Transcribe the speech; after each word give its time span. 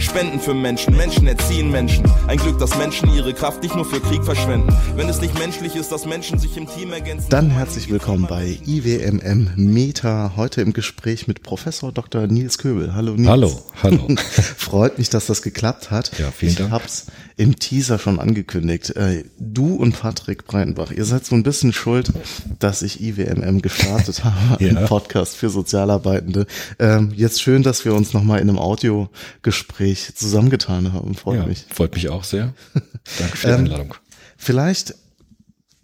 Spenden 0.00 0.40
für 0.40 0.54
Menschen, 0.54 0.96
Menschen 0.96 1.26
erziehen 1.26 1.70
Menschen. 1.70 2.10
Ein 2.26 2.38
Glück, 2.38 2.58
dass 2.58 2.76
Menschen 2.78 3.12
ihre 3.14 3.34
Kraft 3.34 3.62
nicht 3.62 3.76
nur 3.76 3.84
für 3.84 4.00
Krieg 4.00 4.24
verschwenden. 4.24 4.74
Wenn 4.96 5.08
es 5.08 5.20
nicht 5.20 5.38
menschlich 5.38 5.76
ist, 5.76 5.92
dass 5.92 6.06
Menschen 6.06 6.38
sich 6.38 6.56
im 6.56 6.66
Team 6.66 6.92
ergänzen. 6.92 7.28
Dann 7.28 7.50
herzlich 7.50 7.90
willkommen 7.90 8.26
bei 8.26 8.58
IWMM 8.66 9.52
Meta. 9.56 10.32
Heute 10.36 10.62
im 10.62 10.72
Gespräch 10.72 11.28
mit 11.28 11.42
Professor 11.42 11.92
Dr. 11.92 12.26
Nils 12.26 12.56
Köbel. 12.56 12.94
Hallo 12.94 13.12
Nils. 13.12 13.28
Hallo, 13.28 13.62
hallo. 13.82 14.08
Freut 14.56 14.98
mich, 14.98 15.10
dass 15.10 15.26
das 15.26 15.42
geklappt 15.42 15.90
hat. 15.90 16.18
Ja, 16.18 16.30
vielen 16.30 16.54
Dank. 16.56 16.68
Ich 16.68 16.72
hab's 16.72 17.06
im 17.40 17.58
Teaser 17.58 17.98
schon 17.98 18.20
angekündigt. 18.20 18.90
Äh, 18.96 19.24
Du 19.38 19.74
und 19.76 19.98
Patrick 19.98 20.46
Breitenbach, 20.46 20.90
ihr 20.92 21.04
seid 21.06 21.24
so 21.24 21.34
ein 21.34 21.42
bisschen 21.42 21.72
schuld, 21.72 22.12
dass 22.58 22.82
ich 22.82 23.00
IWMM 23.00 23.62
gestartet 23.62 24.24
habe, 24.24 24.62
Ja. 24.62 24.76
einen 24.76 24.86
Podcast 24.86 25.36
für 25.36 25.48
Sozialarbeitende. 25.48 26.46
Ähm, 26.78 27.12
Jetzt 27.16 27.40
schön, 27.40 27.62
dass 27.62 27.84
wir 27.86 27.94
uns 27.94 28.12
nochmal 28.12 28.40
in 28.40 28.48
einem 28.50 28.58
Audiogespräch 28.58 30.14
zusammengetan 30.14 30.92
haben. 30.92 31.14
Freut 31.14 31.38
Ja, 31.40 31.46
mich. 31.46 31.64
freut 31.72 31.94
mich 31.94 32.08
auch 32.10 32.24
sehr. 32.24 32.52
Danke 33.18 33.36
für 33.36 33.46
die 33.46 33.52
Ähm, 33.54 33.60
Einladung. 33.60 33.94
Vielleicht 34.36 34.94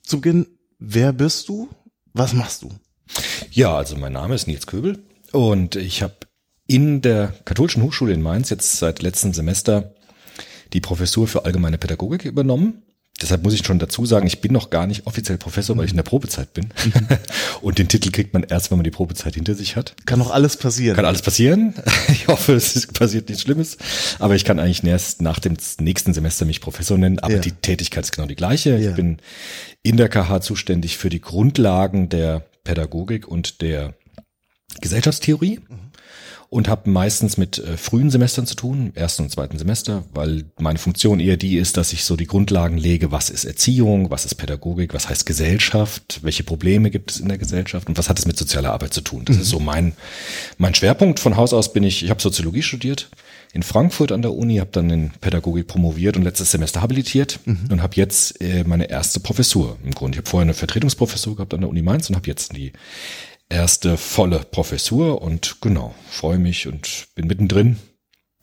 zu 0.02 0.20
Beginn, 0.20 0.46
wer 0.78 1.12
bist 1.12 1.48
du? 1.48 1.68
Was 2.12 2.32
machst 2.34 2.62
du? 2.62 2.70
Ja, 3.50 3.76
also 3.76 3.96
mein 3.96 4.12
Name 4.12 4.34
ist 4.34 4.46
Nils 4.46 4.66
Köbel 4.66 4.98
und 5.32 5.76
ich 5.76 6.02
habe 6.02 6.14
in 6.66 7.00
der 7.00 7.32
Katholischen 7.44 7.82
Hochschule 7.82 8.12
in 8.12 8.20
Mainz 8.22 8.50
jetzt 8.50 8.78
seit 8.78 9.00
letztem 9.02 9.32
Semester 9.32 9.94
die 10.76 10.80
Professur 10.82 11.26
für 11.26 11.46
allgemeine 11.46 11.78
Pädagogik 11.78 12.26
übernommen. 12.26 12.82
Deshalb 13.22 13.42
muss 13.42 13.54
ich 13.54 13.64
schon 13.64 13.78
dazu 13.78 14.04
sagen, 14.04 14.26
ich 14.26 14.42
bin 14.42 14.52
noch 14.52 14.68
gar 14.68 14.86
nicht 14.86 15.06
offiziell 15.06 15.38
Professor, 15.38 15.74
weil 15.78 15.86
ich 15.86 15.92
in 15.92 15.96
der 15.96 16.02
Probezeit 16.02 16.52
bin. 16.52 16.68
Und 17.62 17.78
den 17.78 17.88
Titel 17.88 18.10
kriegt 18.10 18.34
man 18.34 18.42
erst, 18.42 18.70
wenn 18.70 18.76
man 18.76 18.84
die 18.84 18.90
Probezeit 18.90 19.34
hinter 19.36 19.54
sich 19.54 19.74
hat. 19.74 19.94
Kann 20.04 20.18
doch 20.18 20.30
alles 20.30 20.58
passieren. 20.58 20.96
Kann 20.96 21.06
alles 21.06 21.22
passieren. 21.22 21.72
Ich 22.10 22.28
hoffe, 22.28 22.52
es 22.52 22.88
passiert 22.88 23.30
nichts 23.30 23.42
Schlimmes. 23.42 23.78
Aber 24.18 24.34
ich 24.36 24.44
kann 24.44 24.58
eigentlich 24.58 24.84
erst 24.84 25.22
nach 25.22 25.38
dem 25.38 25.56
nächsten 25.80 26.12
Semester 26.12 26.44
mich 26.44 26.60
Professor 26.60 26.98
nennen. 26.98 27.18
Aber 27.20 27.32
Ja. 27.34 27.38
die 27.40 27.52
Tätigkeit 27.52 28.04
ist 28.04 28.12
genau 28.12 28.28
die 28.28 28.36
gleiche. 28.36 28.76
Ja. 28.76 28.90
Ich 28.90 28.96
bin 28.96 29.16
in 29.82 29.96
der 29.96 30.10
KH 30.10 30.42
zuständig 30.42 30.98
für 30.98 31.08
die 31.08 31.22
Grundlagen 31.22 32.10
der 32.10 32.40
Pädagogik 32.64 33.26
und 33.26 33.62
der 33.62 33.94
Gesellschaftstheorie. 34.82 35.60
Und 36.48 36.68
habe 36.68 36.88
meistens 36.88 37.36
mit 37.36 37.58
äh, 37.58 37.76
frühen 37.76 38.10
Semestern 38.10 38.46
zu 38.46 38.54
tun, 38.54 38.92
ersten 38.94 39.24
und 39.24 39.30
zweiten 39.30 39.58
Semester, 39.58 40.04
weil 40.14 40.44
meine 40.58 40.78
Funktion 40.78 41.18
eher 41.18 41.36
die 41.36 41.56
ist, 41.56 41.76
dass 41.76 41.92
ich 41.92 42.04
so 42.04 42.16
die 42.16 42.26
Grundlagen 42.26 42.78
lege, 42.78 43.10
was 43.10 43.30
ist 43.30 43.44
Erziehung, 43.44 44.10
was 44.10 44.24
ist 44.24 44.36
Pädagogik, 44.36 44.94
was 44.94 45.08
heißt 45.08 45.26
Gesellschaft, 45.26 46.20
welche 46.22 46.44
Probleme 46.44 46.90
gibt 46.90 47.10
es 47.10 47.20
in 47.20 47.28
der 47.28 47.38
Gesellschaft 47.38 47.88
und 47.88 47.98
was 47.98 48.08
hat 48.08 48.18
es 48.18 48.26
mit 48.26 48.38
sozialer 48.38 48.72
Arbeit 48.72 48.94
zu 48.94 49.00
tun. 49.00 49.24
Das 49.24 49.36
ist 49.36 49.48
so 49.48 49.58
mein, 49.58 49.94
mein 50.58 50.74
Schwerpunkt. 50.74 51.20
Von 51.20 51.36
Haus 51.36 51.52
aus 51.52 51.72
bin 51.72 51.82
ich, 51.82 52.04
ich 52.04 52.10
habe 52.10 52.22
Soziologie 52.22 52.62
studiert 52.62 53.10
in 53.56 53.62
Frankfurt 53.62 54.12
an 54.12 54.20
der 54.22 54.34
Uni, 54.34 54.58
habe 54.58 54.70
dann 54.70 54.90
in 54.90 55.10
Pädagogik 55.20 55.66
promoviert 55.66 56.16
und 56.16 56.24
letztes 56.24 56.50
Semester 56.50 56.82
habilitiert 56.82 57.40
und 57.46 57.82
habe 57.82 57.96
jetzt 57.96 58.40
äh, 58.42 58.64
meine 58.64 58.90
erste 58.90 59.18
Professur 59.18 59.78
im 59.82 59.92
Grunde. 59.92 60.16
Ich 60.16 60.18
habe 60.18 60.28
vorher 60.28 60.44
eine 60.44 60.54
Vertretungsprofessur 60.54 61.36
gehabt 61.36 61.54
an 61.54 61.60
der 61.60 61.70
Uni 61.70 61.80
Mainz 61.80 62.10
und 62.10 62.16
habe 62.16 62.26
jetzt 62.26 62.54
die 62.54 62.72
erste 63.48 63.96
volle 63.96 64.40
Professur 64.50 65.22
und 65.22 65.60
genau, 65.60 65.94
freue 66.10 66.38
mich 66.38 66.66
und 66.66 67.08
bin 67.14 67.26
mittendrin 67.26 67.76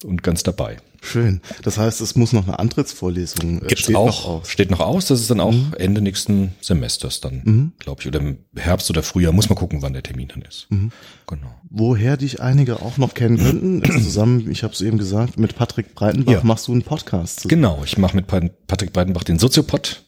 und 0.04 0.24
ganz 0.24 0.44
dabei. 0.44 0.78
Schön. 1.06 1.42
Das 1.64 1.78
heißt, 1.78 2.00
es 2.00 2.16
muss 2.16 2.32
noch 2.32 2.48
eine 2.48 2.60
Antrittsvorlesung 2.60 3.58
äh, 3.62 3.68
Gibt's 3.68 3.84
steht 3.84 3.96
auch, 3.98 4.06
noch 4.06 4.26
aus. 4.26 4.50
steht 4.50 4.72
noch 4.72 4.80
aus, 4.80 5.06
das 5.08 5.20
ist 5.20 5.30
dann 5.30 5.42
auch 5.42 5.54
Ende 5.78 6.00
nächsten 6.00 6.54
Semesters 6.62 7.20
dann, 7.20 7.74
glaube 7.80 8.00
ich, 8.02 8.08
oder 8.08 8.22
im 8.22 8.38
Herbst 8.56 8.90
oder 8.90 9.04
Frühjahr, 9.04 9.34
muss 9.34 9.50
man 9.50 9.58
gucken, 9.58 9.82
wann 9.82 9.92
der 9.92 10.04
Termin 10.04 10.30
dann 10.30 10.42
ist. 10.44 10.68
Genau. 10.70 11.56
Woher 11.70 12.16
dich 12.16 12.40
einige 12.42 12.82
auch 12.82 12.98
noch 12.98 13.16
kennen 13.16 13.38
könnten, 13.38 13.82
ist 13.82 14.02
zusammen, 14.06 14.50
ich 14.50 14.64
habe 14.64 14.74
es 14.74 14.80
eben 14.80 14.98
gesagt, 14.98 15.38
mit 15.38 15.56
Patrick 15.58 15.94
Breitenbach 15.94 16.32
Ja. 16.36 16.40
machst 16.44 16.70
du 16.70 16.72
einen 16.72 16.84
Podcast. 16.84 17.50
Genau, 17.50 17.82
ich 17.84 17.98
mache 17.98 18.16
mit 18.16 18.28
Pat- 18.28 18.66
Patrick 18.68 18.94
Breitenbach 18.94 19.26
den 19.26 19.40
Soziopod, 19.40 20.06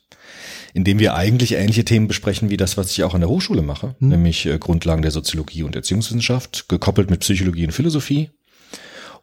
in 0.76 0.84
dem 0.84 1.00
wir 1.00 1.16
eigentlich 1.16 1.54
ähnliche 1.54 1.86
Themen 1.86 2.10
besprechen 2.10 2.50
wie 2.50 2.58
das, 2.58 2.76
was 2.76 2.92
ich 2.92 3.02
auch 3.06 3.14
an 3.14 3.22
der 3.22 3.30
Hochschule 3.30 3.62
mache, 3.62 3.96
nämlich 4.00 4.46
äh, 4.46 4.58
Grundlagen 4.60 5.04
der 5.04 5.12
Soziologie 5.12 5.64
und 5.64 5.74
Erziehungswissenschaft, 5.74 6.68
gekoppelt 6.68 7.10
mit 7.10 7.22
Psychologie 7.22 7.64
und 7.64 7.72
Philosophie. 7.72 8.30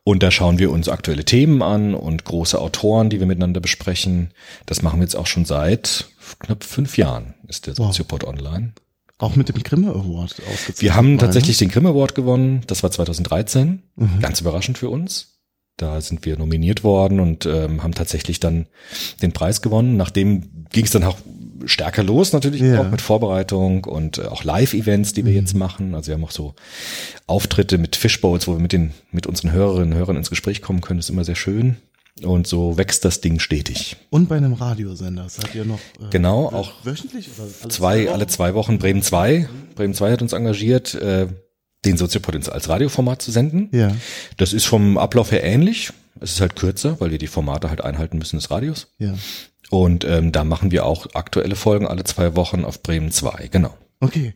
Und 0.02 0.22
da 0.22 0.30
schauen 0.30 0.58
wir 0.58 0.70
uns 0.70 0.88
aktuelle 0.88 1.26
Themen 1.26 1.60
an 1.60 1.94
und 1.94 2.24
große 2.24 2.58
Autoren, 2.58 3.10
die 3.10 3.20
wir 3.20 3.26
miteinander 3.26 3.60
besprechen. 3.60 4.30
Das 4.64 4.80
machen 4.80 5.00
wir 5.00 5.04
jetzt 5.04 5.14
auch 5.14 5.26
schon 5.26 5.44
seit 5.44 6.06
knapp 6.38 6.64
fünf 6.64 6.96
Jahren, 6.96 7.34
ist 7.46 7.66
der 7.66 7.76
Wow. 7.76 7.88
Soziopod 7.88 8.24
online. 8.24 8.72
Auch 9.18 9.36
mit 9.36 9.50
dem 9.50 9.62
Grimme 9.62 9.90
Award 9.90 10.32
ausgezeichnet. 10.32 10.80
Wir 10.80 10.94
haben 10.94 11.18
tatsächlich 11.18 11.58
den 11.58 11.68
Grimme 11.68 11.90
Award 11.90 12.14
gewonnen. 12.14 12.62
Das 12.66 12.82
war 12.82 12.90
2013. 12.90 13.82
Ganz 14.22 14.40
überraschend 14.40 14.78
für 14.78 14.88
uns. 14.88 15.32
Da 15.76 16.00
sind 16.00 16.24
wir 16.24 16.38
nominiert 16.38 16.82
worden 16.84 17.20
und 17.20 17.46
ähm, 17.46 17.82
haben 17.82 17.92
tatsächlich 17.92 18.40
dann 18.40 18.66
den 19.20 19.32
Preis 19.32 19.62
gewonnen. 19.62 19.96
Nachdem 19.96 20.66
ging 20.70 20.84
es 20.84 20.90
dann 20.90 21.04
auch 21.04 21.18
stärker 21.66 22.02
los, 22.02 22.32
natürlich 22.32 22.60
Ja. 22.60 22.80
auch 22.80 22.90
mit 22.90 23.00
Vorbereitung 23.00 23.84
und 23.84 24.18
äh, 24.18 24.22
auch 24.22 24.44
Live-Events, 24.44 25.12
die 25.14 25.24
wir 25.24 25.32
jetzt 25.32 25.54
machen. 25.54 25.94
Also 25.94 26.08
wir 26.08 26.14
haben 26.14 26.24
auch 26.24 26.30
so 26.30 26.54
Auftritte 27.26 27.78
mit 27.78 27.96
Fishbowls, 27.96 28.46
wo 28.46 28.52
wir 28.52 28.58
mit 28.60 28.72
den 28.72 28.92
mit 29.10 29.26
unseren 29.26 29.52
Hörerinnen 29.52 29.92
und 29.92 29.98
Hörern 29.98 30.16
ins 30.16 30.30
Gespräch 30.30 30.62
kommen 30.62 30.80
können. 30.80 30.98
Das 30.98 31.06
ist 31.06 31.10
immer 31.10 31.24
sehr 31.24 31.36
schön. 31.36 31.76
Und 32.22 32.46
so 32.46 32.76
wächst 32.76 33.04
das 33.06 33.22
Ding 33.22 33.38
stetig. 33.40 33.96
Und 34.10 34.28
bei 34.28 34.36
einem 34.36 34.52
Radiosender 34.52 35.28
seid 35.30 35.54
ihr 35.54 35.64
noch 35.64 35.78
äh, 35.98 36.10
Genau, 36.10 36.50
wö- 36.50 36.54
auch 36.54 36.72
wöchentlich 36.84 37.28
oder 37.38 37.48
alle 37.62 37.68
zwei, 37.70 38.04
Wochen? 38.04 38.12
alle 38.12 38.26
zwei 38.26 38.54
Wochen 38.54 38.78
Bremen 38.78 39.02
2. 39.02 39.48
Bremen 39.74 39.94
2 39.94 40.12
hat 40.12 40.20
uns 40.22 40.32
engagiert, 40.34 40.94
äh, 40.94 41.28
den 41.86 41.96
Soziopod 41.96 42.48
als 42.50 42.68
Radioformat 42.68 43.22
zu 43.22 43.30
senden. 43.32 43.68
Ja. 43.72 43.92
Das 44.36 44.52
ist 44.52 44.66
vom 44.66 44.98
Ablauf 44.98 45.32
her 45.32 45.42
ähnlich. 45.42 45.90
Es 46.22 46.32
ist 46.32 46.40
halt 46.40 46.56
kürzer, 46.56 47.00
weil 47.00 47.10
wir 47.10 47.18
die 47.18 47.26
Formate 47.26 47.68
halt 47.68 47.82
einhalten 47.82 48.18
müssen 48.18 48.36
des 48.36 48.50
Radios. 48.50 48.88
Ja. 48.98 49.14
Und 49.70 50.04
ähm, 50.04 50.32
da 50.32 50.44
machen 50.44 50.70
wir 50.70 50.84
auch 50.84 51.14
aktuelle 51.14 51.56
Folgen 51.56 51.86
alle 51.86 52.04
zwei 52.04 52.36
Wochen 52.36 52.64
auf 52.64 52.82
Bremen 52.82 53.10
2, 53.10 53.48
genau. 53.50 53.76
Okay. 54.00 54.34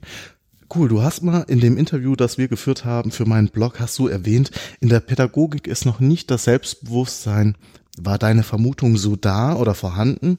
Cool, 0.75 0.89
du 0.89 1.03
hast 1.03 1.23
mal 1.23 1.43
in 1.43 1.61
dem 1.61 1.77
Interview, 1.77 2.17
das 2.17 2.39
wir 2.39 2.49
geführt 2.49 2.85
haben 2.85 3.13
für 3.13 3.25
meinen 3.25 3.49
Blog, 3.49 3.79
hast 3.79 3.99
du 3.99 4.09
erwähnt, 4.09 4.51
in 4.81 4.89
der 4.89 5.01
Pädagogik 5.01 5.67
ist 5.69 5.85
noch 5.85 6.01
nicht 6.01 6.31
das 6.31 6.45
Selbstbewusstsein. 6.45 7.57
War 7.99 8.19
deine 8.19 8.43
Vermutung 8.43 8.97
so 8.97 9.15
da 9.15 9.55
oder 9.55 9.75
vorhanden? 9.75 10.39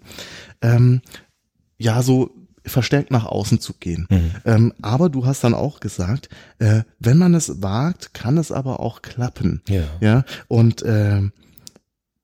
Ähm, 0.61 1.01
ja, 1.77 2.01
so 2.01 2.31
verstärkt 2.67 3.11
nach 3.11 3.25
außen 3.25 3.59
zu 3.59 3.73
gehen. 3.73 4.07
Ähm, 4.45 4.73
aber 4.81 5.09
du 5.09 5.25
hast 5.25 5.43
dann 5.43 5.53
auch 5.53 5.79
gesagt, 5.79 6.29
äh, 6.59 6.81
wenn 6.99 7.17
man 7.17 7.33
es 7.33 7.61
wagt, 7.61 8.13
kann 8.13 8.37
es 8.37 8.51
aber 8.51 8.79
auch 8.79 9.01
klappen. 9.01 9.61
Ja. 9.67 9.83
Ja, 9.99 10.25
und 10.47 10.83
ähm, 10.85 11.31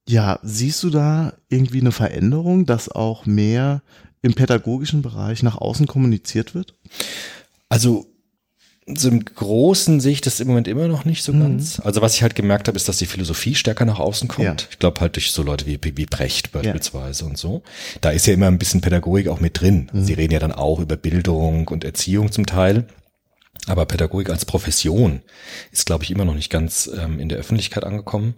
ja, 0.07 0.39
siehst 0.43 0.83
du 0.83 0.89
da 0.89 1.33
irgendwie 1.49 1.81
eine 1.81 1.91
Veränderung, 1.91 2.65
dass 2.65 2.89
auch 2.89 3.25
mehr 3.25 3.81
im 4.21 4.33
pädagogischen 4.33 5.01
Bereich 5.01 5.43
nach 5.43 5.57
außen 5.57 5.87
kommuniziert 5.87 6.55
wird? 6.55 6.75
Also 7.69 8.12
so 8.85 9.09
im 9.09 9.23
Großen 9.23 9.99
sehe 10.01 10.11
ich 10.11 10.21
das 10.21 10.39
im 10.39 10.47
Moment 10.47 10.67
immer 10.67 10.87
noch 10.87 11.05
nicht 11.05 11.23
so 11.23 11.31
Mhm. 11.31 11.39
ganz. 11.41 11.79
Also 11.79 12.01
was 12.01 12.15
ich 12.15 12.21
halt 12.21 12.35
gemerkt 12.35 12.67
habe, 12.67 12.75
ist, 12.75 12.87
dass 12.89 12.97
die 12.97 13.05
Philosophie 13.05 13.55
stärker 13.55 13.85
nach 13.85 13.99
außen 13.99 14.27
kommt. 14.27 14.45
Ja. 14.45 14.55
Ich 14.71 14.79
glaube 14.79 14.99
halt 15.01 15.15
durch 15.15 15.31
so 15.31 15.41
Leute 15.43 15.65
wie, 15.65 15.79
wie 15.81 16.05
Brecht 16.05 16.51
beispielsweise 16.51 17.25
und 17.25 17.37
so. 17.37 17.63
Da 18.01 18.09
ist 18.11 18.27
ja 18.27 18.33
immer 18.33 18.47
ein 18.47 18.59
bisschen 18.59 18.81
Pädagogik 18.81 19.27
auch 19.29 19.39
mit 19.39 19.59
drin. 19.61 19.89
Mhm. 19.93 20.03
Sie 20.03 20.13
reden 20.13 20.33
ja 20.33 20.39
dann 20.39 20.51
auch 20.51 20.79
über 20.79 20.97
Bildung 20.97 21.67
und 21.69 21.83
Erziehung 21.83 22.31
zum 22.31 22.45
Teil. 22.45 22.85
Aber 23.67 23.85
Pädagogik 23.85 24.29
als 24.29 24.43
Profession 24.45 25.21
ist, 25.71 25.85
glaube 25.85 26.03
ich, 26.03 26.11
immer 26.11 26.25
noch 26.25 26.35
nicht 26.35 26.49
ganz 26.49 26.89
ähm, 26.97 27.19
in 27.19 27.29
der 27.29 27.37
Öffentlichkeit 27.37 27.85
angekommen. 27.85 28.35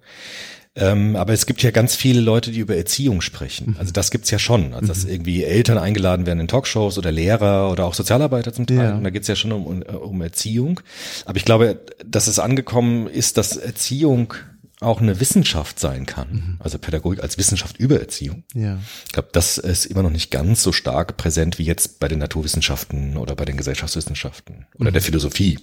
Ähm, 0.78 1.16
aber 1.16 1.32
es 1.32 1.46
gibt 1.46 1.64
ja 1.64 1.72
ganz 1.72 1.96
viele 1.96 2.20
Leute, 2.20 2.52
die 2.52 2.60
über 2.60 2.76
Erziehung 2.76 3.22
sprechen. 3.22 3.78
Also 3.80 3.94
das 3.94 4.12
gibt's 4.12 4.30
ja 4.30 4.40
schon. 4.40 4.74
Also 4.74 4.88
dass 4.88 5.06
irgendwie 5.06 5.44
Eltern 5.44 5.78
eingeladen 5.78 6.26
werden 6.26 6.42
in 6.42 6.48
Talkshows 6.50 6.98
oder 6.98 7.14
Lehrer 7.14 7.72
oder 7.72 7.86
auch 7.86 7.94
Sozialarbeiter 7.94 8.52
zum 8.52 8.68
Teil. 8.68 8.78
Ja. 8.78 8.96
Und 8.96 9.06
da 9.06 9.10
geht's 9.10 9.30
ja 9.30 9.38
schon 9.38 9.54
um, 9.54 9.82
um, 9.82 10.22
Erziehung. 10.22 10.82
Aber 11.24 11.38
ich 11.38 11.46
glaube, 11.46 11.80
dass 12.06 12.28
es 12.28 12.40
angekommen 12.40 13.08
ist, 13.08 13.38
dass 13.38 13.56
Erziehung 13.56 14.34
auch 14.82 15.00
eine 15.00 15.22
Wissenschaft 15.22 15.80
sein 15.80 16.06
kann. 16.06 16.58
Also 16.60 16.78
Pädagogik 16.78 17.24
als 17.24 17.38
Wissenschaft 17.38 17.78
über 17.78 17.98
Erziehung. 18.00 18.44
Ja. 18.54 18.78
Ich 19.06 19.14
glaube, 19.14 19.30
das 19.32 19.58
ist 19.58 19.86
immer 19.86 20.04
noch 20.04 20.10
nicht 20.10 20.30
ganz 20.30 20.62
so 20.62 20.74
stark 20.74 21.16
präsent 21.16 21.58
wie 21.58 21.64
jetzt 21.64 22.00
bei 22.00 22.10
den 22.10 22.20
Naturwissenschaften 22.20 23.16
oder 23.16 23.36
bei 23.36 23.46
den 23.46 23.56
Gesellschaftswissenschaften 23.56 24.66
oder 24.78 24.92
der 24.92 25.02
Philosophie. 25.02 25.58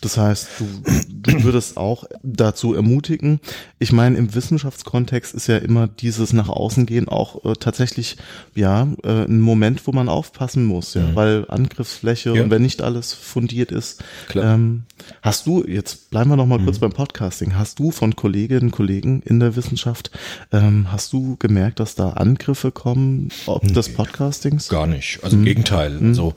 Das 0.00 0.16
heißt, 0.16 0.48
du, 0.58 0.66
du 1.08 1.44
würdest 1.44 1.76
auch 1.76 2.04
dazu 2.22 2.74
ermutigen. 2.74 3.40
Ich 3.78 3.92
meine, 3.92 4.16
im 4.18 4.34
Wissenschaftskontext 4.34 5.32
ist 5.34 5.46
ja 5.46 5.58
immer 5.58 5.86
dieses 5.86 6.32
nach 6.32 6.48
außen 6.48 6.86
gehen 6.86 7.08
auch 7.08 7.44
äh, 7.44 7.54
tatsächlich 7.54 8.16
ja 8.54 8.88
äh, 9.04 9.24
ein 9.24 9.40
Moment, 9.40 9.86
wo 9.86 9.92
man 9.92 10.08
aufpassen 10.08 10.64
muss, 10.64 10.94
ja, 10.94 11.14
weil 11.14 11.46
Angriffsfläche 11.48 12.34
Ja. 12.34 12.42
und 12.42 12.50
wenn 12.50 12.62
nicht 12.62 12.82
alles 12.82 13.12
fundiert 13.14 13.70
ist. 13.70 14.02
Klar. 14.28 14.54
Ähm, 14.54 14.82
hast 15.22 15.46
du 15.46 15.64
jetzt 15.66 16.10
bleiben 16.10 16.30
wir 16.30 16.36
noch 16.36 16.46
mal 16.46 16.58
kurz 16.62 16.78
beim 16.78 16.92
Podcasting. 16.92 17.56
Hast 17.56 17.78
du 17.78 17.90
von 17.90 18.16
Kolleginnen 18.16 18.66
und 18.66 18.70
Kollegen 18.72 19.22
in 19.22 19.40
der 19.40 19.56
Wissenschaft 19.56 20.10
ähm, 20.52 20.90
hast 20.90 21.12
du 21.12 21.36
gemerkt, 21.38 21.80
dass 21.80 21.94
da 21.94 22.10
Angriffe 22.10 22.72
kommen 22.72 23.28
ob 23.46 23.66
des 23.72 23.92
Podcastings? 23.94 24.68
Gar 24.68 24.86
nicht. 24.88 25.20
Also 25.22 25.36
im 25.36 25.44
Gegenteil. 25.44 25.98
Also 26.02 26.34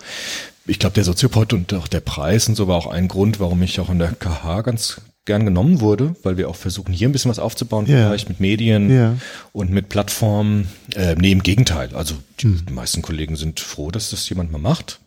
ich 0.68 0.80
glaube, 0.80 0.94
der 0.96 1.04
Soziopod 1.04 1.54
und 1.54 1.74
auch 1.74 1.88
der 1.88 2.00
Preis 2.00 2.48
und 2.50 2.56
so 2.56 2.68
war 2.68 2.76
auch 2.76 2.88
ein 2.88 3.08
Grund, 3.08 3.40
warum 3.40 3.62
ich 3.64 3.80
auch 3.80 3.90
in 3.90 4.00
der 4.00 4.12
KH 4.14 4.62
ganz 4.62 5.02
gern 5.26 5.44
genommen 5.46 5.82
wurde, 5.82 6.16
weil 6.24 6.38
wir 6.38 6.50
auch 6.50 6.56
versuchen, 6.56 6.94
hier 6.94 7.10
ein 7.10 7.12
bisschen 7.12 7.32
was 7.32 7.40
aufzubauen, 7.40 7.88
Ja. 7.88 8.08
vielleicht 8.08 8.30
mit 8.30 8.40
Medien 8.40 8.96
Ja. 8.96 9.16
und 9.54 9.72
mit 9.72 9.90
Plattformen. 9.90 10.68
Äh, 10.96 11.16
nee, 11.16 11.32
im 11.32 11.42
Gegenteil. 11.42 11.90
Also 11.96 12.14
die, 12.42 12.56
die 12.64 12.74
meisten 12.74 13.02
Kollegen 13.02 13.36
sind 13.36 13.60
froh, 13.60 13.90
dass 13.90 14.12
das 14.12 14.28
jemand 14.30 14.52
mal 14.52 14.60
macht. 14.60 15.00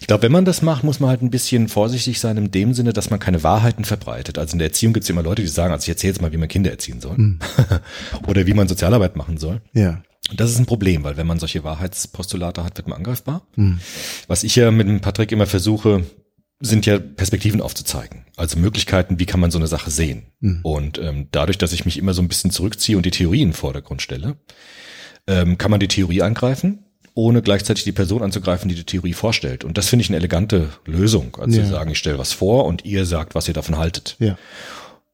Ich 0.00 0.06
glaube, 0.06 0.22
wenn 0.22 0.30
man 0.30 0.44
das 0.44 0.62
macht, 0.62 0.84
muss 0.84 1.00
man 1.00 1.10
halt 1.10 1.20
ein 1.22 1.30
bisschen 1.30 1.66
vorsichtig 1.66 2.20
sein 2.20 2.36
in 2.36 2.52
dem 2.52 2.74
Sinne, 2.74 2.92
dass 2.92 3.10
man 3.10 3.18
keine 3.18 3.42
Wahrheiten 3.42 3.84
verbreitet. 3.84 4.38
Also 4.38 4.52
in 4.52 4.60
der 4.60 4.68
Erziehung 4.68 4.92
gibt 4.92 5.02
es 5.02 5.10
immer 5.10 5.24
Leute, 5.24 5.42
die 5.42 5.48
sagen, 5.48 5.72
also 5.72 5.82
ich 5.82 5.88
erzähle 5.88 6.12
jetzt 6.12 6.22
mal, 6.22 6.30
wie 6.32 6.36
man 6.36 6.46
Kinder 6.46 6.70
erziehen 6.70 7.00
soll. 7.00 7.16
Oder 8.28 8.46
wie 8.46 8.54
man 8.54 8.68
Sozialarbeit 8.68 9.16
machen 9.16 9.38
soll. 9.38 9.60
Ja. 9.72 10.00
Und 10.30 10.38
Das 10.40 10.50
ist 10.50 10.58
ein 10.58 10.66
Problem, 10.66 11.04
weil 11.04 11.16
wenn 11.16 11.26
man 11.26 11.38
solche 11.38 11.64
Wahrheitspostulate 11.64 12.64
hat, 12.64 12.76
wird 12.76 12.88
man 12.88 12.98
angreifbar. 12.98 13.46
Was 14.26 14.44
ich 14.44 14.56
ja 14.56 14.70
mit 14.70 14.88
dem 14.88 15.00
Patrick 15.00 15.32
immer 15.32 15.46
versuche, 15.46 16.04
sind 16.60 16.86
ja 16.86 16.98
Perspektiven 16.98 17.60
aufzuzeigen. 17.60 18.24
Also 18.36 18.58
Möglichkeiten, 18.58 19.18
wie 19.20 19.26
kann 19.26 19.40
man 19.40 19.50
so 19.50 19.58
eine 19.58 19.68
Sache 19.68 19.90
sehen. 19.90 20.26
Und 20.64 20.98
ähm, 20.98 21.28
dadurch, 21.30 21.56
dass 21.58 21.72
ich 21.72 21.84
mich 21.84 21.98
immer 21.98 22.14
so 22.14 22.22
ein 22.22 22.28
bisschen 22.28 22.50
zurückziehe 22.50 22.96
und 22.96 23.06
die 23.06 23.10
Theorie 23.12 23.42
in 23.42 23.48
den 23.50 23.54
Vordergrund 23.54 24.02
stelle, 24.02 24.36
ähm, 25.26 25.56
kann 25.56 25.70
man 25.70 25.78
die 25.80 25.88
Theorie 25.88 26.22
angreifen, 26.22 26.84
ohne 27.14 27.42
gleichzeitig 27.42 27.84
die 27.84 27.92
Person 27.92 28.22
anzugreifen, 28.22 28.68
die 28.68 28.74
die 28.74 28.84
Theorie 28.84 29.12
vorstellt. 29.12 29.62
Und 29.64 29.78
das 29.78 29.88
finde 29.88 30.02
ich 30.02 30.08
eine 30.10 30.16
elegante 30.18 30.70
Lösung. 30.84 31.36
Also 31.40 31.58
Ja. 31.58 31.64
zu 31.64 31.70
sagen, 31.70 31.90
ich 31.90 31.98
stelle 31.98 32.18
was 32.18 32.32
vor 32.32 32.64
und 32.66 32.84
ihr 32.84 33.06
sagt, 33.06 33.34
was 33.34 33.46
ihr 33.48 33.54
davon 33.54 33.76
haltet. 33.78 34.16
Ja. 34.18 34.36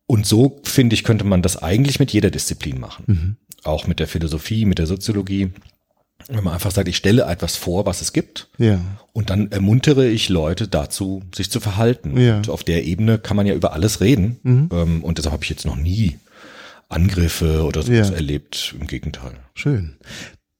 Und 0.06 0.26
so, 0.26 0.60
finde 0.64 0.94
ich, 0.94 1.02
könnte 1.04 1.24
man 1.24 1.40
das 1.42 1.56
eigentlich 1.62 1.98
mit 1.98 2.12
jeder 2.12 2.30
Disziplin 2.30 2.78
machen. 2.78 3.38
Auch 3.64 3.86
mit 3.86 3.98
der 4.00 4.06
Philosophie, 4.06 4.64
mit 4.64 4.78
der 4.78 4.86
Soziologie. 4.86 5.50
Wenn 6.28 6.44
man 6.44 6.54
einfach 6.54 6.70
sagt, 6.70 6.88
ich 6.88 6.96
stelle 6.96 7.24
etwas 7.24 7.56
vor, 7.56 7.84
was 7.86 8.00
es 8.00 8.12
gibt. 8.12 8.48
Ja. 8.58 8.80
Und 9.12 9.30
dann 9.30 9.50
ermuntere 9.50 10.06
ich 10.08 10.28
Leute 10.28 10.68
dazu, 10.68 11.22
sich 11.34 11.50
zu 11.50 11.60
verhalten. 11.60 12.18
Ja. 12.18 12.36
Und 12.38 12.48
auf 12.48 12.62
der 12.64 12.84
Ebene 12.84 13.18
kann 13.18 13.36
man 13.36 13.46
ja 13.46 13.54
über 13.54 13.72
alles 13.72 14.00
reden. 14.00 14.38
Ähm, 14.72 15.02
Und 15.04 15.18
deshalb 15.18 15.32
habe 15.34 15.44
ich 15.44 15.50
jetzt 15.50 15.66
noch 15.66 15.76
nie 15.76 16.18
Angriffe 16.88 17.64
oder 17.64 17.82
sowas 17.82 18.10
Ja. 18.10 18.14
erlebt. 18.14 18.74
Im 18.78 18.86
Gegenteil. 18.86 19.32
Schön. 19.54 19.96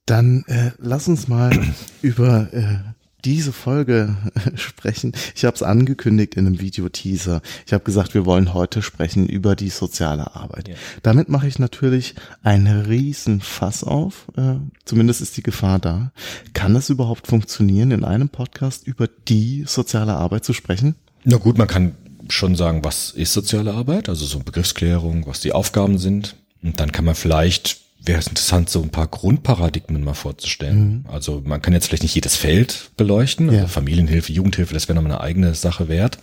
Dann 0.07 0.45
äh, 0.49 0.73
lass 0.79 1.09
uns 1.09 1.29
mal 1.29 1.51
über 2.03 2.53
äh, 2.53 2.79
diese 3.25 3.53
Folge 3.53 4.17
sprechen. 4.55 5.13
Ich 5.35 5.45
habe 5.45 5.55
es 5.55 5.63
angekündigt 5.63 6.35
in 6.35 6.47
einem 6.47 6.61
Videoteaser. 6.61 7.43
Ich 7.67 7.73
habe 7.73 7.85
gesagt, 7.85 8.15
wir 8.15 8.27
wollen 8.27 8.55
heute 8.55 8.83
sprechen 8.83 9.27
über 9.29 9.57
die 9.57 9.71
soziale 9.71 10.35
Arbeit. 10.35 10.69
Ja. 10.69 10.75
Damit 11.03 11.29
mache 11.29 11.47
ich 11.47 11.59
natürlich 11.59 12.15
einen 12.43 12.83
riesen 12.83 13.41
Fass 13.41 13.85
auf. 13.85 14.27
Äh, 14.37 14.57
zumindest 14.85 15.21
ist 15.21 15.37
die 15.37 15.43
Gefahr 15.43 15.79
da. 15.79 16.13
Kann 16.53 16.77
es 16.77 16.91
überhaupt 16.91 17.27
funktionieren, 17.27 17.91
in 17.91 18.05
einem 18.05 18.29
Podcast 18.29 18.87
über 18.87 19.09
die 19.29 19.65
soziale 19.67 20.15
Arbeit 20.15 20.45
zu 20.45 20.53
sprechen? 20.53 20.95
Na 21.25 21.39
gut, 21.39 21.59
man 21.59 21.69
kann 21.69 21.95
schon 22.29 22.57
sagen, 22.57 22.85
was 22.85 23.11
ist 23.11 23.33
soziale 23.33 23.73
Arbeit, 23.73 24.09
also 24.09 24.25
so 24.27 24.39
Begriffsklärung, 24.41 25.27
was 25.27 25.41
die 25.41 25.53
Aufgaben 25.53 25.99
sind. 25.99 26.37
Und 26.63 26.81
dann 26.81 26.93
kann 26.93 27.05
man 27.05 27.15
vielleicht, 27.15 27.84
wäre 28.05 28.19
es 28.19 28.27
interessant, 28.27 28.69
so 28.69 28.83
ein 28.83 28.91
paar 28.91 29.07
Grundparadigmen 29.07 30.05
mal 30.05 30.15
vorzustellen. 30.15 31.07
Also 31.09 31.43
man 31.45 31.63
kann 31.63 31.73
jetzt 31.73 31.87
vielleicht 31.87 32.03
nicht 32.03 32.15
jedes 32.15 32.37
Feld 32.37 32.91
beleuchten, 32.97 33.49
also 33.49 33.61
Ja. 33.63 33.67
Familienhilfe, 33.67 34.33
Jugendhilfe, 34.33 34.75
das 34.75 34.89
wäre 34.89 34.97
nochmal 34.97 35.13
eine 35.13 35.21
eigene 35.21 35.55
Sache 35.55 35.89
wert. 35.89 36.19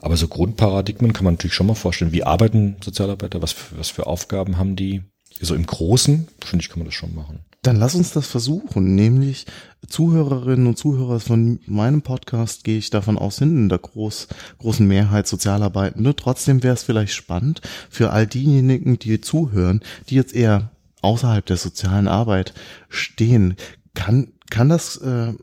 Aber 0.00 0.16
so 0.16 0.28
Grundparadigmen 0.28 1.12
kann 1.12 1.24
man 1.24 1.34
natürlich 1.34 1.54
schon 1.54 1.68
mal 1.68 1.74
vorstellen. 1.74 2.12
Wie 2.12 2.24
arbeiten 2.24 2.76
Sozialarbeiter? 2.82 3.40
Was 3.40 3.52
für, 3.52 3.78
was 3.78 3.88
für 3.88 4.06
Aufgaben 4.06 4.58
haben 4.58 4.76
die? 4.76 5.02
So 5.40 5.54
im 5.54 5.64
Großen, 5.64 6.28
finde 6.44 6.62
ich, 6.62 6.68
kann 6.68 6.80
man 6.80 6.86
das 6.86 6.94
schon 6.94 7.14
machen. 7.14 7.40
Dann 7.62 7.76
lass 7.76 7.94
uns 7.94 8.12
das 8.12 8.26
versuchen, 8.26 8.96
nämlich 8.96 9.46
Zuhörerinnen 9.88 10.66
und 10.66 10.76
Zuhörer 10.76 11.20
von 11.20 11.60
meinem 11.66 12.02
Podcast 12.02 12.64
gehe 12.64 12.78
ich 12.78 12.90
davon 12.90 13.16
aus, 13.16 13.36
sind 13.36 13.56
in 13.56 13.68
der 13.68 13.78
groß, 13.78 14.26
großen 14.58 14.86
Mehrheit 14.86 15.28
Sozialarbeitende. 15.28 16.16
Trotzdem 16.16 16.64
wäre 16.64 16.74
es 16.74 16.82
vielleicht 16.82 17.14
spannend 17.14 17.60
für 17.88 18.10
all 18.10 18.26
diejenigen, 18.26 18.98
die 18.98 19.20
zuhören, 19.20 19.80
die 20.08 20.16
jetzt 20.16 20.34
eher 20.34 20.72
außerhalb 21.02 21.44
der 21.44 21.56
sozialen 21.56 22.08
Arbeit 22.08 22.54
stehen. 22.88 23.56
Kann, 23.94 24.32
kann 24.50 24.68
das, 24.68 24.96
äh, 24.96 25.34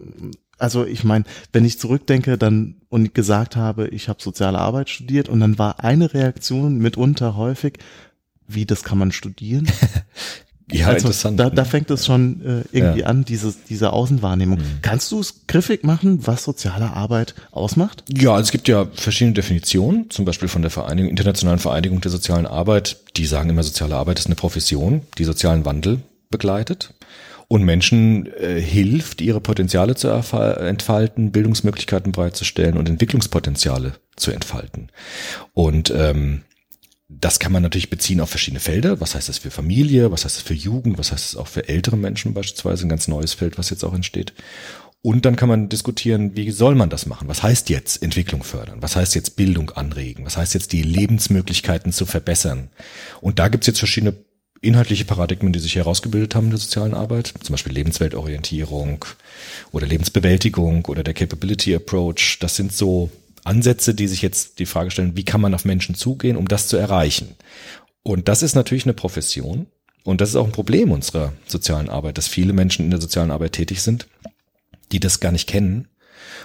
also 0.57 0.85
ich 0.85 1.03
meine, 1.03 1.25
wenn 1.53 1.65
ich 1.65 1.79
zurückdenke 1.79 2.37
dann 2.37 2.81
und 2.89 3.13
gesagt 3.13 3.55
habe, 3.55 3.87
ich 3.89 4.09
habe 4.09 4.21
soziale 4.21 4.57
Arbeit 4.57 4.89
studiert 4.89 5.29
und 5.29 5.39
dann 5.39 5.59
war 5.59 5.83
eine 5.83 6.13
Reaktion 6.13 6.77
mitunter 6.79 7.35
häufig, 7.35 7.77
wie 8.47 8.65
das 8.65 8.83
kann 8.83 8.97
man 8.97 9.11
studieren? 9.11 9.69
Ja, 10.71 10.87
also 10.87 11.07
interessant. 11.07 11.39
Da, 11.39 11.49
da 11.49 11.65
fängt 11.65 11.89
es 11.89 12.05
schon 12.05 12.41
äh, 12.41 12.77
irgendwie 12.77 13.01
Ja. 13.01 13.05
an, 13.07 13.25
dieses, 13.25 13.63
diese 13.63 13.91
Außenwahrnehmung. 13.93 14.59
Kannst 14.81 15.11
du 15.11 15.19
es 15.19 15.47
griffig 15.47 15.83
machen, 15.83 16.25
was 16.27 16.43
soziale 16.43 16.93
Arbeit 16.93 17.33
ausmacht? 17.51 18.03
Ja, 18.09 18.31
also 18.31 18.43
es 18.43 18.51
gibt 18.51 18.67
ja 18.67 18.87
verschiedene 18.93 19.33
Definitionen, 19.33 20.09
zum 20.09 20.25
Beispiel 20.25 20.47
von 20.47 20.61
der 20.61 20.71
Vereinigung, 20.71 21.09
Internationalen 21.09 21.59
Vereinigung 21.59 22.01
der 22.01 22.11
sozialen 22.11 22.45
Arbeit. 22.45 22.97
Die 23.17 23.25
sagen 23.25 23.49
immer, 23.49 23.63
soziale 23.63 23.95
Arbeit 23.95 24.19
ist 24.19 24.27
eine 24.27 24.35
Profession, 24.35 25.01
die 25.17 25.23
sozialen 25.23 25.65
Wandel 25.65 26.01
begleitet 26.29 26.93
und 27.47 27.63
Menschen 27.63 28.27
äh, 28.35 28.61
hilft, 28.61 29.21
ihre 29.21 29.41
Potenziale 29.41 29.95
zu 29.95 30.07
entfalten, 30.07 31.31
Bildungsmöglichkeiten 31.31 32.11
bereitzustellen 32.11 32.77
und 32.77 32.87
Entwicklungspotenziale 32.87 33.93
zu 34.15 34.31
entfalten. 34.31 34.89
Und 35.53 35.91
ähm, 35.95 36.43
das 37.09 37.39
kann 37.39 37.51
man 37.51 37.63
natürlich 37.63 37.89
beziehen 37.89 38.21
auf 38.21 38.29
verschiedene 38.29 38.59
Felder. 38.59 39.01
Was 39.01 39.15
heißt 39.15 39.29
das 39.29 39.39
für 39.39 39.49
Familie? 39.49 40.11
Was 40.11 40.25
heißt 40.25 40.37
das 40.37 40.43
für 40.43 40.53
Jugend? 40.53 40.99
Was 40.99 41.11
heißt 41.11 41.33
das 41.33 41.35
auch 41.35 41.47
für 41.47 41.67
ältere 41.67 41.97
Menschen 41.97 42.35
beispielsweise? 42.35 42.85
Ein 42.85 42.89
ganz 42.89 43.07
neues 43.07 43.33
Feld, 43.33 43.57
was 43.57 43.71
jetzt 43.71 43.83
auch 43.83 43.95
entsteht. 43.95 44.33
Und 45.01 45.25
dann 45.25 45.35
kann 45.35 45.49
man 45.49 45.69
diskutieren, 45.69 46.35
wie 46.35 46.51
soll 46.51 46.75
man 46.75 46.91
das 46.91 47.07
machen? 47.07 47.27
Was 47.27 47.41
heißt 47.41 47.69
jetzt 47.69 48.03
Entwicklung 48.03 48.43
fördern? 48.43 48.81
Was 48.81 48.95
heißt 48.95 49.15
jetzt 49.15 49.37
Bildung 49.37 49.71
anregen? 49.71 50.25
Was 50.25 50.37
heißt 50.37 50.53
jetzt 50.53 50.71
die 50.71 50.83
Lebensmöglichkeiten 50.83 51.91
zu 51.91 52.05
verbessern? 52.05 52.69
Und 53.21 53.39
da 53.39 53.47
gibt's 53.47 53.67
jetzt 53.67 53.79
verschiedene 53.79 54.13
inhaltliche 54.61 55.05
Paradigmen, 55.05 55.53
die 55.53 55.59
sich 55.59 55.77
herausgebildet 55.77 56.35
haben 56.35 56.45
in 56.45 56.51
der 56.51 56.59
sozialen 56.59 56.93
Arbeit, 56.93 57.33
zum 57.41 57.53
Beispiel 57.53 57.73
Lebensweltorientierung 57.73 59.05
oder 59.71 59.87
Lebensbewältigung 59.87 60.85
oder 60.85 61.01
der 61.01 61.13
Capability 61.13 61.73
Approach. 61.73 62.37
Das 62.41 62.57
sind 62.57 62.73
so 62.73 63.09
Ansätze, 63.49 63.93
die 63.93 64.07
sich 64.07 64.21
jetzt 64.21 64.59
die 64.59 64.65
Frage 64.65 64.91
stellen, 64.91 65.17
wie 65.17 65.25
kann 65.25 65.41
man 65.41 65.53
auf 65.53 65.65
Menschen 65.65 65.95
zugehen, 65.95 66.37
um 66.37 66.47
das 66.47 66.67
zu 66.67 66.77
erreichen? 66.77 67.35
Und 68.03 68.27
das 68.27 68.43
ist 68.43 68.55
natürlich 68.55 68.85
eine 68.85 68.93
Profession. 68.93 69.67
Und 70.03 70.21
das 70.21 70.29
ist 70.29 70.35
auch 70.35 70.45
ein 70.45 70.53
Problem 70.53 70.91
unserer 70.91 71.33
sozialen 71.45 71.89
Arbeit, 71.89 72.17
dass 72.17 72.27
viele 72.27 72.53
Menschen 72.53 72.85
in 72.85 72.91
der 72.91 73.01
sozialen 73.01 73.31
Arbeit 73.31 73.53
tätig 73.53 73.81
sind, 73.81 74.07
die 74.91 74.99
das 74.99 75.19
gar 75.19 75.31
nicht 75.31 75.47
kennen 75.47 75.87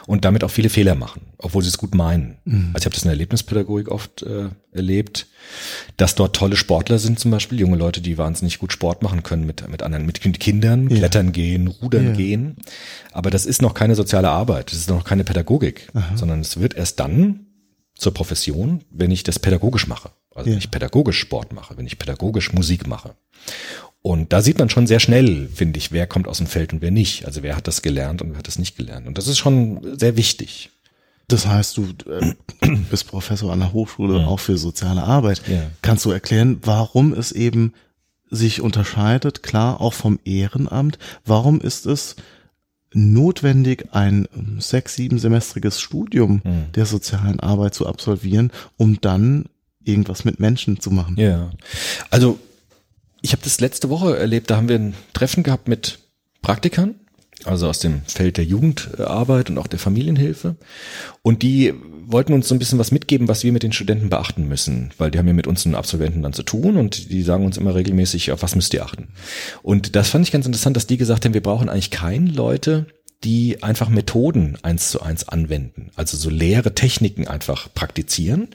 und 0.07 0.25
damit 0.25 0.45
auch 0.45 0.51
viele 0.51 0.69
Fehler 0.69 0.95
machen, 0.95 1.23
obwohl 1.39 1.63
sie 1.63 1.69
es 1.69 1.79
gut 1.79 1.95
meinen. 1.95 2.37
Also 2.47 2.79
ich 2.81 2.85
habe 2.87 2.95
das 2.95 3.03
in 3.03 3.09
der 3.09 3.13
Erlebnispädagogik 3.13 3.89
oft 3.91 4.23
äh, 4.23 4.49
erlebt, 4.73 5.27
dass 5.97 6.15
dort 6.15 6.37
tolle 6.37 6.57
Sportler 6.57 6.99
sind, 6.99 7.19
zum 7.19 7.31
Beispiel 7.31 7.61
junge 7.61 7.77
Leute, 7.77 8.01
die 8.01 8.19
wahnsinnig 8.19 8.59
gut 8.59 8.73
Sport 8.73 9.03
machen 9.03 9.23
können 9.23 9.47
mit 9.47 9.69
mit 9.69 9.83
anderen, 9.83 10.07
mit 10.07 10.21
Kindern, 10.21 10.89
Ja. 10.91 10.97
klettern 10.97 11.33
gehen, 11.33 11.69
rudern 11.69 12.07
Ja. 12.07 12.13
gehen. 12.13 12.57
Aber 13.13 13.31
das 13.31 13.47
ist 13.47 13.63
noch 13.63 13.75
keine 13.75 13.95
soziale 13.95 14.29
Arbeit, 14.31 14.71
das 14.73 14.79
ist 14.79 14.89
noch 14.91 15.05
keine 15.05 15.25
Pädagogik, 15.25 15.91
sondern 16.17 16.41
es 16.41 16.59
wird 16.61 16.75
erst 16.75 17.01
dann 17.01 17.47
zur 17.97 18.13
Profession, 18.13 18.83
wenn 18.91 19.11
ich 19.11 19.23
das 19.23 19.39
pädagogisch 19.39 19.87
mache. 19.87 20.11
Also 20.35 20.49
Ja. 20.51 20.55
wenn 20.55 20.59
ich 20.59 20.71
pädagogisch 20.73 21.19
Sport 21.21 21.53
mache, 21.53 21.77
wenn 21.77 21.87
ich 21.87 21.97
pädagogisch 21.99 22.53
Musik 22.53 22.87
mache. 22.89 23.15
Und 24.07 24.35
da 24.35 24.43
sieht 24.43 24.59
man 24.59 24.69
schon 24.69 24.87
sehr 24.87 25.01
schnell, 25.01 25.49
finde 25.49 25.79
ich, 25.79 25.91
wer 25.91 26.07
kommt 26.07 26.29
aus 26.29 26.37
dem 26.37 26.47
Feld 26.47 26.75
und 26.75 26.83
wer 26.83 26.91
nicht. 26.91 27.25
Also 27.25 27.43
wer 27.43 27.57
hat 27.57 27.67
das 27.67 27.81
gelernt 27.81 28.21
und 28.21 28.33
wer 28.33 28.39
hat 28.39 28.47
das 28.47 28.59
nicht 28.59 28.77
gelernt. 28.77 29.07
Und 29.07 29.17
das 29.17 29.29
ist 29.29 29.39
schon 29.39 29.99
sehr 29.99 30.19
wichtig. 30.19 30.69
Das 31.27 31.47
heißt, 31.47 31.79
du 31.79 31.87
äh, 32.11 32.35
bist 32.91 33.09
Professor 33.09 33.51
an 33.51 33.61
der 33.61 33.73
Hochschule 33.73 34.27
auch 34.27 34.41
für 34.41 34.59
soziale 34.59 35.05
Arbeit. 35.05 35.41
Ja. 35.49 35.71
Kannst 35.81 36.05
du 36.05 36.11
erklären, 36.11 36.59
warum 36.61 37.15
es 37.15 37.33
eben 37.33 37.73
sich 38.31 38.61
unterscheidet, 38.61 39.43
klar, 39.43 39.81
auch 39.81 39.95
vom 39.95 40.19
Ehrenamt? 40.27 40.99
Warum 41.25 41.63
ist 41.63 41.87
es 41.87 42.17
notwendig, 42.93 43.87
ein 43.93 44.29
ähm, 44.37 44.61
sechs-, 44.61 44.97
siebensemestriges 44.97 45.81
Studium 45.81 46.43
Hm. 46.45 46.73
der 46.75 46.85
sozialen 46.85 47.41
Arbeit 47.41 47.73
zu 47.73 47.87
absolvieren, 47.87 48.53
um 48.77 49.01
dann 49.01 49.47
irgendwas 49.83 50.27
mit 50.27 50.41
Menschen 50.41 50.79
zu 50.79 50.91
machen? 50.91 51.17
Ja. 51.17 51.53
Also 52.11 52.39
ich 53.25 53.33
habe 53.33 53.43
das 53.43 53.59
letzte 53.59 53.89
Woche 53.89 54.19
erlebt, 54.19 54.51
da 54.51 54.57
haben 54.57 54.69
wir 54.69 54.79
ein 54.79 54.95
Treffen 55.15 55.43
gehabt 55.43 55.67
mit 55.67 55.99
Praktikern 56.43 56.97
also 57.45 57.69
aus 57.69 57.79
dem 57.79 58.03
Feld 58.07 58.37
der 58.37 58.45
Jugendarbeit 58.45 59.51
und 59.51 59.59
auch 59.59 59.67
der 59.67 59.79
Familienhilfe. 59.79 60.57
Und 61.23 61.43
die 61.43 61.75
wollten 62.07 62.33
uns 62.33 62.49
so 62.49 62.55
ein 62.55 62.59
bisschen 62.59 62.79
was 62.79 62.91
mitgeben, 62.91 63.29
was 63.29 63.45
wir 63.45 63.53
mit 63.53 63.63
den 63.63 63.73
Studenten 63.73 64.09
beachten 64.09 64.49
müssen, 64.49 64.93
weil 64.99 65.11
die 65.11 65.19
haben 65.19 65.27
ja 65.27 65.35
mit 65.35 65.47
uns 65.47 65.67
Absolventen 65.67 66.23
dann 66.23 66.33
zu 66.33 66.43
tun 66.43 66.77
und 66.77 67.11
die 67.11 67.23
sagen 67.23 67.45
uns 67.45 67.59
immer 67.59 67.75
regelmäßig, 67.75 68.33
auf 68.33 68.43
was 68.43 68.55
müsst 68.55 68.73
ihr 68.73 68.85
achten. 68.85 69.09
Und 69.63 69.97
das 69.97 70.11
fand 70.11 70.27
ich 70.27 70.33
ganz 70.33 70.47
interessant, 70.47 70.77
dass 70.77 70.87
die 70.87 70.97
gesagt 70.97 71.25
haben, 71.25 71.35
wir 71.35 71.43
brauchen 71.43 71.69
eigentlich 71.69 71.91
keine 71.91 72.31
Leute, 72.31 72.87
die 73.25 73.63
einfach 73.63 73.89
Methoden 73.89 74.59
eins 74.63 74.91
zu 74.91 75.01
eins 75.01 75.29
anwenden, 75.29 75.91
also 75.97 76.17
so 76.17 76.29
leere 76.29 76.75
Techniken 76.75 77.27
einfach 77.27 77.73
praktizieren, 77.75 78.49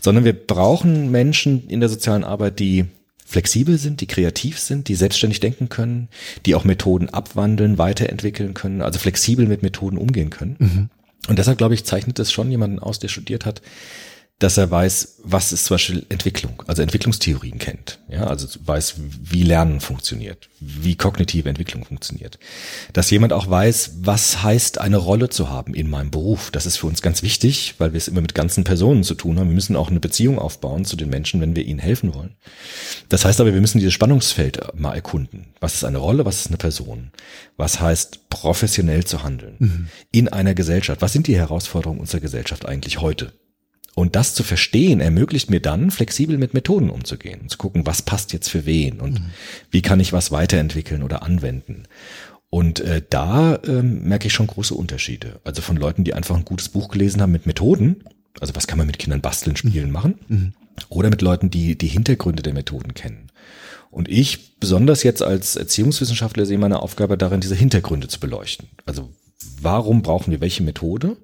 sondern 0.00 0.24
wir 0.24 0.32
brauchen 0.32 1.10
Menschen 1.10 1.68
in 1.68 1.80
der 1.80 1.88
sozialen 1.88 2.24
Arbeit, 2.24 2.58
die 2.58 2.86
flexibel 3.28 3.76
sind, 3.76 4.00
die 4.00 4.06
kreativ 4.06 4.58
sind, 4.58 4.88
die 4.88 4.94
selbstständig 4.94 5.40
denken 5.40 5.68
können, 5.68 6.08
die 6.46 6.54
auch 6.54 6.64
Methoden 6.64 7.10
abwandeln, 7.10 7.76
weiterentwickeln 7.76 8.54
können, 8.54 8.80
also 8.80 8.98
flexibel 8.98 9.46
mit 9.46 9.62
Methoden 9.62 9.98
umgehen 9.98 10.30
können. 10.30 10.56
Mhm. 10.58 10.88
Und 11.28 11.38
deshalb, 11.38 11.58
glaube 11.58 11.74
ich, 11.74 11.84
zeichnet 11.84 12.18
es 12.18 12.32
schon 12.32 12.50
jemanden 12.50 12.78
aus, 12.78 12.98
der 12.98 13.08
studiert 13.08 13.44
hat, 13.44 13.60
dass 14.38 14.56
er 14.56 14.70
weiß, 14.70 15.16
was 15.24 15.52
ist 15.52 15.64
zum 15.64 15.74
Beispiel 15.74 16.06
Entwicklung, 16.10 16.62
also 16.68 16.80
Entwicklungstheorien 16.80 17.58
kennt, 17.58 17.98
ja, 18.08 18.24
also 18.28 18.46
weiß, 18.64 18.94
wie 18.98 19.42
Lernen 19.42 19.80
funktioniert, 19.80 20.48
wie 20.60 20.94
kognitive 20.94 21.48
Entwicklung 21.48 21.84
funktioniert. 21.84 22.38
Dass 22.92 23.10
jemand 23.10 23.32
auch 23.32 23.50
weiß, 23.50 23.96
was 24.02 24.44
heißt 24.44 24.80
eine 24.80 24.96
Rolle 24.96 25.28
zu 25.28 25.50
haben 25.50 25.74
in 25.74 25.90
meinem 25.90 26.12
Beruf. 26.12 26.52
Das 26.52 26.66
ist 26.66 26.76
für 26.76 26.86
uns 26.86 27.02
ganz 27.02 27.22
wichtig, 27.22 27.74
weil 27.78 27.92
wir 27.92 27.98
es 27.98 28.06
immer 28.06 28.20
mit 28.20 28.36
ganzen 28.36 28.62
Personen 28.62 29.02
zu 29.02 29.16
tun 29.16 29.40
haben. 29.40 29.48
Wir 29.48 29.54
müssen 29.56 29.74
auch 29.74 29.90
eine 29.90 30.00
Beziehung 30.00 30.38
aufbauen 30.38 30.84
zu 30.84 30.94
den 30.94 31.10
Menschen, 31.10 31.40
wenn 31.40 31.56
wir 31.56 31.64
ihnen 31.64 31.80
helfen 31.80 32.14
wollen. 32.14 32.36
Das 33.08 33.24
heißt 33.24 33.40
aber, 33.40 33.52
wir 33.52 33.60
müssen 33.60 33.78
dieses 33.78 33.94
Spannungsfeld 33.94 34.60
mal 34.78 34.94
erkunden. 34.94 35.48
Was 35.58 35.74
ist 35.74 35.84
eine 35.84 35.98
Rolle, 35.98 36.24
was 36.24 36.42
ist 36.42 36.46
eine 36.46 36.58
Person? 36.58 37.10
Was 37.56 37.80
heißt 37.80 38.28
professionell 38.28 39.04
zu 39.04 39.24
handeln 39.24 39.56
mhm. 39.58 39.88
in 40.12 40.28
einer 40.28 40.54
Gesellschaft? 40.54 41.02
Was 41.02 41.12
sind 41.12 41.26
die 41.26 41.36
Herausforderungen 41.36 41.98
unserer 41.98 42.20
Gesellschaft 42.20 42.66
eigentlich 42.66 43.00
heute? 43.00 43.32
Und 43.98 44.14
das 44.14 44.32
zu 44.32 44.44
verstehen, 44.44 45.00
ermöglicht 45.00 45.50
mir 45.50 45.58
dann, 45.58 45.90
flexibel 45.90 46.38
mit 46.38 46.54
Methoden 46.54 46.88
umzugehen, 46.88 47.48
zu 47.48 47.58
gucken, 47.58 47.84
was 47.84 48.00
passt 48.00 48.32
jetzt 48.32 48.48
für 48.48 48.64
wen 48.64 49.00
und 49.00 49.14
mhm. 49.14 49.24
wie 49.72 49.82
kann 49.82 49.98
ich 49.98 50.12
was 50.12 50.30
weiterentwickeln 50.30 51.02
oder 51.02 51.24
anwenden. 51.24 51.82
Und 52.48 52.78
äh, 52.78 53.02
da 53.10 53.58
ähm, 53.66 54.04
merke 54.04 54.28
ich 54.28 54.32
schon 54.32 54.46
große 54.46 54.72
Unterschiede. 54.72 55.40
Also 55.42 55.62
von 55.62 55.76
Leuten, 55.76 56.04
die 56.04 56.14
einfach 56.14 56.36
ein 56.36 56.44
gutes 56.44 56.68
Buch 56.68 56.90
gelesen 56.90 57.20
haben 57.20 57.32
mit 57.32 57.46
Methoden, 57.46 58.04
also 58.38 58.54
was 58.54 58.68
kann 58.68 58.78
man 58.78 58.86
mit 58.86 59.00
Kindern 59.00 59.20
basteln, 59.20 59.56
spielen, 59.56 59.88
mhm. 59.88 59.92
machen, 59.92 60.14
mhm. 60.28 60.52
oder 60.90 61.10
mit 61.10 61.20
Leuten, 61.20 61.50
die 61.50 61.76
die 61.76 61.88
Hintergründe 61.88 62.44
der 62.44 62.54
Methoden 62.54 62.94
kennen. 62.94 63.32
Und 63.90 64.08
ich, 64.08 64.60
besonders 64.60 65.02
jetzt 65.02 65.24
als 65.24 65.56
Erziehungswissenschaftler, 65.56 66.46
sehe 66.46 66.58
meine 66.58 66.82
Aufgabe 66.82 67.18
darin, 67.18 67.40
diese 67.40 67.56
Hintergründe 67.56 68.06
zu 68.06 68.20
beleuchten. 68.20 68.68
Also 68.86 69.12
warum 69.60 70.02
brauchen 70.02 70.30
wir 70.30 70.40
welche 70.40 70.62
Methode? 70.62 71.16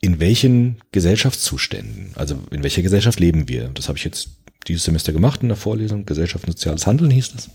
In 0.00 0.20
welchen 0.20 0.76
Gesellschaftszuständen, 0.92 2.12
also 2.14 2.38
in 2.50 2.62
welcher 2.62 2.82
Gesellschaft 2.82 3.18
leben 3.18 3.48
wir. 3.48 3.68
Das 3.74 3.88
habe 3.88 3.98
ich 3.98 4.04
jetzt 4.04 4.28
dieses 4.68 4.84
Semester 4.84 5.12
gemacht 5.12 5.42
in 5.42 5.48
der 5.48 5.56
Vorlesung, 5.56 6.06
Gesellschaft 6.06 6.46
und 6.46 6.52
soziales 6.52 6.86
Handeln 6.86 7.10
hieß 7.10 7.32
das. 7.32 7.48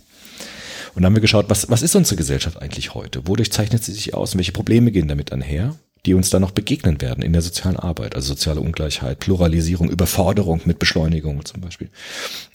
Und 0.95 1.01
dann 1.01 1.05
haben 1.05 1.15
wir 1.15 1.21
geschaut, 1.21 1.49
was, 1.49 1.69
was 1.69 1.81
ist 1.81 1.95
unsere 1.95 2.17
Gesellschaft 2.17 2.61
eigentlich 2.61 2.93
heute? 2.93 3.27
Wodurch 3.27 3.51
zeichnet 3.51 3.83
sie 3.83 3.93
sich 3.93 4.13
aus 4.13 4.33
und 4.33 4.39
welche 4.39 4.51
Probleme 4.51 4.91
gehen 4.91 5.07
damit 5.07 5.31
einher? 5.31 5.75
Die 6.05 6.13
uns 6.13 6.29
dann 6.29 6.41
noch 6.41 6.51
begegnen 6.51 6.99
werden 7.01 7.23
in 7.23 7.31
der 7.31 7.41
sozialen 7.41 7.77
Arbeit, 7.77 8.15
also 8.15 8.29
soziale 8.29 8.59
Ungleichheit, 8.59 9.19
Pluralisierung, 9.19 9.89
Überforderung 9.89 10.61
mit 10.65 10.79
Beschleunigung 10.79 11.45
zum 11.45 11.61
Beispiel. 11.61 11.89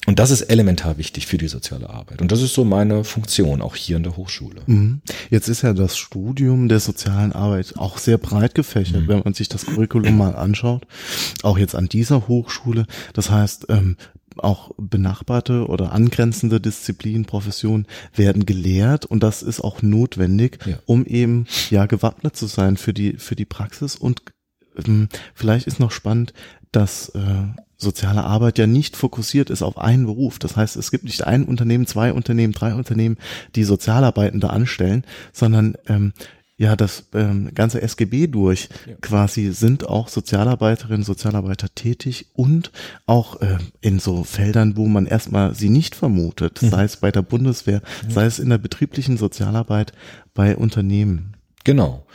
Und 0.06 0.18
das 0.18 0.30
ist 0.30 0.42
elementar 0.42 0.98
wichtig 0.98 1.26
für 1.26 1.38
die 1.38 1.48
soziale 1.48 1.88
Arbeit. 1.88 2.20
Und 2.20 2.30
das 2.30 2.42
ist 2.42 2.54
so 2.54 2.64
meine 2.64 3.04
Funktion, 3.04 3.62
auch 3.62 3.74
hier 3.74 3.96
in 3.96 4.02
der 4.02 4.16
Hochschule. 4.16 4.62
Mhm. 4.66 5.00
Jetzt 5.30 5.48
ist 5.48 5.62
ja 5.62 5.72
das 5.72 5.96
Studium 5.96 6.68
der 6.68 6.80
sozialen 6.80 7.32
Arbeit 7.32 7.74
auch 7.76 7.98
sehr 7.98 8.18
breit 8.18 8.54
gefächert, 8.54 9.02
mhm. 9.02 9.08
wenn 9.08 9.22
man 9.24 9.34
sich 9.34 9.48
das 9.48 9.64
Curriculum 9.64 10.16
mal 10.16 10.34
anschaut. 10.34 10.86
Auch 11.42 11.58
jetzt 11.58 11.74
an 11.74 11.88
dieser 11.88 12.28
Hochschule. 12.28 12.86
Das 13.14 13.30
heißt, 13.30 13.66
ähm, 13.70 13.96
auch 14.36 14.72
benachbarte 14.76 15.66
oder 15.66 15.92
angrenzende 15.92 16.60
Disziplinen, 16.60 17.24
Professionen 17.24 17.86
werden 18.14 18.46
gelehrt 18.46 19.04
und 19.06 19.22
das 19.22 19.42
ist 19.42 19.60
auch 19.60 19.82
notwendig, 19.82 20.58
ja. 20.66 20.78
um 20.86 21.04
eben 21.04 21.46
ja 21.70 21.86
gewappnet 21.86 22.36
zu 22.36 22.46
sein 22.46 22.76
für 22.76 22.92
die 22.92 23.14
für 23.14 23.36
die 23.36 23.44
Praxis 23.44 23.96
und 23.96 24.22
ähm, 24.76 25.08
vielleicht 25.34 25.66
ist 25.66 25.80
noch 25.80 25.90
spannend, 25.90 26.32
dass 26.72 27.08
äh, 27.10 27.20
soziale 27.76 28.24
Arbeit 28.24 28.58
ja 28.58 28.66
nicht 28.66 28.96
fokussiert 28.96 29.50
ist 29.50 29.62
auf 29.62 29.78
einen 29.78 30.04
Beruf. 30.04 30.38
Das 30.38 30.56
heißt, 30.56 30.76
es 30.76 30.90
gibt 30.90 31.04
nicht 31.04 31.24
ein 31.24 31.44
Unternehmen, 31.44 31.86
zwei 31.86 32.12
Unternehmen, 32.12 32.52
drei 32.52 32.74
Unternehmen, 32.74 33.18
die 33.54 33.64
Sozialarbeitende 33.64 34.50
anstellen, 34.50 35.04
sondern 35.32 35.76
ähm, 35.86 36.12
ja 36.58 36.74
das 36.76 37.04
ähm, 37.14 37.52
ganze 37.54 37.80
SGB 37.80 38.26
durch 38.26 38.68
ja. 38.86 38.94
quasi 39.00 39.52
sind 39.52 39.88
auch 39.88 40.08
Sozialarbeiterinnen, 40.08 41.04
Sozialarbeiter 41.04 41.68
tätig 41.74 42.26
und 42.34 42.72
auch 43.06 43.40
äh, 43.40 43.58
in 43.80 44.00
so 44.00 44.24
Feldern, 44.24 44.76
wo 44.76 44.86
man 44.86 45.06
erstmal 45.06 45.54
sie 45.54 45.70
nicht 45.70 45.94
vermutet, 45.94 46.60
mhm. 46.60 46.70
sei 46.70 46.84
es 46.84 46.96
bei 46.96 47.12
der 47.12 47.22
Bundeswehr, 47.22 47.80
mhm. 48.06 48.10
sei 48.10 48.26
es 48.26 48.40
in 48.40 48.50
der 48.50 48.58
betrieblichen 48.58 49.16
Sozialarbeit 49.16 49.92
bei 50.34 50.56
Unternehmen. 50.56 51.34
Genau. 51.64 52.06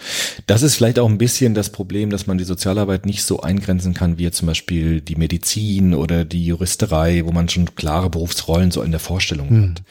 Das 0.48 0.64
ist 0.64 0.76
vielleicht 0.76 0.98
auch 1.00 1.08
ein 1.08 1.20
bisschen 1.20 1.54
das 1.54 1.70
Problem, 1.70 2.10
dass 2.10 2.28
man 2.28 2.38
die 2.38 2.44
Sozialarbeit 2.44 3.06
nicht 3.06 3.24
so 3.24 3.42
eingrenzen 3.42 3.94
kann, 3.94 4.18
wie 4.18 4.30
zum 4.32 4.48
Beispiel 4.48 5.00
die 5.00 5.16
Medizin 5.16 5.94
oder 5.94 6.26
die 6.26 6.46
Juristerei, 6.46 7.24
wo 7.26 7.32
man 7.32 7.48
schon 7.50 7.76
klare 7.76 8.10
Berufsrollen 8.10 8.72
so 8.72 8.82
in 8.82 8.92
der 8.92 9.00
Vorstellung 9.00 9.54
mhm. 9.54 9.70
hat. 9.70 9.84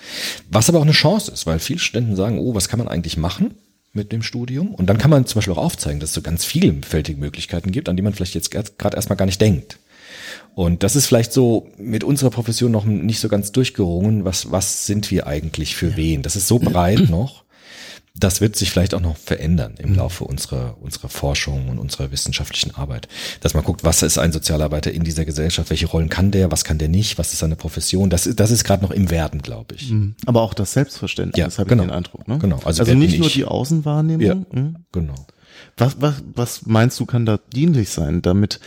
Was 0.51 0.69
aber 0.69 0.79
auch 0.79 0.83
eine 0.83 0.93
Chance 0.93 1.31
ist, 1.31 1.47
weil 1.47 1.59
viele 1.59 1.79
Studenten 1.79 2.17
sagen, 2.17 2.39
oh, 2.39 2.55
was 2.55 2.69
kann 2.69 2.81
man 2.81 2.89
eigentlich 2.89 3.17
machen? 3.17 3.55
Mit 3.93 4.13
dem 4.13 4.23
Studium. 4.23 4.75
Und 4.75 4.87
dann 4.87 4.99
kann 4.99 5.11
man 5.11 5.27
zum 5.27 5.39
Beispiel 5.39 5.55
auch 5.55 5.65
aufzeigen, 5.65 6.01
dass 6.01 6.11
es 6.11 6.15
so 6.15 6.23
ganz 6.23 6.45
vielfältige 6.45 7.21
Möglichkeiten 7.21 7.73
gibt, 7.73 7.89
an 7.89 7.97
die 7.97 8.03
man 8.03 8.15
vielleicht 8.15 8.35
jetzt 8.35 8.51
gerade 8.51 8.97
erstmal 8.97 9.17
gar 9.17 9.27
nicht 9.27 9.41
denkt. 9.41 9.79
Und 10.55 10.83
das 10.83 10.97
ist 10.97 11.07
vielleicht 11.07 11.33
so 11.33 11.69
mit 11.79 12.05
unserer 12.05 12.31
Profession 12.31 12.73
noch 12.73 12.85
nicht 12.85 13.21
so 13.21 13.29
ganz 13.29 13.53
durchgerungen. 13.53 14.25
Was, 14.25 14.51
was 14.51 14.87
sind 14.87 15.11
wir 15.11 15.27
eigentlich 15.27 15.77
für 15.77 15.97
wen? 15.97 16.23
Das 16.23 16.37
ist 16.37 16.49
so 16.49 16.59
breit 16.59 17.09
noch 17.11 17.45
das 18.15 18.41
wird 18.41 18.57
sich 18.57 18.71
vielleicht 18.71 18.95
auch 18.95 19.01
noch 19.01 19.17
verändern 19.17 19.75
im 19.79 19.91
mhm. 19.91 19.97
Laufe 19.97 20.25
unserer, 20.25 20.77
unserer 20.81 21.09
Forschung 21.09 21.71
und 21.71 21.79
unserer 21.79 22.11
wissenschaftlichen 22.11 22.75
Arbeit. 22.75 23.09
Dass 23.41 23.55
man 23.55 23.65
guckt, 23.65 23.85
was 23.85 24.03
ist 24.03 24.19
ein 24.19 24.33
Sozialarbeiter 24.33 24.93
in 24.93 25.03
dieser 25.03 25.25
Gesellschaft, 25.25 25.71
welche 25.71 25.87
Rollen 25.87 26.11
kann 26.11 26.31
der, 26.31 26.51
was 26.51 26.65
kann 26.65 26.79
der 26.79 26.89
nicht, 26.89 27.19
was 27.19 27.33
ist 27.33 27.39
seine 27.39 27.57
Profession. 27.57 28.11
Das, 28.11 28.29
das 28.37 28.51
ist 28.51 28.65
gerade 28.65 28.83
noch 28.83 28.91
im 28.91 29.11
Werden, 29.11 29.41
glaube 29.41 29.75
ich. 29.77 29.91
Mhm. 29.91 30.15
Aber 30.27 30.43
auch 30.43 30.53
das 30.53 30.73
Selbstverständnis, 30.73 31.39
ja, 31.39 31.59
habe 31.59 31.69
genau. 31.69 31.85
ich 31.85 31.89
den 31.89 31.97
Eindruck. 31.97 32.29
Ne? 32.29 32.39
Genau. 32.39 32.61
Also, 32.65 32.83
also 32.83 32.95
nicht 32.95 33.19
nur 33.19 33.31
die 33.31 33.47
Außenwahrnehmung. 33.47 34.27
Ja, 34.27 34.35
mhm. 34.35 34.77
Genau. 34.93 35.15
Was, 35.79 36.01
was, 36.01 36.23
was 36.35 36.67
meinst 36.67 37.01
du, 37.01 37.07
kann 37.07 37.25
da 37.25 37.39
dienlich 37.53 37.91
sein, 37.91 38.21
damit 38.21 38.61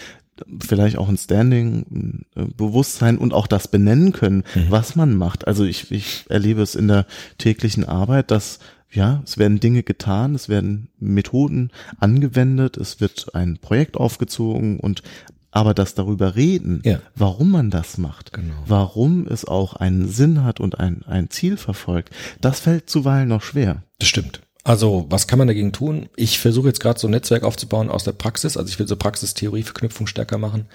vielleicht 0.59 0.97
auch 0.97 1.07
ein 1.07 1.17
Standing, 1.17 2.25
ein 2.35 2.53
Bewusstsein 2.57 3.17
und 3.17 3.33
auch 3.33 3.47
das 3.47 3.67
benennen 3.67 4.11
können, 4.11 4.43
mhm. 4.53 4.65
was 4.69 4.95
man 4.95 5.15
macht. 5.15 5.47
Also 5.47 5.63
ich, 5.63 5.91
ich 5.91 6.25
erlebe 6.29 6.61
es 6.61 6.75
in 6.75 6.87
der 6.87 7.05
täglichen 7.37 7.85
Arbeit, 7.85 8.31
dass 8.31 8.59
ja, 8.91 9.21
es 9.25 9.37
werden 9.37 9.59
Dinge 9.59 9.83
getan, 9.83 10.35
es 10.35 10.49
werden 10.49 10.89
Methoden 10.99 11.71
angewendet, 11.99 12.77
es 12.77 13.01
wird 13.01 13.35
ein 13.35 13.57
Projekt 13.57 13.97
aufgezogen 13.97 14.79
und 14.79 15.03
aber 15.51 15.73
das 15.73 15.95
darüber 15.95 16.35
reden, 16.35 16.81
ja. 16.83 16.99
warum 17.15 17.51
man 17.51 17.69
das 17.69 17.97
macht, 17.97 18.33
genau. 18.33 18.53
warum 18.67 19.25
es 19.25 19.45
auch 19.45 19.73
einen 19.73 20.09
Sinn 20.09 20.43
hat 20.43 20.59
und 20.59 20.81
ein, 20.81 21.03
ein 21.05 21.29
Ziel 21.29 21.55
verfolgt, 21.55 22.13
das 22.41 22.59
fällt 22.59 22.89
zuweilen 22.89 23.29
noch 23.29 23.41
schwer. 23.41 23.83
Das 23.99 24.09
stimmt. 24.09 24.41
Also, 24.67 25.05
was 25.09 25.27
kann 25.27 25.37
man 25.37 25.47
dagegen 25.47 25.73
tun? 25.73 26.09
Ich 26.15 26.39
versuche 26.39 26.67
jetzt 26.67 26.79
gerade 26.79 26.99
so 26.99 27.07
ein 27.07 27.11
Netzwerk 27.11 27.43
aufzubauen 27.43 27.91
aus 27.91 28.03
der 28.03 28.13
Praxis. 28.13 28.57
Also 28.57 28.67
ich 28.67 28.79
will 28.79 28.87
so 28.87 28.95
Praxis-Theorie-Verknüpfung 28.95 30.07
stärker 30.07 30.39
machen 30.39 30.65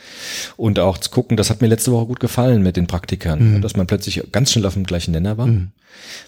und 0.56 0.78
auch 0.78 0.96
zu 0.96 1.10
gucken, 1.10 1.36
das 1.36 1.50
hat 1.50 1.60
mir 1.60 1.66
letzte 1.66 1.90
Woche 1.90 2.06
gut 2.06 2.20
gefallen 2.20 2.62
mit 2.62 2.76
den 2.76 2.86
Praktikern, 2.86 3.56
mhm. 3.56 3.62
dass 3.62 3.74
man 3.74 3.88
plötzlich 3.88 4.22
ganz 4.30 4.52
schnell 4.52 4.64
auf 4.64 4.74
dem 4.74 4.84
gleichen 4.84 5.10
Nenner 5.10 5.38
war. 5.38 5.46
Mhm. 5.46 5.72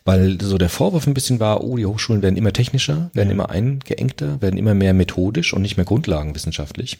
Weil 0.04 0.40
so 0.42 0.59
der 0.59 0.71
Vorwurf 0.71 1.07
ein 1.07 1.14
bisschen 1.14 1.38
war, 1.38 1.62
oh, 1.62 1.76
die 1.76 1.87
Hochschulen 1.87 2.21
werden 2.21 2.37
immer 2.37 2.52
technischer, 2.52 3.12
werden 3.14 3.28
ja. 3.28 3.35
immer 3.35 3.50
eingeengter, 3.50 4.42
werden 4.42 4.59
immer 4.59 4.75
mehr 4.75 4.92
methodisch 4.92 5.54
und 5.54 5.62
nicht 5.62 5.76
mehr 5.76 5.87
grundlagenwissenschaftlich. 5.87 6.99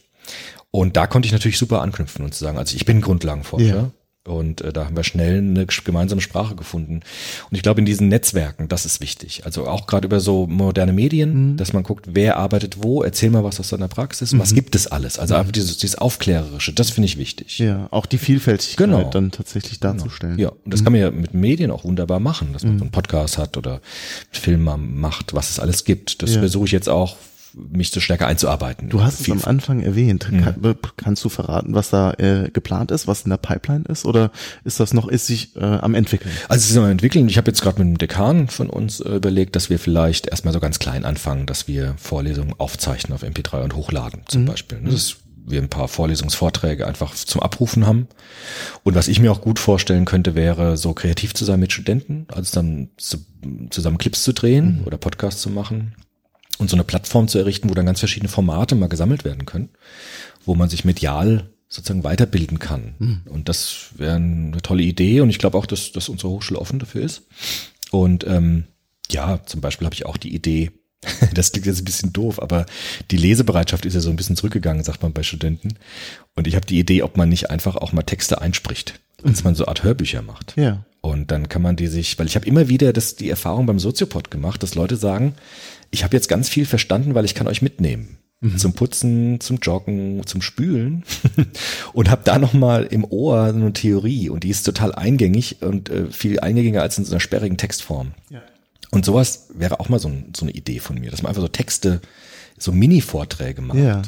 Und 0.71 0.97
da 0.97 1.09
konnte 1.09 1.27
ich 1.27 1.33
natürlich 1.33 1.59
super 1.59 1.83
anknüpfen 1.83 2.25
und 2.25 2.35
zu 2.35 2.45
sagen, 2.45 2.57
also 2.57 2.77
ich 2.77 2.87
bin 2.87 3.01
Grundlagenforscher. 3.01 3.67
Ja. 3.67 3.91
Und 4.25 4.61
äh, 4.61 4.73
da 4.73 4.85
haben 4.85 4.97
wir 4.97 5.03
schnell 5.03 5.39
eine 5.39 5.67
gemeinsame 5.67 6.21
Sprache 6.21 6.55
gefunden. 6.55 7.01
Und 7.51 7.57
ich 7.57 7.63
glaube, 7.63 7.81
in 7.81 7.87
diesen 7.87 8.07
Netzwerken, 8.07 8.69
das 8.69 8.87
ist 8.87 9.01
wichtig. 9.01 9.45
Also 9.45 9.67
auch 9.67 9.89
gerade 9.89 10.07
über 10.07 10.21
so 10.21 10.47
moderne 10.47 10.93
Medien, 10.93 11.53
mhm. 11.53 11.57
dass 11.57 11.73
man 11.73 11.83
guckt, 11.83 12.07
wer 12.13 12.37
arbeitet 12.37 12.85
wo, 12.85 13.03
erzähl 13.03 13.31
mal 13.31 13.43
was 13.43 13.59
aus 13.59 13.71
deiner 13.71 13.89
Praxis, 13.89 14.33
mhm. 14.33 14.39
was 14.39 14.55
gibt 14.55 14.77
es 14.77 14.87
alles. 14.87 15.19
Also 15.19 15.35
mhm. 15.35 15.41
einfach 15.41 15.53
dieses, 15.53 15.77
dieses 15.79 15.99
Aufklärerische, 15.99 16.73
das 16.73 16.91
finde 16.91 17.07
ich 17.07 17.19
wichtig. 17.19 17.59
Ja, 17.59 17.89
auch 17.91 18.07
die 18.07 18.19
Vielfältigkeit 18.19 18.87
genau. 18.87 19.11
dann 19.11 19.33
tatsächlich 19.33 19.81
genau. 19.81 19.95
darzustellen. 19.95 20.37
Genau. 20.37 20.51
Ja, 20.51 20.57
und 20.65 20.73
das 20.73 20.85
kann 20.85 20.93
man 20.93 21.01
ja 21.01 21.11
mit 21.11 21.35
Medien 21.35 21.73
auch 21.73 21.83
wunderbar 21.83 22.21
machen, 22.21 22.53
dass 22.53 22.63
man 22.63 22.75
mhm. 22.75 22.79
so 22.79 22.85
einen 22.85 22.93
Podcast 22.93 23.39
hat 23.39 23.57
oder 23.57 23.81
Film 24.31 24.63
macht, 24.63 25.35
was 25.35 25.51
es 25.51 25.59
alles 25.59 25.85
gibt. 25.85 26.23
Das 26.23 26.35
ja. 26.35 26.39
versuche 26.39 26.67
ich 26.67 26.73
jetzt 26.73 26.89
auch 26.89 27.17
mich 27.55 27.91
so 27.91 28.01
stärker 28.01 28.27
einzuarbeiten. 28.27 28.89
Du 28.89 29.03
hast 29.03 29.21
es 29.21 29.31
am 29.31 29.43
Anfang 29.45 29.81
erwähnt. 29.81 30.31
Mhm. 30.31 30.43
Kann, 30.43 30.77
kannst 30.97 31.25
du 31.25 31.29
verraten, 31.29 31.75
was 31.75 31.91
da 31.91 32.13
äh, 32.15 32.51
geplant 32.53 32.91
ist, 32.91 33.07
was 33.07 33.23
in 33.23 33.31
der 33.31 33.37
Pipeline 33.37 33.85
ist, 33.89 34.05
oder 34.05 34.31
ist 34.65 34.81
das 34.81 34.95
noch, 34.95 35.09
ist 35.09 35.27
sich 35.27 35.57
äh, 35.57 35.61
am 35.61 35.95
entwickeln? 35.95 36.33
Also 36.49 36.65
es 36.65 36.71
ist 36.71 36.77
am 36.77 36.91
entwickeln. 36.91 37.29
Ich 37.29 37.37
habe 37.37 37.51
jetzt 37.51 37.63
gerade 37.63 37.83
mit 37.83 37.89
dem 37.89 37.99
Dekan 37.99 38.49
von 38.49 38.71
uns 38.71 39.01
äh, 39.01 39.17
überlegt, 39.17 39.57
dass 39.57 39.71
wir 39.71 39.79
vielleicht 39.79 40.27
erstmal 40.29 40.53
so 40.53 40.61
ganz 40.61 40.79
klein 40.79 41.05
anfangen, 41.05 41.47
dass 41.47 41.69
wir 41.69 41.95
Vorlesungen 41.99 42.55
aufzeichnen 42.59 43.15
auf 43.15 43.23
MP3 43.23 43.63
und 43.63 43.77
hochladen 43.77 44.23
zum 44.29 44.43
mhm. 44.43 44.47
Beispiel. 44.47 44.81
Das 44.85 44.95
ist 44.95 45.17
wir 45.45 45.61
ein 45.61 45.69
paar 45.69 45.89
Vorlesungsvorträge 45.89 46.87
einfach 46.87 47.15
zum 47.15 47.43
Abrufen 47.43 47.85
haben. 47.85 48.07
Und 48.85 48.95
was 48.95 49.09
ich 49.09 49.19
mir 49.21 49.33
auch 49.33 49.41
gut 49.41 49.59
vorstellen 49.59 50.05
könnte, 50.05 50.37
wäre 50.37 50.77
so 50.77 50.93
kreativ 50.93 51.35
zu 51.35 51.45
sein 51.45 51.59
mit 51.59 51.73
Studenten, 51.73 52.27
also 52.33 52.55
dann 52.55 52.91
zu, 52.97 53.19
zusammen 53.71 53.99
Clips 53.99 54.23
zu 54.23 54.33
drehen 54.33 54.79
mhm. 54.79 54.87
oder 54.87 54.99
Podcasts 54.99 55.43
zu 55.43 55.51
machen 55.51 55.95
und 56.63 56.71
so 56.71 56.77
eine 56.77 56.85
Plattform 56.85 57.29
zu 57.29 57.39
errichten, 57.39 57.69
wo 57.69 57.75
dann 57.75 57.87
ganz 57.87 57.99
verschiedene 57.99 58.31
Formate 58.31 58.75
mal 58.75 58.89
gesammelt 58.89 59.25
werden 59.25 59.45
können, 59.45 59.69
wo 60.47 60.55
man 60.55 60.71
sich 60.71 60.85
medial 60.85 61.51
sozusagen 61.69 62.05
weiterbilden 62.05 62.59
kann. 62.59 62.95
Mhm. 62.99 63.21
Und 63.27 63.49
das 63.49 63.89
wäre 63.97 64.17
eine 64.17 64.63
tolle 64.63 64.83
Idee 64.83 65.21
und 65.21 65.31
ich 65.31 65.39
glaube 65.39 65.59
auch, 65.59 65.67
dass, 65.67 65.93
dass 65.93 66.09
unsere 66.09 66.31
Hochschule 66.31 66.61
offen 66.61 66.79
dafür 66.79 67.03
ist. 67.03 67.23
Und 67.91 68.27
ähm, 68.27 68.65
ja, 69.11 69.41
zum 69.45 69.61
Beispiel 69.61 69.87
habe 69.87 69.95
ich 69.95 70.07
auch 70.07 70.17
die 70.17 70.35
Idee, 70.35 70.71
das 71.35 71.53
klingt 71.53 71.67
jetzt 71.67 71.81
ein 71.81 71.85
bisschen 71.85 72.13
doof, 72.13 72.41
aber 72.41 72.67
die 73.11 73.17
Lesebereitschaft 73.17 73.85
ist 73.87 73.95
ja 73.95 74.01
so 74.01 74.11
ein 74.11 74.17
bisschen 74.17 74.37
zurückgegangen, 74.37 74.85
sagt 74.85 75.03
man 75.03 75.13
bei 75.13 75.23
Studenten. 75.23 75.75
Und 76.37 76.47
ich 76.47 76.55
habe 76.55 76.67
die 76.67 76.79
Idee, 76.79 77.03
ob 77.03 77.17
man 77.17 77.29
nicht 77.29 77.51
einfach 77.51 77.77
auch 77.77 77.93
mal 77.93 78.03
Texte 78.03 78.41
einspricht, 78.41 79.01
dass 79.23 79.45
man 79.45 79.55
so 79.55 79.67
Art 79.67 79.83
Hörbücher 79.83 80.23
macht. 80.23 80.55
Ja. 80.57 80.85
Und 81.01 81.33
dann 81.33 81.49
kann 81.49 81.63
man 81.63 81.75
die 81.75 81.89
sich, 81.89 82.19
weil 82.19 82.27
ich 82.27 82.37
habe 82.37 82.47
immer 82.47 82.69
wieder 82.69 82.93
das, 82.93 83.17
die 83.17 83.29
Erfahrung 83.29 83.67
beim 83.67 83.81
Soziopod 83.81 84.31
gemacht, 84.31 84.63
dass 84.63 84.77
Leute 84.77 84.97
sagen, 84.97 85.35
ich 85.93 86.03
habe 86.03 86.17
jetzt 86.17 86.29
ganz 86.29 86.49
viel 86.49 86.67
verstanden, 86.67 87.15
weil 87.15 87.25
ich 87.25 87.37
kann 87.37 87.47
euch 87.47 87.63
mitnehmen. 87.63 88.19
Mhm. 88.41 88.59
Zum 88.59 88.73
Putzen, 88.73 89.39
zum 89.39 89.59
Joggen, 89.59 90.27
zum 90.27 90.43
Spülen 90.43 91.05
und 91.93 92.11
habe 92.11 92.23
da 92.25 92.41
nochmal 92.41 92.85
im 92.85 93.05
Ohr 93.05 93.45
eine 93.45 93.73
Theorie 93.73 94.31
und 94.31 94.43
die 94.43 94.51
ist 94.51 94.65
total 94.65 94.93
eingängig 94.93 95.63
und 95.63 95.91
äh, 95.91 96.11
viel 96.11 96.41
eingängiger 96.41 96.83
als 96.83 96.99
in 96.99 97.05
so 97.05 97.13
einer 97.13 97.21
sperrigen 97.21 97.57
Textform. 97.57 98.15
Ja. 98.31 98.43
Und 98.91 99.05
sowas 99.05 99.49
wäre 99.55 99.79
auch 99.79 99.89
mal 99.89 100.01
so, 100.01 100.09
ein, 100.09 100.33
so 100.37 100.45
eine 100.45 100.53
Idee 100.53 100.81
von 100.81 100.99
mir, 100.99 101.13
dass 101.13 101.23
man 101.23 101.31
einfach 101.31 101.43
so 101.43 101.49
Texte, 101.49 102.01
so 102.59 102.73
Mini-Vorträge 102.73 103.63
macht, 103.63 103.79
ja. 103.79 104.03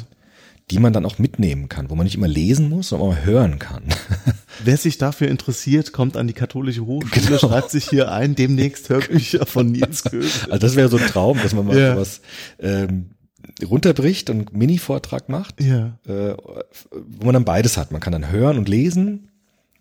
Die 0.71 0.79
man 0.79 0.93
dann 0.93 1.05
auch 1.05 1.19
mitnehmen 1.19 1.69
kann, 1.69 1.89
wo 1.89 1.95
man 1.95 2.05
nicht 2.05 2.15
immer 2.15 2.27
lesen 2.27 2.69
muss, 2.69 2.89
sondern 2.89 3.09
auch 3.09 3.25
hören 3.25 3.59
kann. 3.59 3.83
Wer 4.63 4.77
sich 4.77 4.97
dafür 4.97 5.27
interessiert, 5.27 5.93
kommt 5.93 6.17
an 6.17 6.27
die 6.27 6.33
katholische 6.33 6.85
Hochschule, 6.85 7.25
genau. 7.25 7.37
schreibt 7.37 7.69
sich 7.69 7.87
hier 7.87 8.11
ein, 8.11 8.35
demnächst 8.35 8.89
Hörbücher 8.89 9.45
von 9.45 9.71
Nils 9.71 10.03
Kögel. 10.03 10.29
Also 10.49 10.57
das 10.57 10.75
wäre 10.75 10.89
so 10.89 10.97
ein 10.97 11.05
Traum, 11.05 11.39
dass 11.41 11.53
man 11.53 11.67
mal 11.67 11.77
ja. 11.77 11.93
sowas 11.93 12.21
ähm, 12.59 13.11
runterbricht 13.63 14.31
und 14.31 14.53
Mini-Vortrag 14.53 15.29
macht, 15.29 15.61
ja. 15.61 15.99
äh, 16.07 16.35
wo 16.91 17.25
man 17.25 17.33
dann 17.33 17.45
beides 17.45 17.77
hat. 17.77 17.91
Man 17.91 18.01
kann 18.01 18.13
dann 18.13 18.31
hören 18.31 18.57
und 18.57 18.67
lesen 18.67 19.29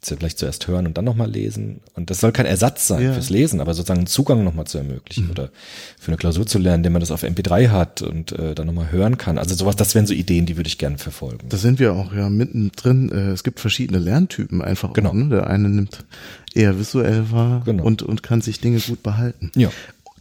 vielleicht 0.06 0.38
zuerst 0.38 0.66
hören 0.68 0.86
und 0.86 0.98
dann 0.98 1.04
nochmal 1.04 1.30
lesen. 1.30 1.80
Und 1.94 2.10
das 2.10 2.20
soll 2.20 2.32
kein 2.32 2.46
Ersatz 2.46 2.88
sein 2.88 3.02
ja. 3.02 3.12
fürs 3.12 3.30
Lesen, 3.30 3.60
aber 3.60 3.74
sozusagen 3.74 4.00
einen 4.00 4.06
Zugang 4.06 4.44
nochmal 4.44 4.66
zu 4.66 4.78
ermöglichen 4.78 5.24
mhm. 5.24 5.30
oder 5.30 5.50
für 5.98 6.08
eine 6.08 6.16
Klausur 6.16 6.46
zu 6.46 6.58
lernen, 6.58 6.80
indem 6.80 6.94
man 6.94 7.00
das 7.00 7.10
auf 7.10 7.22
MP3 7.22 7.70
hat 7.70 8.02
und 8.02 8.32
äh, 8.32 8.54
dann 8.54 8.66
nochmal 8.66 8.90
hören 8.90 9.18
kann. 9.18 9.38
Also 9.38 9.54
sowas, 9.54 9.76
das 9.76 9.94
wären 9.94 10.06
so 10.06 10.14
Ideen, 10.14 10.46
die 10.46 10.56
würde 10.56 10.68
ich 10.68 10.78
gerne 10.78 10.98
verfolgen. 10.98 11.48
Da 11.48 11.56
sind 11.56 11.78
wir 11.78 11.94
auch 11.94 12.12
ja 12.14 12.28
mittendrin. 12.30 13.10
Äh, 13.10 13.30
es 13.30 13.44
gibt 13.44 13.60
verschiedene 13.60 13.98
Lerntypen 13.98 14.62
einfach. 14.62 14.92
Genau. 14.92 15.10
Auch, 15.10 15.14
ne? 15.14 15.28
Der 15.28 15.46
eine 15.46 15.68
nimmt 15.68 16.04
eher 16.54 16.78
visuell 16.78 17.30
wahr 17.30 17.62
genau. 17.64 17.84
und, 17.84 18.02
und 18.02 18.22
kann 18.22 18.40
sich 18.40 18.60
Dinge 18.60 18.78
gut 18.78 19.02
behalten. 19.02 19.50
Ja. 19.56 19.70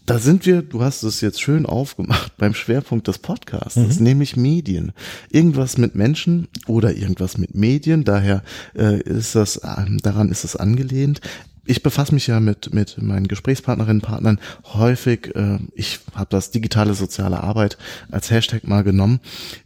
Da 0.05 0.19
sind 0.19 0.45
wir, 0.45 0.61
du 0.61 0.81
hast 0.81 1.03
es 1.03 1.21
jetzt 1.21 1.41
schön 1.41 1.65
aufgemacht 1.65 2.33
beim 2.37 2.53
Schwerpunkt 2.53 3.07
des 3.07 3.19
Podcasts, 3.19 3.99
mhm. 3.99 4.03
nämlich 4.03 4.35
Medien. 4.35 4.91
Irgendwas 5.29 5.77
mit 5.77 5.95
Menschen 5.95 6.47
oder 6.67 6.95
irgendwas 6.95 7.37
mit 7.37 7.55
Medien, 7.55 8.03
daher 8.03 8.43
äh, 8.75 8.99
ist 9.01 9.35
das, 9.35 9.57
äh, 9.57 9.85
daran 10.01 10.29
ist 10.29 10.43
es 10.43 10.55
angelehnt. 10.55 11.21
Ich 11.65 11.81
befasse 11.81 12.13
mich 12.13 12.27
ja 12.27 12.41
mit, 12.41 12.73
mit 12.73 13.01
meinen 13.01 13.29
Gesprächspartnerinnen 13.29 14.01
Partnern 14.01 14.39
häufig, 14.73 15.33
äh, 15.35 15.59
ich 15.73 15.99
habe 16.13 16.27
das 16.29 16.51
digitale 16.51 16.93
soziale 16.93 17.41
Arbeit 17.41 17.77
als 18.11 18.29
Hashtag 18.29 18.67
mal 18.67 18.83
genommen. 18.83 19.21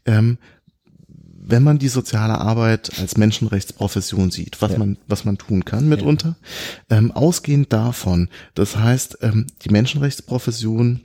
Ähm, 0.06 0.38
wenn 1.50 1.64
man 1.64 1.80
die 1.80 1.88
soziale 1.88 2.40
Arbeit 2.40 3.00
als 3.00 3.18
Menschenrechtsprofession 3.18 4.32
sieht, 4.32 4.62
was 4.62 4.74
ja. 4.74 4.80
man, 4.80 4.98
was 5.08 5.26
man 5.26 5.38
tun 5.38 5.66
kann 5.66 5.88
mitunter, 5.88 6.36
ja. 6.90 6.98
ähm, 6.98 7.12
ausgehend 7.12 7.72
davon, 7.74 8.30
das 8.54 8.78
heißt, 8.78 9.20
ähm, 9.22 9.48
die 9.64 9.70
Menschenrechtsprofession 9.70 11.02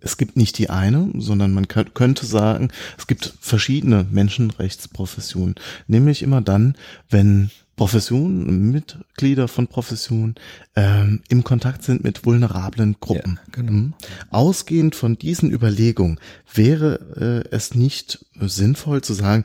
es 0.00 0.16
gibt 0.16 0.36
nicht 0.36 0.58
die 0.58 0.70
eine, 0.70 1.10
sondern 1.16 1.52
man 1.52 1.66
könnte 1.66 2.24
sagen, 2.24 2.70
es 2.96 3.08
gibt 3.08 3.34
verschiedene 3.40 4.06
Menschenrechtsprofessionen. 4.08 5.56
Nämlich 5.88 6.22
immer 6.22 6.40
dann, 6.40 6.76
wenn 7.10 7.50
Professionen, 7.78 8.72
Mitglieder 8.72 9.46
von 9.46 9.68
Professionen 9.68 10.34
ähm, 10.74 11.22
im 11.28 11.44
Kontakt 11.44 11.84
sind 11.84 12.02
mit 12.02 12.26
vulnerablen 12.26 12.96
Gruppen. 13.00 13.38
Ja, 13.46 13.52
genau. 13.52 13.72
Mhm. 13.72 13.94
Ausgehend 14.30 14.96
von 14.96 15.16
diesen 15.16 15.50
Überlegungen 15.50 16.18
wäre 16.52 17.44
äh, 17.50 17.54
es 17.54 17.74
nicht 17.74 18.26
sinnvoll 18.40 19.02
zu 19.02 19.14
sagen, 19.14 19.44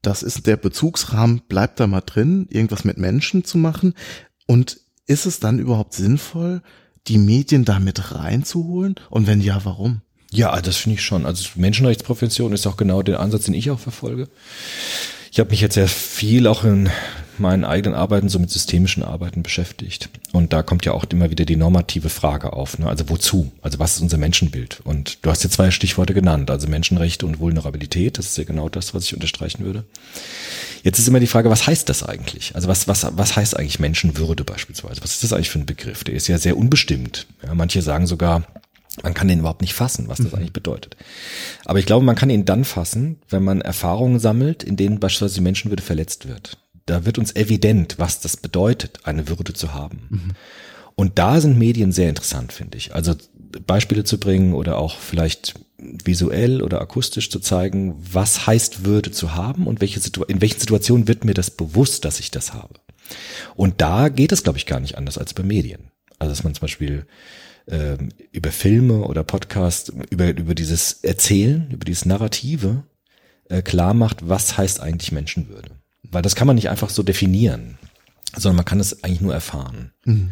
das 0.00 0.22
ist 0.22 0.46
der 0.46 0.56
Bezugsrahmen, 0.56 1.42
bleibt 1.48 1.78
da 1.78 1.86
mal 1.86 2.00
drin, 2.00 2.46
irgendwas 2.48 2.84
mit 2.84 2.96
Menschen 2.96 3.44
zu 3.44 3.58
machen. 3.58 3.94
Und 4.46 4.80
ist 5.06 5.26
es 5.26 5.38
dann 5.38 5.58
überhaupt 5.58 5.92
sinnvoll, 5.92 6.62
die 7.08 7.18
Medien 7.18 7.66
da 7.66 7.78
mit 7.78 8.12
reinzuholen? 8.14 8.94
Und 9.10 9.26
wenn 9.26 9.40
ja, 9.40 9.64
warum? 9.64 10.00
Ja, 10.32 10.60
das 10.62 10.76
finde 10.76 10.94
ich 10.94 11.04
schon. 11.04 11.26
Also 11.26 11.46
Menschenrechtsprävention 11.56 12.52
ist 12.52 12.66
auch 12.66 12.76
genau 12.76 13.02
der 13.02 13.20
Ansatz, 13.20 13.44
den 13.44 13.54
ich 13.54 13.70
auch 13.70 13.78
verfolge. 13.78 14.28
Ich 15.30 15.40
habe 15.40 15.50
mich 15.50 15.60
jetzt 15.60 15.74
sehr 15.74 15.88
viel 15.88 16.46
auch 16.46 16.64
in 16.64 16.88
meinen 17.38 17.64
eigenen 17.64 17.96
Arbeiten 17.96 18.28
so 18.28 18.38
mit 18.38 18.50
systemischen 18.50 19.02
Arbeiten 19.02 19.42
beschäftigt. 19.42 20.08
Und 20.32 20.52
da 20.52 20.62
kommt 20.62 20.84
ja 20.84 20.92
auch 20.92 21.04
immer 21.04 21.30
wieder 21.30 21.44
die 21.44 21.56
normative 21.56 22.08
Frage 22.08 22.52
auf. 22.52 22.78
Ne? 22.78 22.88
Also 22.88 23.08
wozu? 23.08 23.52
Also 23.62 23.78
was 23.78 23.96
ist 23.96 24.02
unser 24.02 24.18
Menschenbild? 24.18 24.80
Und 24.84 25.24
du 25.24 25.30
hast 25.30 25.44
ja 25.44 25.50
zwei 25.50 25.70
Stichworte 25.70 26.14
genannt, 26.14 26.50
also 26.50 26.68
Menschenrechte 26.68 27.26
und 27.26 27.38
Vulnerabilität. 27.38 28.18
Das 28.18 28.26
ist 28.26 28.38
ja 28.38 28.44
genau 28.44 28.68
das, 28.68 28.94
was 28.94 29.04
ich 29.04 29.14
unterstreichen 29.14 29.64
würde. 29.64 29.84
Jetzt 30.82 30.98
ist 30.98 31.08
immer 31.08 31.20
die 31.20 31.26
Frage, 31.26 31.50
was 31.50 31.66
heißt 31.66 31.88
das 31.88 32.02
eigentlich? 32.02 32.54
Also 32.54 32.68
was, 32.68 32.86
was, 32.86 33.06
was 33.16 33.36
heißt 33.36 33.58
eigentlich 33.58 33.80
Menschenwürde 33.80 34.44
beispielsweise? 34.44 35.02
Was 35.02 35.12
ist 35.12 35.24
das 35.24 35.32
eigentlich 35.32 35.50
für 35.50 35.58
ein 35.58 35.66
Begriff? 35.66 36.04
Der 36.04 36.14
ist 36.14 36.28
ja 36.28 36.38
sehr 36.38 36.56
unbestimmt. 36.56 37.26
Ja, 37.44 37.54
manche 37.54 37.82
sagen 37.82 38.06
sogar, 38.06 38.44
man 39.02 39.14
kann 39.14 39.28
den 39.28 39.40
überhaupt 39.40 39.62
nicht 39.62 39.74
fassen, 39.74 40.08
was 40.08 40.18
das 40.18 40.32
mhm. 40.32 40.38
eigentlich 40.38 40.52
bedeutet. 40.52 40.96
Aber 41.64 41.78
ich 41.78 41.86
glaube, 41.86 42.04
man 42.04 42.16
kann 42.16 42.30
ihn 42.30 42.44
dann 42.44 42.64
fassen, 42.64 43.18
wenn 43.28 43.42
man 43.42 43.60
Erfahrungen 43.60 44.18
sammelt, 44.18 44.62
in 44.62 44.76
denen 44.76 45.00
beispielsweise 45.00 45.36
die 45.36 45.44
Menschenwürde 45.44 45.82
verletzt 45.82 46.28
wird 46.28 46.58
da 46.86 47.04
wird 47.04 47.18
uns 47.18 47.34
evident, 47.34 47.96
was 47.98 48.20
das 48.20 48.36
bedeutet, 48.36 49.00
eine 49.04 49.28
Würde 49.28 49.52
zu 49.52 49.74
haben. 49.74 50.06
Mhm. 50.08 50.30
Und 50.94 51.18
da 51.18 51.40
sind 51.40 51.58
Medien 51.58 51.92
sehr 51.92 52.08
interessant, 52.08 52.52
finde 52.52 52.78
ich. 52.78 52.94
Also 52.94 53.14
Beispiele 53.66 54.04
zu 54.04 54.18
bringen 54.18 54.54
oder 54.54 54.78
auch 54.78 54.98
vielleicht 54.98 55.54
visuell 55.78 56.62
oder 56.62 56.80
akustisch 56.80 57.28
zu 57.28 57.38
zeigen, 57.38 57.94
was 57.98 58.46
heißt 58.46 58.84
Würde 58.84 59.10
zu 59.10 59.34
haben 59.34 59.66
und 59.66 59.82
welche 59.82 60.00
Situ 60.00 60.24
in 60.24 60.40
welchen 60.40 60.60
Situationen 60.60 61.06
wird 61.06 61.24
mir 61.24 61.34
das 61.34 61.50
bewusst, 61.50 62.04
dass 62.06 62.18
ich 62.18 62.30
das 62.30 62.54
habe. 62.54 62.74
Und 63.54 63.80
da 63.80 64.08
geht 64.08 64.32
es, 64.32 64.42
glaube 64.42 64.58
ich, 64.58 64.66
gar 64.66 64.80
nicht 64.80 64.96
anders 64.96 65.18
als 65.18 65.34
bei 65.34 65.42
Medien. 65.42 65.90
Also 66.18 66.32
dass 66.32 66.44
man 66.44 66.54
zum 66.54 66.62
Beispiel 66.62 67.06
äh, 67.66 67.98
über 68.32 68.50
Filme 68.50 69.04
oder 69.04 69.22
Podcasts, 69.22 69.92
über, 70.10 70.30
über 70.30 70.54
dieses 70.54 71.04
Erzählen, 71.04 71.70
über 71.70 71.84
dieses 71.84 72.06
Narrative 72.06 72.84
äh, 73.48 73.60
klar 73.60 73.92
macht, 73.92 74.28
was 74.28 74.56
heißt 74.56 74.80
eigentlich 74.80 75.12
Menschenwürde. 75.12 75.75
Weil 76.10 76.22
das 76.22 76.36
kann 76.36 76.46
man 76.46 76.56
nicht 76.56 76.68
einfach 76.68 76.90
so 76.90 77.02
definieren, 77.02 77.78
sondern 78.36 78.56
man 78.56 78.64
kann 78.64 78.80
es 78.80 79.02
eigentlich 79.02 79.20
nur 79.20 79.34
erfahren. 79.34 79.92
Mhm. 80.04 80.30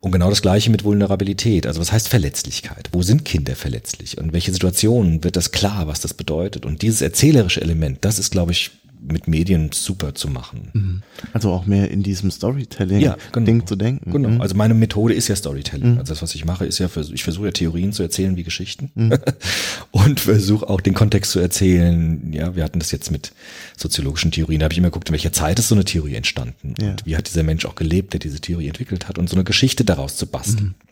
Und 0.00 0.12
genau 0.12 0.30
das 0.30 0.42
gleiche 0.42 0.70
mit 0.70 0.84
Vulnerabilität. 0.84 1.66
Also 1.66 1.80
was 1.80 1.90
heißt 1.90 2.08
Verletzlichkeit? 2.08 2.90
Wo 2.92 3.02
sind 3.02 3.24
Kinder 3.24 3.56
verletzlich? 3.56 4.18
Und 4.18 4.32
welche 4.32 4.52
Situationen 4.52 5.24
wird 5.24 5.36
das 5.36 5.52
klar, 5.52 5.86
was 5.88 6.00
das 6.00 6.14
bedeutet? 6.14 6.66
Und 6.66 6.82
dieses 6.82 7.00
erzählerische 7.00 7.60
Element, 7.60 8.04
das 8.04 8.18
ist, 8.18 8.30
glaube 8.30 8.52
ich, 8.52 8.70
mit 9.00 9.28
Medien 9.28 9.70
super 9.72 10.14
zu 10.14 10.28
machen. 10.28 10.70
Mhm. 10.72 11.02
Also 11.32 11.50
auch 11.50 11.66
mehr 11.66 11.90
in 11.90 12.02
diesem 12.02 12.30
Storytelling-Ding 12.30 13.00
ja, 13.00 13.16
genau. 13.32 13.64
zu 13.64 13.76
denken. 13.76 14.10
Genau. 14.10 14.28
Mhm. 14.30 14.40
Also 14.40 14.54
meine 14.54 14.74
Methode 14.74 15.14
ist 15.14 15.28
ja 15.28 15.36
Storytelling. 15.36 15.92
Mhm. 15.92 15.98
Also 15.98 16.12
das, 16.12 16.22
was 16.22 16.34
ich 16.34 16.44
mache, 16.44 16.66
ist 16.66 16.78
ja, 16.78 16.88
ich 17.12 17.24
versuche 17.24 17.46
ja 17.46 17.52
Theorien 17.52 17.92
zu 17.92 18.02
erzählen 18.02 18.36
wie 18.36 18.42
Geschichten 18.42 18.90
mhm. 18.94 19.18
und 19.90 20.20
versuche 20.20 20.68
auch 20.68 20.80
den 20.80 20.94
Kontext 20.94 21.32
zu 21.32 21.38
erzählen. 21.38 22.32
Ja, 22.32 22.56
wir 22.56 22.64
hatten 22.64 22.78
das 22.78 22.90
jetzt 22.90 23.10
mit 23.10 23.32
soziologischen 23.76 24.30
Theorien. 24.30 24.60
Da 24.60 24.64
habe 24.64 24.72
ich 24.72 24.78
immer 24.78 24.88
geguckt, 24.88 25.08
in 25.08 25.12
welcher 25.12 25.32
Zeit 25.32 25.58
ist 25.58 25.68
so 25.68 25.74
eine 25.74 25.84
Theorie 25.84 26.14
entstanden 26.14 26.74
ja. 26.80 26.90
und 26.90 27.06
wie 27.06 27.16
hat 27.16 27.28
dieser 27.28 27.42
Mensch 27.42 27.64
auch 27.66 27.74
gelebt, 27.74 28.12
der 28.12 28.20
diese 28.20 28.40
Theorie 28.40 28.68
entwickelt 28.68 29.08
hat 29.08 29.18
und 29.18 29.28
so 29.28 29.36
eine 29.36 29.44
Geschichte 29.44 29.84
daraus 29.84 30.16
zu 30.16 30.26
basteln. 30.26 30.74
Mhm. 30.78 30.86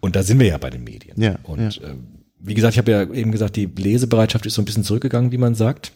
Und 0.00 0.16
da 0.16 0.22
sind 0.22 0.38
wir 0.38 0.46
ja 0.46 0.58
bei 0.58 0.70
den 0.70 0.84
Medien. 0.84 1.20
Ja, 1.20 1.36
und 1.42 1.76
ja. 1.76 1.88
Äh, 1.88 1.94
wie 2.40 2.54
gesagt, 2.54 2.74
ich 2.74 2.78
habe 2.78 2.90
ja 2.90 3.02
eben 3.02 3.32
gesagt, 3.32 3.56
die 3.56 3.66
Lesebereitschaft 3.66 4.46
ist 4.46 4.54
so 4.54 4.62
ein 4.62 4.64
bisschen 4.64 4.84
zurückgegangen, 4.84 5.30
wie 5.30 5.38
man 5.38 5.54
sagt. 5.54 5.92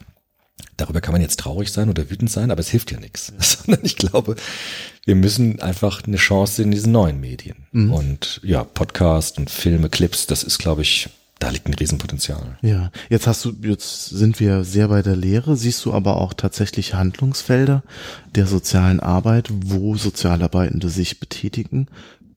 Darüber 0.76 1.00
kann 1.00 1.12
man 1.12 1.22
jetzt 1.22 1.38
traurig 1.38 1.70
sein 1.70 1.88
oder 1.88 2.10
wütend 2.10 2.30
sein, 2.30 2.50
aber 2.50 2.60
es 2.60 2.68
hilft 2.68 2.90
ja 2.90 2.98
nichts. 2.98 3.32
Sondern 3.38 3.84
ich 3.84 3.96
glaube, 3.96 4.36
wir 5.04 5.14
müssen 5.14 5.60
einfach 5.60 6.02
eine 6.04 6.16
Chance 6.16 6.62
in 6.62 6.70
diesen 6.70 6.92
neuen 6.92 7.20
Medien. 7.20 7.66
Mhm. 7.72 7.92
Und 7.92 8.40
ja, 8.42 8.64
Podcast 8.64 9.38
und 9.38 9.50
Filme, 9.50 9.88
Clips, 9.88 10.26
das 10.26 10.42
ist, 10.42 10.58
glaube 10.58 10.82
ich, 10.82 11.08
da 11.38 11.50
liegt 11.50 11.66
ein 11.66 11.74
Riesenpotenzial. 11.74 12.58
Ja, 12.62 12.90
jetzt 13.10 13.26
hast 13.26 13.44
du, 13.44 13.52
jetzt 13.62 14.06
sind 14.06 14.40
wir 14.40 14.64
sehr 14.64 14.88
bei 14.88 15.02
der 15.02 15.16
Lehre, 15.16 15.56
siehst 15.56 15.84
du 15.84 15.92
aber 15.92 16.16
auch 16.16 16.32
tatsächlich 16.32 16.94
Handlungsfelder 16.94 17.82
der 18.34 18.46
sozialen 18.46 19.00
Arbeit, 19.00 19.48
wo 19.52 19.96
Sozialarbeitende 19.96 20.88
sich 20.88 21.20
betätigen 21.20 21.88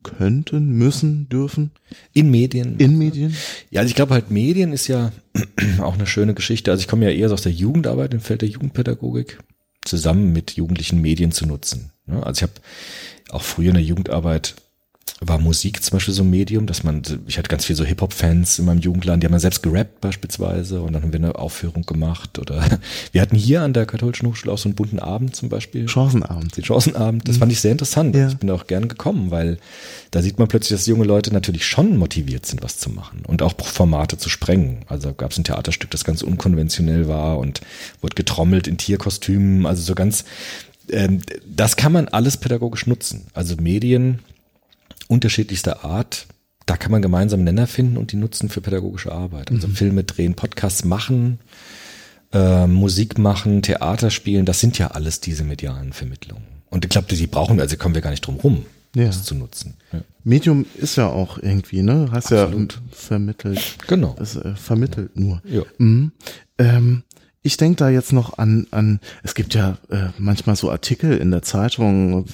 könnten, 0.03 0.69
müssen, 0.69 1.29
dürfen? 1.29 1.71
In 2.13 2.31
Medien. 2.31 2.77
In 2.77 2.97
Medien? 2.97 3.35
Ja, 3.69 3.81
also 3.81 3.89
ich 3.89 3.95
glaube 3.95 4.13
halt 4.13 4.31
Medien 4.31 4.73
ist 4.73 4.87
ja 4.87 5.11
auch 5.81 5.95
eine 5.95 6.07
schöne 6.07 6.33
Geschichte. 6.33 6.71
Also 6.71 6.81
ich 6.81 6.87
komme 6.87 7.05
ja 7.05 7.11
eher 7.11 7.31
aus 7.31 7.41
der 7.43 7.51
Jugendarbeit 7.51 8.13
im 8.13 8.19
Feld 8.19 8.41
der 8.41 8.49
Jugendpädagogik, 8.49 9.39
zusammen 9.83 10.33
mit 10.33 10.51
Jugendlichen 10.51 11.01
Medien 11.01 11.31
zu 11.31 11.45
nutzen. 11.45 11.91
Also 12.07 12.39
ich 12.39 12.43
habe 12.43 12.53
auch 13.29 13.43
früher 13.43 13.69
in 13.69 13.75
der 13.75 13.83
Jugendarbeit 13.83 14.55
war 15.19 15.39
Musik 15.39 15.83
zum 15.83 15.95
Beispiel 15.95 16.13
so 16.13 16.21
ein 16.21 16.29
Medium, 16.29 16.67
dass 16.67 16.83
man, 16.83 17.01
ich 17.25 17.37
hatte 17.39 17.49
ganz 17.49 17.65
viel 17.65 17.75
so 17.75 17.83
Hip-Hop-Fans 17.83 18.59
in 18.59 18.65
meinem 18.65 18.81
Jugendland, 18.81 19.23
die 19.23 19.25
haben 19.25 19.33
ja 19.33 19.39
selbst 19.39 19.63
gerappt 19.63 19.99
beispielsweise 19.99 20.81
und 20.81 20.93
dann 20.93 21.01
haben 21.01 21.11
wir 21.11 21.19
eine 21.19 21.35
Aufführung 21.35 21.83
gemacht 21.83 22.37
oder 22.37 22.63
wir 23.11 23.21
hatten 23.21 23.35
hier 23.35 23.63
an 23.63 23.73
der 23.73 23.87
Katholischen 23.87 24.27
Hochschule 24.27 24.53
auch 24.53 24.59
so 24.59 24.69
einen 24.69 24.75
bunten 24.75 24.99
Abend 24.99 25.35
zum 25.35 25.49
Beispiel. 25.49 25.87
Chancenabend. 25.87 26.55
Den 26.55 26.63
Chancenabend, 26.63 27.27
das 27.27 27.35
mhm. 27.37 27.39
fand 27.39 27.51
ich 27.51 27.61
sehr 27.61 27.71
interessant. 27.71 28.15
Ja. 28.15 28.27
Ich 28.27 28.37
bin 28.37 28.47
da 28.47 28.53
auch 28.53 28.67
gern 28.67 28.87
gekommen, 28.87 29.31
weil 29.31 29.57
da 30.11 30.21
sieht 30.21 30.37
man 30.37 30.47
plötzlich, 30.47 30.77
dass 30.77 30.85
junge 30.85 31.05
Leute 31.05 31.33
natürlich 31.33 31.65
schon 31.65 31.97
motiviert 31.97 32.45
sind, 32.45 32.61
was 32.63 32.77
zu 32.77 32.91
machen 32.91 33.23
und 33.25 33.41
auch 33.41 33.53
Formate 33.59 34.17
zu 34.17 34.29
sprengen. 34.29 34.85
Also 34.87 35.13
gab 35.13 35.31
es 35.31 35.37
ein 35.39 35.43
Theaterstück, 35.43 35.89
das 35.89 36.03
ganz 36.03 36.21
unkonventionell 36.21 37.07
war 37.07 37.39
und 37.39 37.61
wurde 38.01 38.15
getrommelt 38.15 38.67
in 38.67 38.77
Tierkostümen, 38.77 39.65
also 39.65 39.81
so 39.81 39.95
ganz, 39.95 40.25
ähm, 40.91 41.21
das 41.47 41.75
kann 41.75 41.91
man 41.91 42.07
alles 42.07 42.37
pädagogisch 42.37 42.85
nutzen. 42.85 43.25
Also 43.33 43.55
Medien, 43.59 44.19
unterschiedlichster 45.07 45.83
Art, 45.83 46.27
da 46.65 46.77
kann 46.77 46.91
man 46.91 47.01
gemeinsam 47.01 47.43
Nenner 47.43 47.67
finden 47.67 47.97
und 47.97 48.11
die 48.11 48.17
nutzen 48.17 48.49
für 48.49 48.61
pädagogische 48.61 49.11
Arbeit. 49.11 49.51
Also 49.51 49.67
mhm. 49.67 49.75
Filme 49.75 50.03
drehen, 50.03 50.35
Podcasts 50.35 50.83
machen, 50.83 51.39
äh, 52.33 52.67
Musik 52.67 53.17
machen, 53.17 53.61
Theater 53.61 54.09
spielen, 54.09 54.45
das 54.45 54.59
sind 54.59 54.77
ja 54.77 54.87
alles 54.87 55.21
diese 55.21 55.43
medialen 55.43 55.93
Vermittlungen. 55.93 56.45
Und 56.69 56.83
ich 56.83 56.89
glaube, 56.89 57.07
die 57.07 57.27
brauchen 57.27 57.57
wir, 57.57 57.63
also 57.63 57.77
kommen 57.77 57.95
wir 57.95 58.01
gar 58.01 58.11
nicht 58.11 58.27
drum 58.27 58.35
rum, 58.35 58.65
ja. 58.95 59.05
das 59.05 59.23
zu 59.23 59.35
nutzen. 59.35 59.75
Ja. 59.93 60.01
Medium 60.25 60.65
ist 60.75 60.97
ja 60.97 61.07
auch 61.07 61.37
irgendwie, 61.37 61.81
ne? 61.81 62.09
Heißt 62.11 62.33
Absolut. 62.33 62.73
ja 62.73 62.79
vermittelt. 62.91 63.77
Genau. 63.87 64.17
Es 64.19 64.35
äh, 64.35 64.55
vermittelt 64.55 65.17
nur. 65.17 65.41
Ja. 65.45 65.63
Mhm. 65.77 66.11
Ähm, 66.57 67.03
ich 67.43 67.55
denke 67.55 67.77
da 67.77 67.89
jetzt 67.89 68.11
noch 68.11 68.37
an, 68.37 68.67
an, 68.71 68.99
es 69.23 69.33
gibt 69.33 69.53
ja 69.53 69.77
äh, 69.89 70.07
manchmal 70.17 70.57
so 70.57 70.69
Artikel 70.69 71.17
in 71.17 71.31
der 71.31 71.43
Zeitung, 71.43 72.25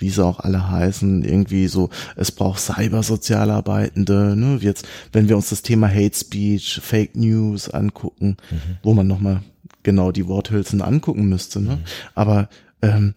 wie 0.00 0.10
sie 0.10 0.24
auch 0.24 0.40
alle 0.40 0.70
heißen, 0.70 1.24
irgendwie 1.24 1.68
so, 1.68 1.90
es 2.16 2.32
braucht 2.32 2.60
Cybersozialarbeitende, 2.60 4.34
ne, 4.36 4.58
jetzt, 4.60 4.86
wenn 5.12 5.28
wir 5.28 5.36
uns 5.36 5.50
das 5.50 5.62
Thema 5.62 5.88
Hate 5.88 6.16
Speech, 6.16 6.80
Fake 6.82 7.16
News 7.16 7.68
angucken, 7.68 8.36
mhm. 8.50 8.76
wo 8.82 8.94
man 8.94 9.06
nochmal 9.06 9.42
genau 9.82 10.12
die 10.12 10.26
Worthülsen 10.26 10.82
angucken 10.82 11.28
müsste, 11.28 11.60
ne, 11.60 11.76
mhm. 11.76 11.84
aber, 12.14 12.48
ähm, 12.82 13.14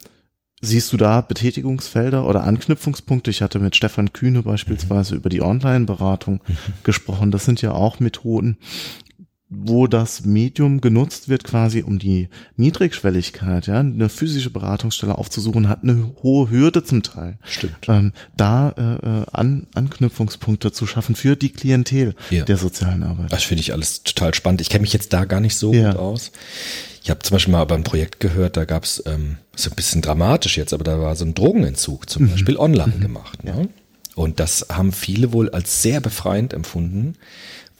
Siehst 0.65 0.93
du 0.93 0.97
da 0.97 1.19
Betätigungsfelder 1.19 2.25
oder 2.25 2.45
Anknüpfungspunkte? 2.45 3.29
Ich 3.29 3.41
hatte 3.41 3.59
mit 3.59 3.75
Stefan 3.75 4.13
Kühne 4.13 4.43
beispielsweise 4.43 5.13
mhm. 5.13 5.19
über 5.19 5.27
die 5.27 5.41
Online-Beratung 5.41 6.39
mhm. 6.47 6.57
gesprochen. 6.83 7.31
Das 7.31 7.43
sind 7.43 7.61
ja 7.61 7.73
auch 7.73 7.99
Methoden, 7.99 8.55
wo 9.55 9.87
das 9.87 10.25
Medium 10.25 10.81
genutzt 10.81 11.29
wird, 11.29 11.43
quasi 11.43 11.83
um 11.83 11.99
die 11.99 12.29
Niedrigschwelligkeit, 12.57 13.67
ja, 13.67 13.79
eine 13.79 14.09
physische 14.09 14.49
Beratungsstelle 14.49 15.17
aufzusuchen, 15.17 15.69
hat 15.69 15.83
eine 15.83 16.13
hohe 16.23 16.49
Hürde 16.49 16.83
zum 16.83 17.03
Teil. 17.03 17.37
Stimmt. 17.43 17.75
Ähm, 17.87 18.13
da 18.35 18.69
äh, 18.69 19.21
äh, 19.21 19.25
An 19.31 19.67
Anknüpfungspunkte 19.73 20.71
zu 20.71 20.87
schaffen 20.87 21.15
für 21.15 21.35
die 21.35 21.49
Klientel 21.49 22.15
ja. 22.29 22.45
der 22.45 22.57
sozialen 22.57 23.03
Arbeit. 23.03 23.31
Das 23.31 23.43
finde 23.43 23.61
ich 23.61 23.73
alles 23.73 24.03
total 24.03 24.33
spannend. 24.33 24.61
Ich 24.61 24.69
kenne 24.69 24.81
mich 24.81 24.93
jetzt 24.93 25.13
da 25.13 25.25
gar 25.25 25.39
nicht 25.39 25.55
so 25.55 25.73
ja. 25.73 25.91
gut 25.91 25.99
aus. 25.99 26.31
Ich 27.03 27.09
habe 27.09 27.19
zum 27.19 27.35
Beispiel 27.35 27.51
mal 27.51 27.63
über 27.63 27.75
ein 27.75 27.83
Projekt 27.83 28.21
gehört, 28.21 28.55
da 28.55 28.63
gab 28.63 28.85
es, 28.85 29.03
ähm, 29.05 29.37
ist 29.53 29.67
ein 29.67 29.75
bisschen 29.75 30.01
dramatisch 30.01 30.57
jetzt, 30.57 30.73
aber 30.73 30.85
da 30.85 30.99
war 31.01 31.15
so 31.17 31.25
ein 31.25 31.33
Drogenentzug 31.33 32.09
zum 32.09 32.23
mhm. 32.23 32.31
Beispiel 32.31 32.57
online 32.57 32.93
mhm. 32.95 33.01
gemacht. 33.01 33.43
Ne? 33.43 33.67
Und 34.15 34.39
das 34.39 34.67
haben 34.71 34.91
viele 34.91 35.33
wohl 35.33 35.49
als 35.49 35.81
sehr 35.81 35.99
befreiend 35.99 36.53
empfunden, 36.53 37.15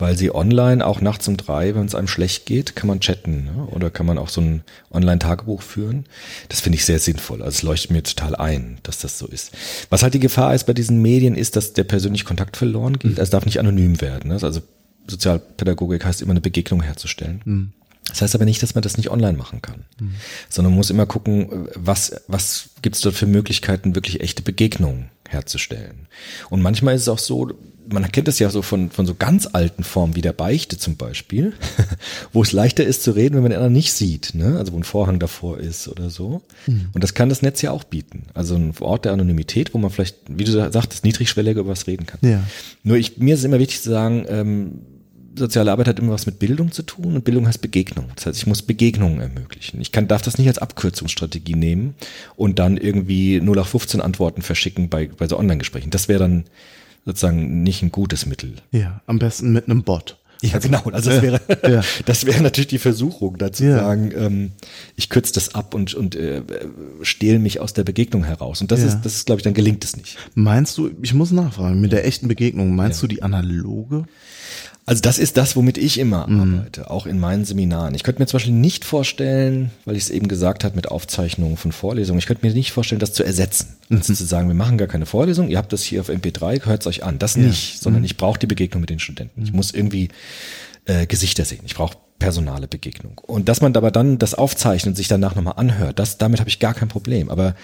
weil 0.04 0.18
sie 0.18 0.36
online 0.36 0.86
auch 0.86 1.00
nachts 1.00 1.30
um 1.30 1.38
drei, 1.38 1.76
wenn 1.76 1.86
es 1.86 1.96
einem 1.96 2.10
schlecht 2.10 2.46
geht, 2.46 2.76
kann 2.76 2.88
man 2.88 3.00
chatten 3.00 3.46
ne? 3.46 3.68
oder 3.72 3.89
kann 3.89 4.06
man 4.06 4.18
auch 4.18 4.28
so 4.28 4.42
ein 4.42 4.63
Online-Tagebuch 4.92 5.62
führen. 5.62 6.04
Das 6.50 6.60
finde 6.60 6.76
ich 6.76 6.84
sehr 6.84 7.00
sinnvoll. 7.00 7.42
Also 7.42 7.56
es 7.56 7.63
leuchtet 7.63 7.92
mir 7.92 8.04
total 8.04 8.36
ein, 8.36 8.80
dass 8.84 9.00
das 9.00 9.18
so 9.18 9.28
ist. 9.28 9.54
Was 9.89 10.04
halt 10.04 10.13
die 10.13 10.20
Gefahr 10.20 10.54
ist 10.54 10.66
bei 10.66 10.74
diesen 10.74 11.02
Medien, 11.02 11.36
ist, 11.36 11.56
dass 11.56 11.72
der 11.72 11.86
persönliche 11.86 12.26
Kontakt 12.26 12.58
verloren 12.58 13.00
geht. 13.00 13.16
Mhm. 13.16 13.24
Es 13.24 13.30
darf 13.30 13.46
nicht 13.46 13.62
anonym 13.62 14.02
werden. 14.02 14.28
Ne? 14.28 14.39
Also 14.42 14.60
Sozialpädagogik 15.08 16.04
heißt 16.04 16.22
immer 16.22 16.32
eine 16.32 16.42
Begegnung 16.42 16.84
herzustellen. 16.84 17.42
Mhm. 17.46 17.72
Das 18.10 18.22
heißt 18.22 18.36
aber 18.36 18.44
nicht, 18.44 18.62
dass 18.62 18.76
man 18.76 18.82
das 18.82 18.98
nicht 18.98 19.10
online 19.10 19.38
machen 19.38 19.62
kann, 19.62 19.86
mhm. 20.02 20.16
sondern 20.50 20.74
man 20.74 20.80
muss 20.80 20.89
immer 20.89 21.06
gucken, 21.06 21.70
was, 21.76 22.22
was 22.28 22.72
gibt 22.82 22.98
es 22.98 23.02
dort 23.02 23.16
für 23.16 23.26
Möglichkeiten, 23.26 23.96
wirklich 23.96 24.20
echte 24.20 24.42
Begegnungen 24.42 25.12
herzustellen. 25.30 26.10
Und 26.50 26.62
manchmal 26.62 26.96
ist 26.96 27.04
es 27.04 27.08
auch 27.08 27.20
so, 27.20 27.54
man 27.94 28.12
kennt 28.12 28.28
das 28.28 28.40
ja 28.40 28.50
so 28.50 28.62
von, 28.62 28.90
von 28.90 29.06
so 29.06 29.16
ganz 29.16 29.48
alten 29.52 29.84
Formen 29.84 30.16
wie 30.16 30.22
der 30.22 30.34
Beichte 30.34 30.78
zum 30.78 30.98
Beispiel, 30.98 31.54
wo 32.34 32.42
es 32.42 32.52
leichter 32.52 32.84
ist 32.84 33.04
zu 33.04 33.12
reden, 33.12 33.36
wenn 33.36 33.44
man 33.44 33.52
den 33.52 33.58
anderen 33.58 33.74
nicht 33.74 33.94
sieht, 33.94 34.34
ne? 34.34 34.58
also 34.58 34.74
wo 34.74 34.78
ein 34.78 34.84
Vorhang 34.84 35.20
davor 35.20 35.60
ist 35.60 35.88
oder 35.88 36.10
so. 36.10 36.42
Mhm. 36.68 36.90
Und 36.94 37.04
das 37.04 37.14
kann 37.14 37.30
das 37.30 37.42
Netz 37.42 37.62
ja 37.62 37.72
auch 37.72 37.84
bieten. 37.84 38.24
Also 38.34 38.56
ein 38.56 38.74
Ort 38.80 39.06
der 39.06 39.14
Anonymität, 39.14 39.74
wo 39.74 39.78
man 39.78 39.92
vielleicht, 39.92 40.18
wie 40.28 40.44
du 40.44 40.52
sagtest, 40.52 41.06
niedrigschwelliger 41.06 41.62
über 41.62 41.72
was 41.72 41.88
reden 41.88 42.06
kann. 42.06 42.20
Ja. 42.22 42.44
Nur 42.84 42.98
ich, 42.98 43.18
mir 43.18 43.36
ist 43.36 43.42
es 43.42 43.46
immer 43.46 43.60
wichtig 43.60 43.82
zu 43.82 43.90
sagen, 43.90 44.26
ähm, 44.28 44.82
soziale 45.36 45.72
Arbeit 45.72 45.88
hat 45.88 46.00
immer 46.00 46.14
was 46.14 46.26
mit 46.26 46.40
Bildung 46.40 46.72
zu 46.72 46.84
tun 46.84 47.16
und 47.16 47.24
Bildung 47.24 47.48
heißt 47.48 47.62
Begegnung. 47.62 48.08
Das 48.16 48.26
heißt, 48.26 48.38
ich 48.38 48.48
muss 48.48 48.62
Begegnungen 48.62 49.20
ermöglichen. 49.20 49.82
Ich 49.82 49.92
kann, 49.92 50.08
darf 50.08 50.22
das 50.22 50.38
nicht 50.38 50.48
als 50.48 50.60
Abkürzungsstrategie 50.60 51.56
nehmen 51.56 51.96
und 52.36 52.60
dann 52.60 52.78
irgendwie 52.78 53.40
0 53.42 53.56
nach 53.56 53.68
15 53.68 54.02
Antworten 54.02 54.42
verschicken 54.42 54.90
bei, 54.90 55.08
bei 55.08 55.28
so 55.28 55.38
Online-Gesprächen. 55.38 55.90
Das 55.90 56.08
wäre 56.08 56.20
dann 56.20 56.46
sozusagen 57.06 57.63
nicht 57.63 57.82
ein 57.82 57.92
gutes 57.92 58.26
Mittel. 58.26 58.56
Ja, 58.72 59.02
am 59.06 59.20
besten 59.20 59.52
mit 59.52 59.68
einem 59.68 59.84
Bot. 59.84 60.18
Ja, 60.44 60.60
genau. 60.60 60.82
Also 60.92 61.10
das 61.10 61.22
wäre, 61.22 61.42
ja. 61.72 61.82
das 62.06 62.26
wäre 62.26 62.42
natürlich 62.42 62.68
die 62.68 62.78
Versuchung, 62.78 63.38
da 63.38 63.52
zu 63.52 63.63
ja. 63.66 63.78
sagen, 63.78 64.12
ähm, 64.16 64.52
ich 64.96 65.10
kürze 65.10 65.34
das 65.34 65.56
ab 65.56 65.74
und, 65.74 65.94
und 65.94 66.16
äh, 66.16 66.42
stehle 67.02 67.39
mich 67.39 67.62
aus 67.62 67.74
der 67.74 67.84
Begegnung 67.84 68.26
heraus. 68.26 68.60
Und 68.60 68.72
das 68.72 68.82
ja. 68.82 68.88
ist, 68.88 69.02
das 69.04 69.16
ist, 69.16 69.26
glaube 69.26 69.39
ich, 69.39 69.44
dann 69.44 69.54
gelingt 69.54 69.84
es 69.86 69.96
nicht. 69.96 70.18
Meinst 70.36 70.78
du, 70.78 70.92
ich 71.02 71.13
muss 71.13 71.32
nachfragen, 71.32 71.80
mit 71.80 71.94
der 71.94 72.06
echten 72.06 72.28
Begegnung, 72.28 72.76
meinst 72.76 73.02
du 73.02 73.08
die 73.08 73.24
analoge? 73.24 74.06
Also 74.86 75.02
das 75.02 75.18
ist 75.18 75.38
das, 75.38 75.56
womit 75.56 75.78
ich 75.78 75.98
immer 75.98 76.28
mhm. 76.28 76.58
arbeite, 76.58 76.92
auch 76.92 77.06
in 77.06 77.18
meinen 77.18 77.46
Seminaren. 77.46 77.96
Ich 77.96 78.04
könnte 78.04 78.22
mir 78.22 78.26
zum 78.26 78.38
Beispiel 78.38 78.54
nicht 78.54 78.84
vorstellen, 78.84 79.72
weil 79.86 79.96
ich 79.96 80.04
es 80.04 80.10
eben 80.10 80.28
gesagt 80.28 80.66
habe 80.66 80.76
mit 80.76 80.90
Aufzeichnungen 80.90 81.56
von 81.56 81.72
Vorlesungen, 81.72 82.20
ich 82.20 82.26
könnte 82.26 82.46
mir 82.46 82.54
nicht 82.54 82.74
vorstellen, 82.74 83.00
das 83.00 83.14
zu 83.14 83.24
ersetzen. 83.24 83.78
Mhm. 83.88 83.98
Also 83.98 84.14
zu 84.14 84.26
sagen, 84.26 84.50
wir 84.50 84.56
machen 84.56 84.78
gar 84.78 84.90
keine 84.90 85.06
Vorlesung, 85.06 85.48
ihr 85.48 85.58
habt 85.58 85.72
das 85.72 85.84
hier 85.84 86.02
auf 86.02 86.10
MP3, 86.10 86.66
hört 86.66 86.82
es 86.82 86.88
euch 86.88 87.04
an. 87.04 87.18
Das 87.18 87.36
ja. 87.36 87.44
nicht, 87.44 87.80
sondern 87.80 88.02
mhm. 88.02 88.08
ich 88.08 88.18
brauche 88.18 88.40
die 88.40 88.48
Begegnung 88.48 88.82
mit 88.82 88.90
den 88.90 89.00
Studenten. 89.00 89.44
Ich 89.44 89.52
mhm. 89.52 89.58
muss 89.58 89.72
irgendwie 89.72 90.10
äh, 90.86 91.08
Gesichter 91.08 91.46
sehen. 91.46 91.62
Ich 91.66 91.76
brauche 91.76 91.98
personale 92.20 92.68
Begegnung. 92.68 93.20
Und 93.20 93.48
dass 93.48 93.62
man 93.62 93.76
aber 93.76 93.92
dann 93.92 94.18
das 94.18 94.34
aufzeichnet 94.34 94.92
und 94.92 94.96
sich 94.96 95.08
danach 95.08 95.36
nochmal 95.36 95.56
anhört, 95.58 96.00
das, 96.00 96.18
damit 96.18 96.40
habe 96.40 96.50
ich 96.50 96.60
gar 96.60 96.74
kein 96.74 96.90
Problem. 96.90 97.30
Aber 97.30 97.56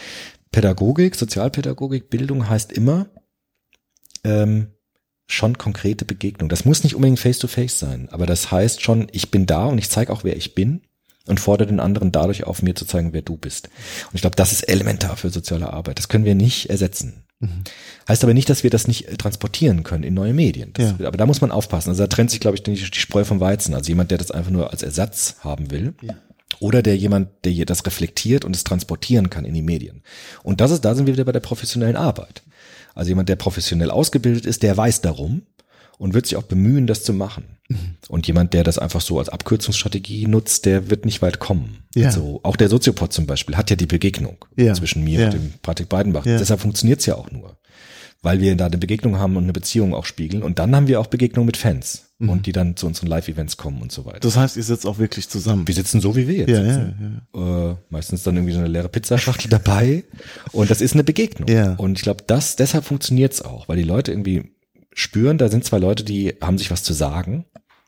Pädagogik, 0.52 1.16
Sozialpädagogik, 1.16 2.10
Bildung 2.10 2.48
heißt 2.50 2.72
immer, 2.72 3.08
ähm, 4.24 4.68
schon 5.32 5.58
konkrete 5.58 6.06
Begegnung. 6.06 6.50
Das 6.50 6.66
muss 6.66 6.84
nicht 6.84 6.96
unbedingt 6.96 7.20
face-to-face 7.20 7.76
-face 7.76 7.80
sein, 7.80 8.10
aber 8.12 8.26
das 8.26 8.52
heißt 8.52 8.82
schon, 8.82 9.08
ich 9.12 9.32
bin 9.32 9.46
da 9.46 9.66
und 9.66 9.78
ich 9.78 9.90
zeige 9.90 10.12
auch, 10.12 10.24
wer 10.24 10.36
ich 10.36 10.56
bin 10.56 10.82
und 11.28 11.40
fordere 11.40 11.68
den 11.68 11.80
anderen 11.80 12.12
dadurch 12.12 12.46
auf, 12.46 12.62
mir 12.62 12.76
zu 12.76 12.86
zeigen, 12.86 13.14
wer 13.14 13.22
du 13.22 13.38
bist. 13.38 13.70
Und 14.08 14.16
ich 14.16 14.22
glaube, 14.22 14.36
das 14.36 14.52
ist 14.52 14.64
elementar 14.64 15.16
für 15.16 15.30
soziale 15.30 15.72
Arbeit. 15.72 16.00
Das 16.00 16.10
können 16.10 16.26
wir 16.26 16.36
nicht 16.36 16.70
ersetzen. 16.70 17.24
Mhm. 17.40 17.64
Heißt 18.08 18.24
aber 18.24 18.34
nicht, 18.34 18.50
dass 18.50 18.64
wir 18.64 18.70
das 18.70 18.88
nicht 18.88 19.08
äh, 19.08 19.16
transportieren 19.16 19.84
können 19.84 20.04
in 20.04 20.14
neue 20.14 20.34
Medien. 20.34 20.74
Das, 20.74 20.96
ja. 21.00 21.08
Aber 21.08 21.18
da 21.18 21.26
muss 21.26 21.42
man 21.42 21.52
aufpassen. 21.52 21.90
Also 21.90 22.04
da 22.04 22.08
trennt 22.08 22.32
sich, 22.32 22.40
glaube 22.40 22.58
ich, 22.58 22.64
die, 22.64 22.74
die 22.74 23.00
Spreu 23.00 23.24
vom 23.24 23.40
Weizen. 23.40 23.74
Also 23.76 23.90
jemand, 23.90 24.12
der 24.12 24.18
das 24.18 24.32
einfach 24.32 24.52
nur 24.52 24.72
als 24.72 24.84
Ersatz 24.84 25.36
haben 25.40 25.72
will. 25.72 25.94
Ja. 26.02 26.16
Oder 26.60 26.82
der 26.82 26.98
jemand, 26.98 27.30
der 27.46 27.54
das 27.66 27.86
reflektiert 27.86 28.44
und 28.44 28.56
es 28.56 28.64
transportieren 28.64 29.30
kann 29.30 29.46
in 29.46 29.54
die 29.54 29.62
Medien. 29.62 30.02
Und 30.44 30.60
das 30.60 30.72
ist, 30.72 30.84
da 30.84 30.96
sind 30.96 31.06
wir 31.06 31.14
wieder 31.14 31.24
bei 31.24 31.32
der 31.32 31.40
professionellen 31.40 31.96
Arbeit. 31.96 32.42
Also 32.96 33.10
jemand, 33.10 33.30
der 33.30 33.36
professionell 33.36 33.92
ausgebildet 33.92 34.46
ist, 34.46 34.64
der 34.64 34.76
weiß 34.76 35.02
darum 35.02 35.44
und 35.98 36.14
wird 36.14 36.26
sich 36.26 36.38
auch 36.38 36.44
bemühen, 36.44 36.88
das 36.88 37.04
zu 37.04 37.14
machen. 37.14 37.44
Mhm. 37.68 37.98
Und 38.08 38.26
jemand, 38.26 38.54
der 38.54 38.64
das 38.64 38.80
einfach 38.80 39.02
so 39.02 39.20
als 39.20 39.30
Abkürzungsstrategie 39.30 40.28
nutzt, 40.28 40.66
der 40.66 40.90
wird 40.90 41.06
nicht 41.06 41.22
weit 41.22 41.40
kommen. 41.40 41.84
Ja. 41.94 42.08
Also 42.08 42.40
auch 42.44 42.56
der 42.56 42.70
Soziopod 42.70 43.14
zum 43.14 43.28
Beispiel 43.28 43.58
hat 43.58 43.70
ja 43.70 43.76
die 43.76 43.86
Begegnung 43.86 44.38
ja. 44.56 44.74
zwischen 44.74 45.04
mir 45.04 45.20
ja. 45.20 45.26
und 45.26 45.34
dem 45.34 45.54
Patrick 45.62 45.90
Beidenbach. 45.90 46.24
Deshalb 46.24 46.62
funktioniert's 46.62 47.06
ja 47.06 47.16
auch 47.16 47.30
nur. 47.32 47.58
Weil 48.22 48.42
wir 48.42 48.56
da 48.56 48.66
eine 48.66 48.78
Begegnung 48.78 49.18
haben 49.18 49.38
und 49.38 49.44
eine 49.44 49.54
Beziehung 49.54 49.94
auch 49.94 50.06
spiegeln. 50.06 50.44
Und 50.44 50.60
dann 50.60 50.76
haben 50.76 50.88
wir 50.88 51.00
auch 51.00 51.08
Begegnungen 51.08 51.46
mit 51.46 51.58
Fans. 51.58 52.09
Mhm. 52.22 52.30
Und 52.30 52.46
die 52.46 52.52
dann 52.52 52.76
zu 52.76 52.86
unseren 52.86 53.08
Live-Events 53.08 53.56
kommen 53.56 53.82
und 53.82 53.94
so 53.94 54.06
weiter. 54.06 54.20
Das 54.20 54.36
heißt, 54.36 54.58
ihr 54.58 54.64
sitzt 54.64 54.86
auch 54.86 54.98
wirklich 54.98 55.30
zusammen. 55.30 55.66
Wir 55.68 55.74
sitzen 55.74 56.02
so 56.02 56.18
wie 56.18 56.28
wir 56.28 56.36
jetzt. 56.40 56.50
Ja, 56.50 56.64
sitzen. 56.64 57.24
ja, 57.34 57.40
ja. 57.40 57.72
Äh, 57.72 57.76
meistens 57.90 58.24
dann 58.24 58.36
irgendwie 58.36 58.54
so 58.54 58.60
eine 58.60 58.68
leere 58.68 58.90
Pizzaschachtel 58.90 59.50
dabei. 59.50 60.04
Und 60.52 60.70
das 60.70 60.82
ist 60.82 60.94
eine 60.94 61.06
Begegnung. 61.06 61.48
Ja. 61.48 61.76
Und 61.76 61.98
ich 61.98 62.04
glaube, 62.04 62.26
das, 62.28 62.58
deshalb 62.58 62.84
funktioniert's 62.84 63.42
auch, 63.42 63.70
weil 63.70 63.78
die 63.78 63.84
Leute 63.84 64.12
irgendwie 64.12 64.52
spüren, 64.94 65.38
da 65.38 65.48
sind 65.48 65.64
zwei 65.64 65.80
Leute, 65.80 66.04
die 66.04 66.36
haben 66.42 66.58
sich 66.58 66.72
was 66.72 66.84
zu 66.84 66.92
sagen 66.92 67.46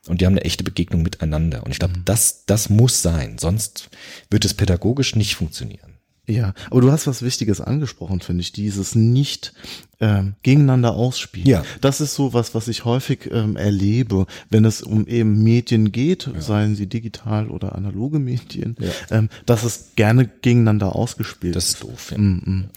und 0.08 0.20
die 0.20 0.26
haben 0.26 0.32
eine 0.32 0.44
echte 0.44 0.64
Begegnung 0.64 1.02
miteinander. 1.02 1.62
Und 1.64 1.70
ich 1.70 1.78
glaube, 1.78 1.94
das, 2.04 2.46
das 2.46 2.70
muss 2.70 3.02
sein, 3.02 3.36
sonst 3.38 3.90
wird 4.30 4.46
es 4.46 4.54
pädagogisch 4.54 5.14
nicht 5.14 5.34
funktionieren. 5.34 5.91
Ja, 6.28 6.54
aber 6.70 6.80
du 6.80 6.92
hast 6.92 7.08
was 7.08 7.22
Wichtiges 7.22 7.60
angesprochen, 7.60 8.20
finde 8.20 8.42
ich, 8.42 8.52
dieses 8.52 8.94
nicht 8.94 9.52
ähm, 10.00 10.34
gegeneinander 10.44 10.94
ausspielen. 10.94 11.48
Ja. 11.48 11.64
Das 11.80 12.00
ist 12.00 12.14
so 12.14 12.32
was, 12.32 12.54
was 12.54 12.68
ich 12.68 12.84
häufig 12.84 13.28
ähm, 13.32 13.56
erlebe, 13.56 14.26
wenn 14.48 14.64
es 14.64 14.82
um 14.82 15.08
eben 15.08 15.42
Medien 15.42 15.90
geht, 15.90 16.30
seien 16.38 16.76
sie 16.76 16.86
digital 16.86 17.48
oder 17.48 17.74
analoge 17.74 18.20
Medien, 18.20 18.76
ähm, 19.10 19.30
dass 19.46 19.64
es 19.64 19.90
gerne 19.96 20.30
gegeneinander 20.42 20.94
ausgespielt 20.94 21.56
Das 21.56 21.70
ist 21.70 21.82
doof. 21.82 22.12
Ja. 22.16 22.18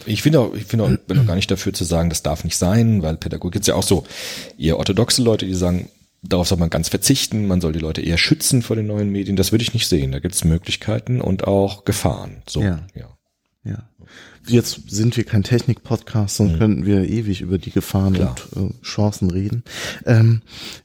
Ich 0.07 0.23
finde 0.23 0.39
auch, 0.39 0.55
ich 0.55 0.65
finde 0.65 0.85
auch, 0.85 0.97
bin 1.07 1.19
auch 1.19 1.25
gar 1.27 1.35
nicht 1.35 1.51
dafür 1.51 1.73
zu 1.73 1.83
sagen, 1.83 2.09
das 2.09 2.23
darf 2.23 2.43
nicht 2.43 2.57
sein, 2.57 3.03
weil 3.03 3.15
Pädagogik 3.15 3.53
gibt's 3.53 3.67
ja 3.67 3.75
auch 3.75 3.83
so, 3.83 4.05
ihr 4.57 4.77
orthodoxe 4.77 5.21
Leute, 5.21 5.45
die 5.45 5.53
sagen, 5.53 5.89
darauf 6.23 6.47
soll 6.47 6.57
man 6.57 6.71
ganz 6.71 6.89
verzichten, 6.89 7.47
man 7.47 7.61
soll 7.61 7.73
die 7.73 7.79
Leute 7.79 8.01
eher 8.01 8.17
schützen 8.17 8.63
vor 8.63 8.75
den 8.75 8.87
neuen 8.87 9.11
Medien. 9.11 9.35
Das 9.35 9.51
würde 9.51 9.61
ich 9.61 9.73
nicht 9.73 9.87
sehen. 9.87 10.11
Da 10.11 10.19
gibt's 10.19 10.43
Möglichkeiten 10.43 11.21
und 11.21 11.45
auch 11.45 11.85
Gefahren. 11.85 12.37
So, 12.47 12.61
Ja. 12.61 12.85
ja. 12.95 13.07
Ja. 13.65 13.89
Jetzt 14.47 14.89
sind 14.91 15.17
wir 15.17 15.23
kein 15.23 15.41
Technik-Podcast, 15.43 16.35
sonst 16.35 16.59
könnten 16.59 16.85
wir 16.85 17.09
ewig 17.09 17.41
über 17.41 17.57
die 17.57 17.71
Gefahren 17.71 18.13
Mhm. 18.13 18.17
Klar. 18.17 18.35
und 18.53 18.71
äh, 18.71 18.81
Chancen 18.83 19.31
reden. 19.31 19.63
Ähm, 20.05 20.41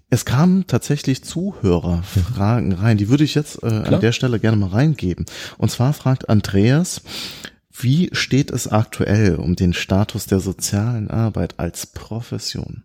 es 0.08 0.24
kamen 0.24 0.66
tatsächlich 0.66 1.22
Zuhörerfragen 1.22 2.72
rein, 2.72 2.96
die 2.96 3.08
würde 3.10 3.24
ich 3.24 3.34
jetzt 3.34 3.62
äh, 3.62 3.66
an 3.66 4.00
der 4.00 4.12
Stelle 4.12 4.40
gerne 4.40 4.56
mal 4.56 4.70
reingeben. 4.70 5.26
Und 5.58 5.70
zwar 5.70 5.92
fragt 5.92 6.28
Andreas, 6.30 7.02
wie 7.72 8.08
steht 8.12 8.50
es 8.50 8.66
aktuell 8.66 9.36
um 9.36 9.56
den 9.56 9.72
Status 9.74 10.26
der 10.26 10.40
sozialen 10.40 11.10
Arbeit 11.10 11.54
als 11.58 11.86
Profession? 11.86 12.82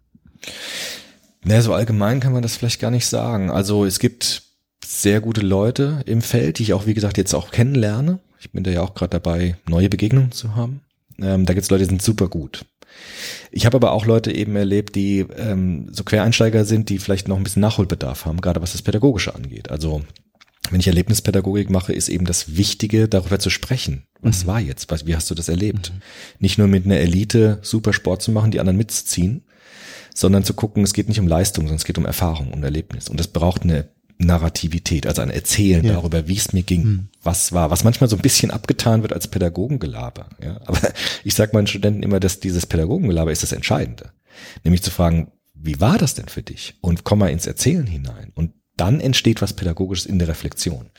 Naja, 1.43 1.61
so 1.61 1.73
allgemein 1.73 2.19
kann 2.19 2.33
man 2.33 2.41
das 2.41 2.55
vielleicht 2.57 2.81
gar 2.81 2.91
nicht 2.91 3.05
sagen. 3.07 3.49
Also 3.49 3.85
es 3.85 3.99
gibt 3.99 4.43
sehr 4.85 5.21
gute 5.21 5.41
Leute 5.41 6.01
im 6.05 6.21
Feld, 6.21 6.59
die 6.59 6.63
ich 6.63 6.73
auch, 6.73 6.85
wie 6.85 6.93
gesagt, 6.93 7.17
jetzt 7.17 7.33
auch 7.33 7.51
kennenlerne. 7.51 8.19
Ich 8.39 8.51
bin 8.51 8.63
da 8.63 8.71
ja 8.71 8.81
auch 8.81 8.93
gerade 8.93 9.11
dabei, 9.11 9.57
neue 9.67 9.89
Begegnungen 9.89 10.31
zu 10.31 10.55
haben. 10.55 10.81
Ähm, 11.19 11.45
da 11.45 11.53
gibt's 11.53 11.69
Leute, 11.69 11.83
die 11.83 11.89
sind 11.89 12.01
super 12.01 12.27
gut. 12.27 12.65
Ich 13.51 13.65
habe 13.65 13.77
aber 13.77 13.91
auch 13.91 14.05
Leute 14.05 14.31
eben 14.33 14.55
erlebt, 14.55 14.95
die 14.95 15.25
ähm, 15.37 15.87
so 15.91 16.03
Quereinsteiger 16.03 16.65
sind, 16.65 16.89
die 16.89 16.99
vielleicht 16.99 17.27
noch 17.27 17.37
ein 17.37 17.43
bisschen 17.43 17.61
Nachholbedarf 17.61 18.25
haben, 18.25 18.41
gerade 18.41 18.61
was 18.61 18.73
das 18.73 18.81
Pädagogische 18.81 19.35
angeht. 19.35 19.71
Also 19.71 20.01
wenn 20.71 20.79
ich 20.79 20.87
Erlebnispädagogik 20.87 21.69
mache, 21.69 21.93
ist 21.93 22.09
eben 22.09 22.25
das 22.25 22.55
Wichtige, 22.57 23.07
darüber 23.07 23.39
zu 23.39 23.49
sprechen. 23.49 24.03
Was 24.21 24.47
war 24.47 24.59
jetzt? 24.59 24.89
Was, 24.89 25.05
wie 25.05 25.15
hast 25.15 25.29
du 25.29 25.35
das 25.35 25.49
erlebt? 25.49 25.93
Nicht 26.39 26.57
nur 26.57 26.67
mit 26.67 26.85
einer 26.85 26.97
Elite 26.97 27.59
super 27.61 27.93
Sport 27.93 28.21
zu 28.21 28.31
machen, 28.31 28.51
die 28.51 28.59
anderen 28.59 28.77
mitzuziehen, 28.77 29.43
sondern 30.13 30.43
zu 30.43 30.53
gucken, 30.53 30.83
es 30.83 30.93
geht 30.93 31.07
nicht 31.07 31.19
um 31.19 31.27
Leistung, 31.27 31.65
sondern 31.65 31.77
es 31.77 31.85
geht 31.85 31.97
um 31.97 32.05
Erfahrung, 32.05 32.51
um 32.51 32.63
Erlebnis. 32.63 33.09
Und 33.09 33.19
es 33.19 33.27
braucht 33.27 33.61
eine 33.61 33.89
Narrativität, 34.17 35.07
also 35.07 35.21
ein 35.21 35.29
Erzählen 35.29 35.83
Ja. 35.85 35.93
darüber, 35.93 36.27
wie 36.27 36.37
es 36.37 36.53
mir 36.53 36.63
ging, 36.63 37.09
was 37.21 37.51
war, 37.51 37.69
was 37.69 37.83
manchmal 37.83 38.09
so 38.09 38.15
ein 38.15 38.21
bisschen 38.21 38.51
abgetan 38.51 39.01
wird 39.01 39.13
als 39.13 39.27
Pädagogengelaber. 39.27 40.29
Ja? 40.41 40.61
Aber 40.65 40.79
ich 41.23 41.35
sage 41.35 41.51
meinen 41.53 41.67
Studenten 41.67 42.03
immer, 42.03 42.19
dass 42.19 42.39
dieses 42.39 42.65
Pädagogengelaber 42.65 43.31
ist 43.31 43.43
das 43.43 43.51
Entscheidende. 43.51 44.11
Nämlich 44.63 44.83
zu 44.83 44.91
fragen, 44.91 45.31
wie 45.53 45.79
war 45.79 45.97
das 45.97 46.13
denn 46.13 46.27
für 46.27 46.43
dich? 46.43 46.75
Und 46.81 47.03
komm 47.03 47.19
mal 47.19 47.29
ins 47.29 47.47
Erzählen 47.47 47.87
hinein. 47.87 48.31
Und 48.35 48.51
dann 48.77 48.99
entsteht 48.99 49.41
was 49.41 49.53
Pädagogisches 49.53 50.05
in 50.05 50.19
der 50.19 50.27
Reflexion. 50.27 50.89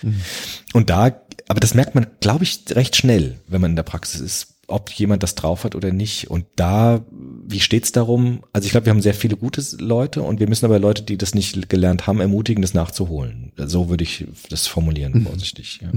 Und 0.72 0.88
da, 0.90 1.20
aber 1.48 1.61
das 1.61 1.74
merkt 1.74 1.94
man, 1.94 2.07
glaube 2.20 2.44
ich, 2.44 2.64
recht 2.70 2.96
schnell, 2.96 3.38
wenn 3.48 3.61
man 3.61 3.72
in 3.72 3.76
der 3.76 3.83
Praxis 3.83 4.20
ist, 4.20 4.56
ob 4.68 4.90
jemand 4.90 5.22
das 5.22 5.35
drauf 5.35 5.64
hat 5.64 5.74
oder 5.74 5.92
nicht. 5.92 6.31
Und 6.31 6.46
da, 6.57 7.05
wie 7.46 7.61
steht's 7.61 7.92
darum? 7.92 8.40
Also 8.52 8.66
ich 8.66 8.72
glaube, 8.72 8.87
wir 8.87 8.90
haben 8.90 9.02
sehr 9.02 9.14
viele 9.14 9.37
gute 9.37 9.62
Leute 9.79 10.22
und 10.22 10.40
wir 10.40 10.48
müssen 10.48 10.64
aber 10.64 10.79
Leute, 10.79 11.02
die 11.02 11.16
das 11.16 11.35
nicht 11.35 11.68
gelernt 11.68 12.07
haben, 12.07 12.20
ermutigen, 12.20 12.62
das 12.62 12.74
nachzuholen. 12.74 13.52
So 13.57 13.88
würde 13.88 14.05
ich 14.05 14.26
das 14.50 14.66
formulieren, 14.66 15.22
vorsichtig. 15.22 15.81
Ja. 15.83 15.90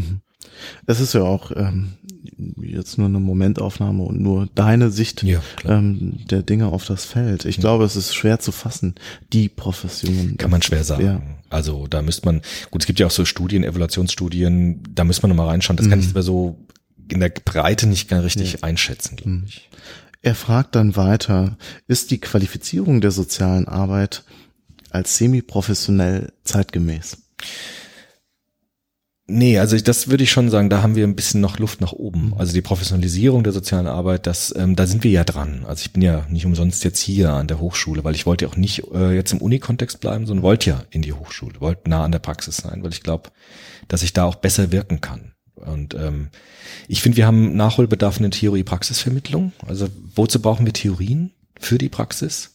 Es 0.86 1.00
ist 1.00 1.14
ja 1.14 1.24
auch 1.24 1.52
ähm, 1.56 1.94
jetzt 2.62 2.98
nur 2.98 3.08
eine 3.08 3.20
Momentaufnahme 3.20 4.04
und 4.04 4.20
nur 4.20 4.48
deine 4.56 4.90
Sicht 4.90 5.24
Ja, 5.24 5.42
ähm, 5.66 6.20
der 6.30 6.44
Dinge 6.44 6.68
auf 6.68 6.86
das 6.86 7.06
Feld. 7.06 7.46
Ich 7.46 7.58
glaube, 7.58 7.86
es 7.86 7.96
ist 7.96 8.14
schwer 8.14 8.40
zu 8.40 8.52
fassen, 8.52 8.96
die 9.34 9.50
Profession. 9.50 10.36
Kann 10.38 10.52
man 10.52 10.62
schwer 10.62 10.84
sagen. 10.84 11.06
Ja. 11.06 11.22
Also 11.50 11.88
da 11.88 12.02
müsste 12.02 12.26
man, 12.26 12.42
gut, 12.72 12.84
es 12.84 12.88
gibt 12.88 13.00
ja 13.00 13.08
auch 13.08 13.12
so 13.12 13.26
Studien, 13.26 13.64
Evaluationsstudien, 13.64 14.84
da 14.94 15.04
müsste 15.04 15.24
man 15.24 15.36
nochmal 15.36 15.48
reinschauen. 15.48 15.78
Das 15.78 15.90
kann 15.90 16.00
ich 16.00 16.10
aber 16.10 16.24
so 16.24 16.58
in 17.14 17.20
der 17.20 17.30
Breite 17.30 17.88
nicht 17.88 18.08
gar 18.08 18.24
richtig 18.24 18.64
einschätzen, 18.64 19.16
glaube 19.16 19.44
ich. 19.48 19.70
Er 20.22 20.36
fragt 20.36 20.76
dann 20.76 20.96
weiter, 20.96 21.58
ist 21.88 22.12
die 22.12 22.20
Qualifizierung 22.20 23.00
der 23.00 23.12
sozialen 23.12 23.68
Arbeit 23.68 24.24
als 24.90 25.18
semi-professionell 25.18 26.34
zeitgemäß? 26.44 27.18
Nee, 29.32 29.60
also 29.60 29.76
ich, 29.76 29.84
das 29.84 30.08
würde 30.08 30.24
ich 30.24 30.32
schon 30.32 30.50
sagen, 30.50 30.72
da 30.72 30.82
haben 30.82 30.96
wir 30.96 31.06
ein 31.06 31.16
bisschen 31.16 31.40
noch 31.40 31.60
Luft 31.60 31.82
nach 31.82 31.94
oben. 31.94 32.34
Also 32.36 32.52
die 32.52 32.64
Professionalisierung 32.64 33.44
der 33.44 33.54
sozialen 33.54 33.86
Arbeit, 33.86 34.26
das, 34.26 34.54
ähm, 34.58 34.76
da 34.76 34.88
sind 34.88 35.04
wir 35.04 35.12
ja 35.12 35.24
dran. 35.24 35.66
Also 35.68 35.82
ich 35.82 35.94
bin 35.94 36.02
ja 36.02 36.26
nicht 36.30 36.48
umsonst 36.48 36.84
jetzt 36.84 37.00
hier 37.00 37.32
an 37.32 37.48
der 37.48 37.60
Hochschule, 37.60 38.04
weil 38.04 38.16
ich 38.16 38.26
wollte 38.26 38.46
ja 38.46 38.52
auch 38.52 38.58
nicht 38.58 38.92
äh, 38.92 39.12
jetzt 39.12 39.32
im 39.32 39.42
Unikontext 39.42 40.00
bleiben, 40.00 40.26
sondern 40.26 40.44
wollte 40.44 40.72
ja 40.72 40.84
in 40.90 41.04
die 41.04 41.14
Hochschule, 41.14 41.62
wollte 41.62 41.92
nah 41.92 42.04
an 42.04 42.12
der 42.12 42.20
Praxis 42.20 42.58
sein, 42.58 42.82
weil 42.82 42.92
ich 42.92 43.04
glaube, 43.04 43.30
dass 43.88 44.02
ich 44.02 44.14
da 44.14 44.26
auch 44.26 44.36
besser 44.36 44.72
wirken 44.72 45.00
kann. 45.00 45.34
Und 45.66 45.94
ähm, 45.94 46.30
ich 46.88 47.02
finde, 47.02 47.18
wir 47.18 47.26
haben 47.26 47.56
Nachholbedarf 47.56 48.18
in 48.18 48.24
der 48.24 48.32
Theorie-Praxisvermittlung. 48.32 49.54
Also 49.68 49.88
wozu 50.16 50.42
brauchen 50.42 50.66
wir 50.66 50.74
Theorien 50.74 51.32
für 51.60 51.78
die 51.78 51.90
Praxis? 51.90 52.54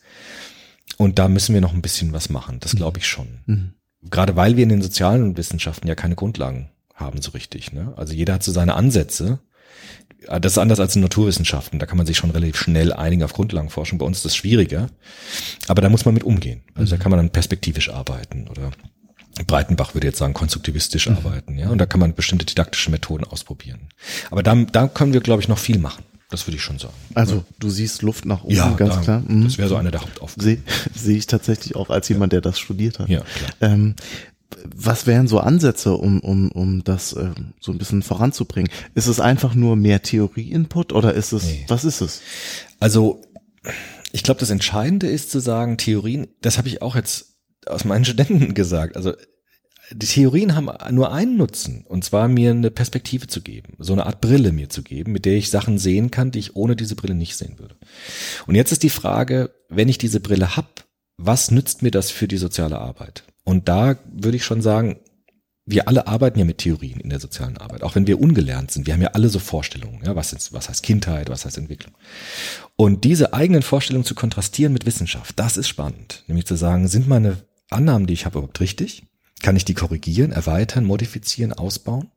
Und 0.96 1.18
da 1.18 1.28
müssen 1.28 1.54
wir 1.54 1.60
noch 1.60 1.74
ein 1.74 1.82
bisschen 1.82 2.12
was 2.12 2.28
machen, 2.30 2.58
das 2.60 2.76
glaube 2.76 2.98
ich 2.98 3.06
schon. 3.06 3.26
Gerade 4.10 4.36
weil 4.36 4.56
wir 4.56 4.62
in 4.62 4.68
den 4.68 4.82
sozialen 4.82 5.36
Wissenschaften 5.36 5.88
ja 5.88 5.94
keine 5.94 6.14
Grundlagen 6.14 6.70
haben 6.94 7.20
so 7.20 7.32
richtig. 7.32 7.72
Ne? 7.72 7.92
Also 7.96 8.12
jeder 8.12 8.34
hat 8.34 8.42
so 8.42 8.52
seine 8.52 8.74
Ansätze. 8.74 9.40
Das 10.26 10.52
ist 10.52 10.58
anders 10.58 10.80
als 10.80 10.94
in 10.94 11.02
Naturwissenschaften. 11.02 11.78
Da 11.78 11.86
kann 11.86 11.98
man 11.98 12.06
sich 12.06 12.16
schon 12.16 12.30
relativ 12.30 12.56
schnell 12.56 12.92
einigen 12.92 13.24
auf 13.24 13.32
Grundlagenforschung. 13.32 13.98
Bei 13.98 14.06
uns 14.06 14.18
ist 14.18 14.24
das 14.24 14.36
schwieriger. 14.36 14.88
Aber 15.68 15.82
da 15.82 15.88
muss 15.88 16.04
man 16.04 16.14
mit 16.14 16.22
umgehen. 16.22 16.62
Also 16.74 16.96
da 16.96 17.02
kann 17.02 17.10
man 17.10 17.18
dann 17.18 17.30
perspektivisch 17.30 17.90
arbeiten 17.90 18.48
oder 18.48 18.70
Breitenbach 19.46 19.94
würde 19.94 20.06
jetzt 20.06 20.18
sagen, 20.18 20.34
konstruktivistisch 20.34 21.08
arbeiten, 21.08 21.58
ja. 21.58 21.68
Und 21.68 21.78
da 21.78 21.86
kann 21.86 22.00
man 22.00 22.14
bestimmte 22.14 22.46
didaktische 22.46 22.90
Methoden 22.90 23.24
ausprobieren. 23.24 23.88
Aber 24.30 24.42
da, 24.42 24.54
da 24.54 24.86
können 24.86 25.12
wir, 25.12 25.20
glaube 25.20 25.42
ich, 25.42 25.48
noch 25.48 25.58
viel 25.58 25.78
machen. 25.78 26.04
Das 26.30 26.46
würde 26.46 26.56
ich 26.56 26.62
schon 26.62 26.78
sagen. 26.78 26.94
Also 27.14 27.44
du 27.58 27.70
siehst 27.70 28.02
Luft 28.02 28.24
nach 28.24 28.44
oben, 28.44 28.76
ganz 28.76 28.94
da, 28.94 29.00
klar. 29.00 29.22
Mhm. 29.26 29.44
Das 29.44 29.58
wäre 29.58 29.68
so 29.68 29.76
eine 29.76 29.90
der 29.90 30.00
Hauptaufgaben. 30.00 30.42
Sehe 30.42 30.58
sehe 30.94 31.16
ich 31.16 31.26
tatsächlich 31.26 31.76
auch 31.76 31.90
als 31.90 32.08
jemand, 32.08 32.32
der 32.32 32.40
das 32.40 32.58
studiert 32.58 32.98
hat. 32.98 33.08
Ja, 33.08 33.20
klar. 33.20 33.72
Ähm, 33.72 33.94
was 34.74 35.06
wären 35.06 35.28
so 35.28 35.40
Ansätze, 35.40 35.94
um, 35.94 36.20
um, 36.20 36.50
um 36.50 36.84
das 36.84 37.14
ähm, 37.14 37.54
so 37.60 37.72
ein 37.72 37.78
bisschen 37.78 38.02
voranzubringen? 38.02 38.70
Ist 38.94 39.06
es 39.06 39.20
einfach 39.20 39.54
nur 39.54 39.76
mehr 39.76 40.02
Theorie-Input 40.02 40.92
oder 40.92 41.12
ist 41.14 41.32
es, 41.32 41.44
Nee. 41.44 41.64
was 41.68 41.84
ist 41.84 42.00
es? 42.00 42.20
Also, 42.80 43.20
ich 44.12 44.22
glaube, 44.22 44.40
das 44.40 44.50
Entscheidende 44.50 45.08
ist 45.08 45.30
zu 45.30 45.40
sagen, 45.40 45.76
Theorien, 45.76 46.28
das 46.40 46.56
habe 46.58 46.68
ich 46.68 46.82
auch 46.82 46.94
jetzt 46.96 47.33
aus 47.66 47.84
meinen 47.84 48.04
Studenten 48.04 48.54
gesagt. 48.54 48.96
Also, 48.96 49.12
die 49.92 50.06
Theorien 50.06 50.54
haben 50.54 50.70
nur 50.94 51.12
einen 51.12 51.36
Nutzen, 51.36 51.84
und 51.86 52.04
zwar 52.04 52.28
mir 52.28 52.52
eine 52.52 52.70
Perspektive 52.70 53.26
zu 53.26 53.42
geben, 53.42 53.74
so 53.78 53.92
eine 53.92 54.06
Art 54.06 54.20
Brille 54.20 54.50
mir 54.50 54.70
zu 54.70 54.82
geben, 54.82 55.12
mit 55.12 55.26
der 55.26 55.34
ich 55.34 55.50
Sachen 55.50 55.78
sehen 55.78 56.10
kann, 56.10 56.30
die 56.30 56.38
ich 56.38 56.56
ohne 56.56 56.74
diese 56.74 56.96
Brille 56.96 57.14
nicht 57.14 57.36
sehen 57.36 57.58
würde. 57.58 57.76
Und 58.46 58.54
jetzt 58.54 58.72
ist 58.72 58.82
die 58.82 58.90
Frage, 58.90 59.50
wenn 59.68 59.88
ich 59.88 59.98
diese 59.98 60.20
Brille 60.20 60.56
hab, 60.56 60.84
was 61.16 61.50
nützt 61.50 61.82
mir 61.82 61.90
das 61.90 62.10
für 62.10 62.26
die 62.26 62.38
soziale 62.38 62.78
Arbeit? 62.78 63.24
Und 63.44 63.68
da 63.68 63.96
würde 64.10 64.36
ich 64.36 64.44
schon 64.44 64.62
sagen, 64.62 64.96
wir 65.66 65.88
alle 65.88 66.06
arbeiten 66.06 66.38
ja 66.38 66.44
mit 66.44 66.58
Theorien 66.58 67.00
in 67.00 67.08
der 67.08 67.20
sozialen 67.20 67.56
Arbeit, 67.56 67.82
auch 67.82 67.94
wenn 67.94 68.06
wir 68.06 68.20
ungelernt 68.20 68.70
sind. 68.70 68.86
Wir 68.86 68.94
haben 68.94 69.02
ja 69.02 69.12
alle 69.12 69.30
so 69.30 69.38
Vorstellungen, 69.38 70.02
ja, 70.04 70.14
was 70.14 70.32
ist, 70.32 70.52
was 70.52 70.68
heißt 70.68 70.82
Kindheit, 70.82 71.30
was 71.30 71.44
heißt 71.44 71.56
Entwicklung. 71.56 71.94
Und 72.76 73.04
diese 73.04 73.32
eigenen 73.32 73.62
Vorstellungen 73.62 74.04
zu 74.04 74.14
kontrastieren 74.14 74.74
mit 74.74 74.84
Wissenschaft, 74.84 75.38
das 75.38 75.56
ist 75.56 75.68
spannend. 75.68 76.24
Nämlich 76.26 76.46
zu 76.46 76.56
sagen, 76.56 76.88
sind 76.88 77.08
meine 77.08 77.38
Annahmen, 77.74 78.06
die 78.06 78.14
ich 78.14 78.24
habe, 78.24 78.38
überhaupt 78.38 78.60
richtig? 78.60 79.04
Kann 79.42 79.56
ich 79.56 79.64
die 79.64 79.74
korrigieren, 79.74 80.32
erweitern, 80.32 80.84
modifizieren, 80.84 81.52
ausbauen? 81.52 82.10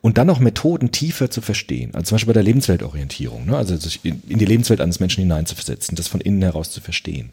Und 0.00 0.18
dann 0.18 0.26
noch 0.26 0.38
Methoden 0.38 0.92
tiefer 0.92 1.30
zu 1.30 1.40
verstehen, 1.40 1.94
also 1.94 2.08
zum 2.08 2.16
Beispiel 2.16 2.34
bei 2.34 2.38
der 2.38 2.42
Lebensweltorientierung, 2.42 3.46
ne? 3.46 3.56
also 3.56 3.76
sich 3.76 4.04
in 4.04 4.22
in 4.28 4.38
die 4.38 4.44
Lebenswelt 4.44 4.80
eines 4.80 5.00
Menschen 5.00 5.22
hineinzuversetzen, 5.22 5.96
das 5.96 6.08
von 6.08 6.20
innen 6.20 6.42
heraus 6.42 6.70
zu 6.70 6.80
verstehen. 6.80 7.32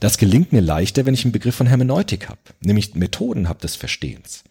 Das 0.00 0.18
gelingt 0.18 0.52
mir 0.52 0.60
leichter, 0.60 1.06
wenn 1.06 1.14
ich 1.14 1.24
einen 1.24 1.32
Begriff 1.32 1.54
von 1.54 1.66
Hermeneutik 1.66 2.28
habe, 2.28 2.40
nämlich 2.60 2.94
Methoden 2.94 3.48
habe 3.48 3.60
des 3.60 3.76
Verstehens. 3.76 4.44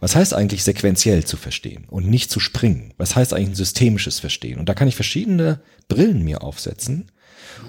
Was 0.00 0.16
heißt 0.16 0.34
eigentlich 0.34 0.64
sequenziell 0.64 1.24
zu 1.24 1.36
verstehen 1.36 1.84
und 1.88 2.08
nicht 2.08 2.30
zu 2.30 2.40
springen? 2.40 2.92
Was 2.98 3.16
heißt 3.16 3.32
eigentlich 3.32 3.50
ein 3.50 3.54
systemisches 3.54 4.20
Verstehen? 4.20 4.58
Und 4.58 4.68
da 4.68 4.74
kann 4.74 4.88
ich 4.88 4.94
verschiedene 4.94 5.60
Brillen 5.88 6.22
mir 6.22 6.42
aufsetzen, 6.42 7.10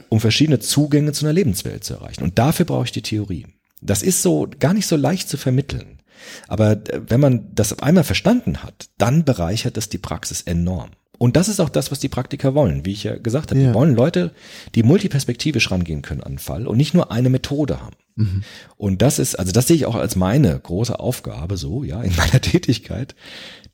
um 0.10 0.20
verschiedene 0.20 0.60
Zugänge 0.60 1.13
zu 1.13 1.26
einer 1.26 1.34
Lebenswelt 1.34 1.84
zu 1.84 1.94
erreichen. 1.94 2.24
Und 2.24 2.38
dafür 2.39 2.66
brauche 2.66 2.86
ich 2.86 2.92
die 2.92 3.02
Theorien. 3.02 3.54
Das 3.86 4.02
ist 4.02 4.22
so 4.22 4.48
gar 4.60 4.74
nicht 4.74 4.88
so 4.88 4.96
leicht 4.96 5.30
zu 5.30 5.38
vermitteln. 5.38 6.00
Aber 6.48 6.72
äh, 6.72 7.02
wenn 7.08 7.19
man 7.19 7.50
das 7.54 7.80
einmal 7.80 8.04
verstanden 8.04 8.63
hat, 8.63 8.89
dann 8.98 9.24
bereichert 9.26 9.78
das 9.78 9.89
die 9.89 9.98
Praxis 9.98 10.41
enorm. 10.41 10.91
Und 11.19 11.38
das 11.38 11.48
ist 11.48 11.60
auch 11.60 11.69
das, 11.69 11.91
was 11.91 12.00
die 12.00 12.10
Praktiker 12.10 12.54
wollen, 12.54 12.86
wie 12.86 12.91
ich 12.91 13.04
ja 13.04 13.15
gesagt 13.15 13.52
habe. 13.52 13.62
Ja. 13.62 13.69
Die 13.69 13.74
wollen 13.74 13.96
Leute, 13.96 14.32
die 14.76 14.84
multiperspektivisch 14.84 15.72
rangehen 15.72 16.02
können 16.02 16.24
an 16.24 16.34
den 16.34 16.39
Fall 16.39 16.67
und 16.67 16.76
nicht 16.76 16.93
nur 16.93 17.12
eine 17.12 17.30
Methode 17.30 17.80
haben. 17.80 17.96
Mhm. 18.15 18.43
Und 18.78 19.02
das 19.02 19.19
ist, 19.19 19.36
also 19.36 19.52
das 19.52 19.67
sehe 19.67 19.76
ich 19.76 19.86
auch 19.86 19.96
als 19.96 20.15
meine 20.15 20.60
große 20.60 21.00
Aufgabe 21.00 21.56
so, 21.56 21.84
ja, 21.84 22.02
in 22.02 22.15
meiner 22.15 22.41
Tätigkeit, 22.41 23.15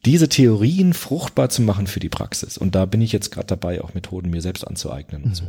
diese 0.06 0.30
Theorien 0.30 0.94
fruchtbar 0.94 1.50
zu 1.50 1.62
machen 1.62 1.88
für 1.88 2.00
die 2.00 2.10
Praxis. 2.10 2.58
Und 2.58 2.74
da 2.76 2.86
bin 2.86 3.02
ich 3.02 3.12
jetzt 3.12 3.32
gerade 3.32 3.48
dabei, 3.48 3.82
auch 3.82 3.94
Methoden 3.94 4.30
mir 4.30 4.42
selbst 4.42 4.66
anzueignen 4.66 5.24
und 5.24 5.36
so. 5.36 5.44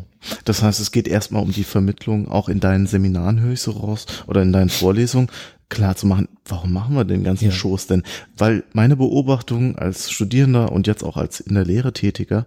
Das 0.45 0.63
heißt, 0.63 0.81
es 0.81 0.91
geht 0.91 1.07
erstmal 1.07 1.43
um 1.43 1.53
die 1.53 1.65
Vermittlung, 1.65 2.29
auch 2.29 2.49
in 2.49 2.59
deinen 2.59 2.87
Seminaren 2.87 3.41
höre 3.41 3.53
ich 3.53 3.61
so 3.61 3.71
raus 3.71 4.07
oder 4.27 4.43
in 4.43 4.53
deinen 4.53 4.71
Vorlesungen, 4.71 5.29
klar 5.69 5.95
zu 5.95 6.07
machen, 6.09 6.29
warum 6.45 6.73
machen 6.73 6.97
wir 6.97 7.05
den 7.05 7.23
ganzen 7.23 7.47
Ja. 7.47 7.51
Schoß 7.53 7.87
denn? 7.87 8.03
Weil 8.37 8.65
meine 8.73 8.97
Beobachtung 8.97 9.77
als 9.77 10.11
Studierender 10.11 10.73
und 10.73 10.89
jetzt 10.89 11.05
auch 11.05 11.17
als 11.17 11.39
in 11.39 11.55
der 11.55 11.65
Lehre 11.65 11.93
Tätiger 11.93 12.47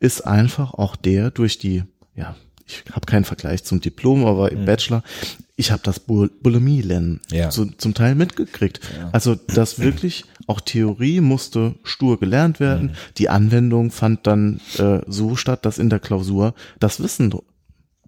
ist 0.00 0.26
einfach 0.26 0.74
auch 0.74 0.96
der 0.96 1.30
durch 1.30 1.58
die, 1.58 1.84
ja, 2.16 2.34
ich 2.66 2.82
habe 2.90 3.06
keinen 3.06 3.24
Vergleich 3.24 3.62
zum 3.62 3.80
Diplom, 3.80 4.26
aber 4.26 4.50
im 4.50 4.64
Bachelor, 4.64 5.02
ich 5.56 5.70
habe 5.70 5.82
das 5.84 6.00
Bul- 6.00 6.30
Bulimie-Lernen. 6.42 7.20
Ja. 7.30 7.50
zu, 7.50 7.66
zum 7.66 7.94
Teil 7.94 8.14
mitgekriegt. 8.14 8.80
Also 9.12 9.36
das 9.36 9.78
wirklich, 9.78 10.24
auch 10.46 10.60
Theorie 10.60 11.20
musste 11.20 11.74
stur 11.84 12.18
gelernt 12.18 12.58
werden. 12.60 12.88
Mhm. 12.88 12.94
Die 13.18 13.28
Anwendung 13.28 13.90
fand 13.90 14.26
dann 14.26 14.60
äh, 14.78 15.00
so 15.06 15.36
statt, 15.36 15.64
dass 15.64 15.78
in 15.78 15.90
der 15.90 16.00
Klausur 16.00 16.54
das 16.80 17.00
Wissen 17.00 17.30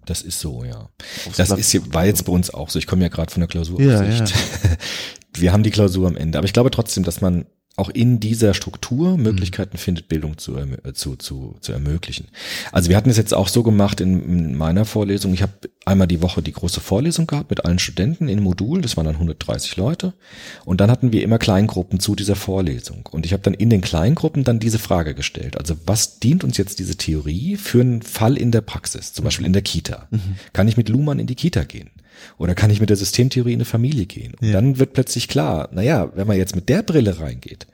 Das 0.05 0.21
ist 0.21 0.39
so, 0.39 0.63
ja. 0.63 0.89
Das 1.37 1.51
ist 1.51 1.71
hier, 1.71 1.93
war 1.93 2.05
jetzt 2.05 2.25
bei 2.25 2.31
uns 2.31 2.49
auch 2.49 2.69
so. 2.69 2.79
Ich 2.79 2.87
komme 2.87 3.03
ja 3.03 3.09
gerade 3.09 3.31
von 3.31 3.41
der 3.41 3.47
Klausur. 3.47 3.81
Ja, 3.81 4.03
Wir 5.35 5.53
haben 5.53 5.63
die 5.63 5.71
Klausur 5.71 6.07
am 6.07 6.17
Ende. 6.17 6.37
Aber 6.37 6.45
ich 6.45 6.53
glaube 6.53 6.71
trotzdem, 6.71 7.03
dass 7.03 7.21
man 7.21 7.45
auch 7.77 7.89
in 7.89 8.19
dieser 8.19 8.55
Struktur 8.55 9.17
Möglichkeiten 9.17 9.77
findet, 9.77 10.07
Bildung 10.09 10.39
zu, 10.39 10.57
äh, 10.57 10.93
zu, 10.93 11.15
zu, 11.15 11.55
zu 11.61 11.71
ermöglichen. 11.71 12.27
Also 12.71 12.89
wir 12.89 12.97
hatten 12.97 13.11
es 13.11 13.17
jetzt 13.17 13.35
auch 13.35 13.47
so 13.47 13.61
gemacht 13.61 14.01
in, 14.01 14.23
in 14.23 14.57
meiner 14.57 14.83
Vorlesung. 14.83 15.31
Ich 15.35 15.43
habe 15.43 15.53
einmal 15.85 16.07
die 16.07 16.23
Woche 16.23 16.41
die 16.41 16.53
große 16.53 16.81
Vorlesung 16.81 17.27
gehabt 17.27 17.51
mit 17.51 17.65
allen 17.65 17.77
Studenten 17.77 18.29
in 18.29 18.41
Modul. 18.41 18.81
Das 18.81 18.97
waren 18.97 19.05
dann 19.05 19.15
130 19.15 19.77
Leute. 19.77 20.13
Und 20.65 20.81
dann 20.81 20.89
hatten 20.89 21.11
wir 21.11 21.21
immer 21.21 21.37
Kleingruppen 21.37 21.99
zu 21.99 22.15
dieser 22.15 22.35
Vorlesung. 22.35 23.07
Und 23.11 23.27
ich 23.27 23.33
habe 23.33 23.43
dann 23.43 23.53
in 23.53 23.69
den 23.69 23.81
Kleingruppen 23.81 24.43
dann 24.43 24.59
diese 24.59 24.79
Frage 24.79 25.13
gestellt. 25.13 25.55
Also 25.57 25.75
was 25.85 26.19
dient 26.19 26.43
uns 26.43 26.57
jetzt 26.57 26.79
diese 26.79 26.97
Theorie 26.97 27.57
für 27.57 27.81
einen 27.81 28.01
Fall 28.01 28.37
in 28.37 28.51
der 28.51 28.61
Praxis? 28.61 29.13
Zum 29.13 29.23
Beispiel 29.23 29.45
in 29.45 29.53
der 29.53 29.61
Kita. 29.61 30.07
Kann 30.51 30.67
ich 30.67 30.77
mit 30.77 30.89
Luhmann 30.89 31.19
in 31.19 31.27
die 31.27 31.35
Kita 31.35 31.63
gehen? 31.63 31.91
Oder 32.37 32.55
kann 32.55 32.69
ich 32.69 32.79
mit 32.79 32.89
der 32.89 32.97
Systemtheorie 32.97 33.53
in 33.53 33.57
eine 33.59 33.65
Familie 33.65 34.05
gehen? 34.05 34.33
Und 34.39 34.47
Ja. 34.47 34.53
dann 34.53 34.79
wird 34.79 34.93
plötzlich 34.93 35.27
klar, 35.27 35.69
naja, 35.71 36.11
wenn 36.15 36.27
man 36.27 36.37
jetzt 36.37 36.55
mit 36.55 36.69
der 36.69 36.83
Brille 36.83 37.19
reingeht, 37.19 37.67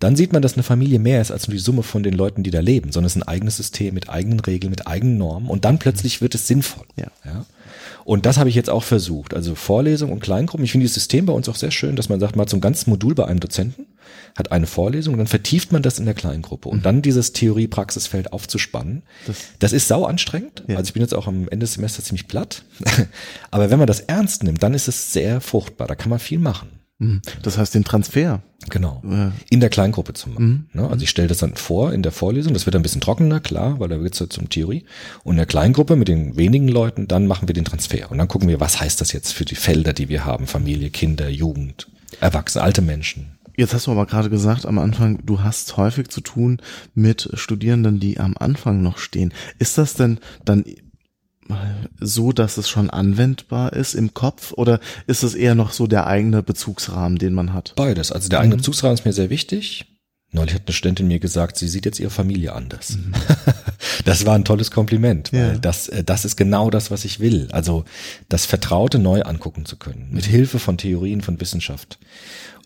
dann 0.00 0.16
sieht 0.16 0.32
man, 0.32 0.42
dass 0.42 0.54
eine 0.54 0.62
Familie 0.64 0.98
mehr 0.98 1.20
ist 1.20 1.30
als 1.30 1.46
nur 1.46 1.54
die 1.54 1.60
Summe 1.60 1.82
von 1.82 2.02
den 2.02 2.14
Leuten, 2.14 2.42
die 2.42 2.50
da 2.50 2.60
leben, 2.60 2.90
sondern 2.92 3.06
es 3.06 3.16
ist 3.16 3.22
ein 3.22 3.28
eigenes 3.28 3.56
System 3.56 3.94
mit 3.94 4.08
eigenen 4.10 4.40
Regeln, 4.40 4.70
mit 4.70 4.86
eigenen 4.86 5.18
Normen 5.18 5.48
und 5.48 5.64
dann 5.64 5.78
plötzlich 5.78 6.20
wird 6.20 6.34
es 6.34 6.46
sinnvoll. 6.48 6.84
Ja. 6.96 7.08
Ja. 7.24 7.46
Und 8.04 8.26
das 8.26 8.36
habe 8.36 8.48
ich 8.50 8.54
jetzt 8.54 8.68
auch 8.70 8.82
versucht. 8.84 9.32
Also 9.34 9.54
Vorlesung 9.54 10.12
und 10.12 10.20
Kleingruppen. 10.20 10.64
Ich 10.64 10.72
finde 10.72 10.84
dieses 10.84 10.94
System 10.96 11.26
bei 11.26 11.32
uns 11.32 11.48
auch 11.48 11.54
sehr 11.56 11.70
schön, 11.70 11.96
dass 11.96 12.08
man 12.08 12.20
sagt, 12.20 12.34
so 12.50 12.56
ein 12.56 12.60
ganzes 12.60 12.86
Modul 12.86 13.14
bei 13.14 13.24
einem 13.26 13.40
Dozenten, 13.40 13.86
hat 14.36 14.52
eine 14.52 14.66
Vorlesung 14.66 15.14
und 15.14 15.18
dann 15.18 15.26
vertieft 15.26 15.72
man 15.72 15.82
das 15.82 15.98
in 15.98 16.04
der 16.04 16.14
Kleingruppe. 16.14 16.68
Und 16.68 16.84
dann 16.84 17.02
dieses 17.02 17.32
Theorie-Praxisfeld 17.32 18.32
aufzuspannen. 18.32 19.02
Das- 19.26 19.36
Das, 19.58 19.72
ist 19.72 19.88
sau 19.88 20.04
anstrengend. 20.04 20.64
Ja. 20.68 20.76
Also 20.76 20.88
ich 20.88 20.92
bin 20.94 21.02
jetzt 21.02 21.14
auch 21.14 21.26
am 21.26 21.42
Ende 21.48 21.58
des 21.64 21.74
Semesters 21.74 22.04
ziemlich 22.06 22.28
platt. 22.28 22.64
Aber 23.50 23.70
wenn 23.70 23.78
man 23.78 23.86
das 23.86 24.00
ernst 24.00 24.42
nimmt, 24.42 24.62
dann 24.62 24.74
ist 24.74 24.88
es 24.88 25.12
sehr 25.12 25.40
fruchtbar. 25.40 25.86
Da 25.86 25.94
kann 25.94 26.10
man 26.10 26.18
viel 26.18 26.38
machen. 26.38 26.68
Mhm. 26.98 27.22
Das 27.42 27.58
heißt, 27.58 27.74
den 27.74 27.84
Transfer. 27.84 28.42
Genau. 28.70 29.02
Äh, 29.04 29.30
In 29.50 29.60
der 29.60 29.68
Kleingruppe 29.68 30.14
zu 30.14 30.30
machen. 30.30 30.70
Ne? 30.72 30.88
Also 30.88 31.02
ich 31.02 31.10
stelle 31.10 31.28
das 31.28 31.38
dann 31.38 31.54
vor 31.56 31.92
in 31.92 32.02
der 32.02 32.12
Vorlesung. 32.12 32.54
Das 32.54 32.66
wird 32.66 32.76
ein 32.76 32.82
bisschen 32.82 33.00
trockener, 33.00 33.40
klar, 33.40 33.78
weil 33.80 33.88
da 33.88 34.00
wird's 34.00 34.20
ja 34.20 34.28
zum 34.30 34.48
Theorie. 34.48 34.84
Und 35.22 35.32
in 35.32 35.36
der 35.38 35.46
Kleingruppe 35.46 35.96
mit 35.96 36.08
den 36.08 36.36
wenigen 36.36 36.68
Leuten, 36.68 37.06
dann 37.08 37.26
machen 37.26 37.48
wir 37.48 37.52
den 37.54 37.64
Transfer. 37.64 38.10
Und 38.10 38.18
dann 38.18 38.28
gucken 38.28 38.48
wir, 38.48 38.60
was 38.60 38.80
heißt 38.80 39.00
das 39.00 39.12
jetzt 39.12 39.32
für 39.34 39.44
die 39.44 39.54
Felder, 39.56 39.92
die 39.92 40.08
wir 40.08 40.24
haben. 40.24 40.46
Familie, 40.46 40.90
Kinder, 40.90 41.28
Jugend, 41.28 41.88
Erwachsene, 42.20 42.62
alte 42.64 42.80
Menschen. 42.80 43.33
Jetzt 43.56 43.72
hast 43.72 43.86
du 43.86 43.92
aber 43.92 44.06
gerade 44.06 44.30
gesagt 44.30 44.66
am 44.66 44.78
Anfang, 44.78 45.24
du 45.24 45.42
hast 45.42 45.76
häufig 45.76 46.08
zu 46.08 46.20
tun 46.20 46.60
mit 46.94 47.30
Studierenden, 47.34 48.00
die 48.00 48.18
am 48.18 48.36
Anfang 48.36 48.82
noch 48.82 48.98
stehen. 48.98 49.32
Ist 49.58 49.78
das 49.78 49.94
denn 49.94 50.18
dann 50.44 50.64
so, 52.00 52.32
dass 52.32 52.56
es 52.56 52.68
schon 52.68 52.90
anwendbar 52.90 53.74
ist 53.74 53.94
im 53.94 54.14
Kopf 54.14 54.52
oder 54.52 54.80
ist 55.06 55.22
es 55.22 55.34
eher 55.34 55.54
noch 55.54 55.72
so 55.72 55.86
der 55.86 56.06
eigene 56.06 56.42
Bezugsrahmen, 56.42 57.18
den 57.18 57.34
man 57.34 57.52
hat? 57.52 57.74
Beides. 57.76 58.12
Also 58.12 58.28
der 58.28 58.40
eigene 58.40 58.56
Bezugsrahmen 58.56 58.94
ist 58.94 59.04
mir 59.04 59.12
sehr 59.12 59.30
wichtig. 59.30 59.93
Neulich 60.34 60.54
hat 60.54 60.62
eine 60.66 60.72
Studentin 60.74 61.06
mir 61.06 61.20
gesagt, 61.20 61.56
sie 61.56 61.68
sieht 61.68 61.84
jetzt 61.86 62.00
ihre 62.00 62.10
Familie 62.10 62.52
anders. 62.52 62.98
Das 64.04 64.24
war 64.26 64.34
ein 64.34 64.44
tolles 64.44 64.70
Kompliment, 64.70 65.32
weil 65.32 65.52
Ja. 65.54 65.58
das, 65.58 65.88
äh, 65.88 66.02
das 66.04 66.24
ist 66.24 66.36
genau 66.36 66.68
das, 66.70 66.90
was 66.90 67.04
ich 67.04 67.20
will. 67.20 67.48
Also 67.52 67.84
das 68.28 68.44
Vertraute 68.46 68.98
neu 68.98 69.22
angucken 69.22 69.64
zu 69.66 69.76
können, 69.76 70.08
mit 70.10 70.24
Hilfe 70.26 70.58
von 70.58 70.76
Theorien, 70.78 71.20
von 71.20 71.40
Wissenschaft. 71.40 71.98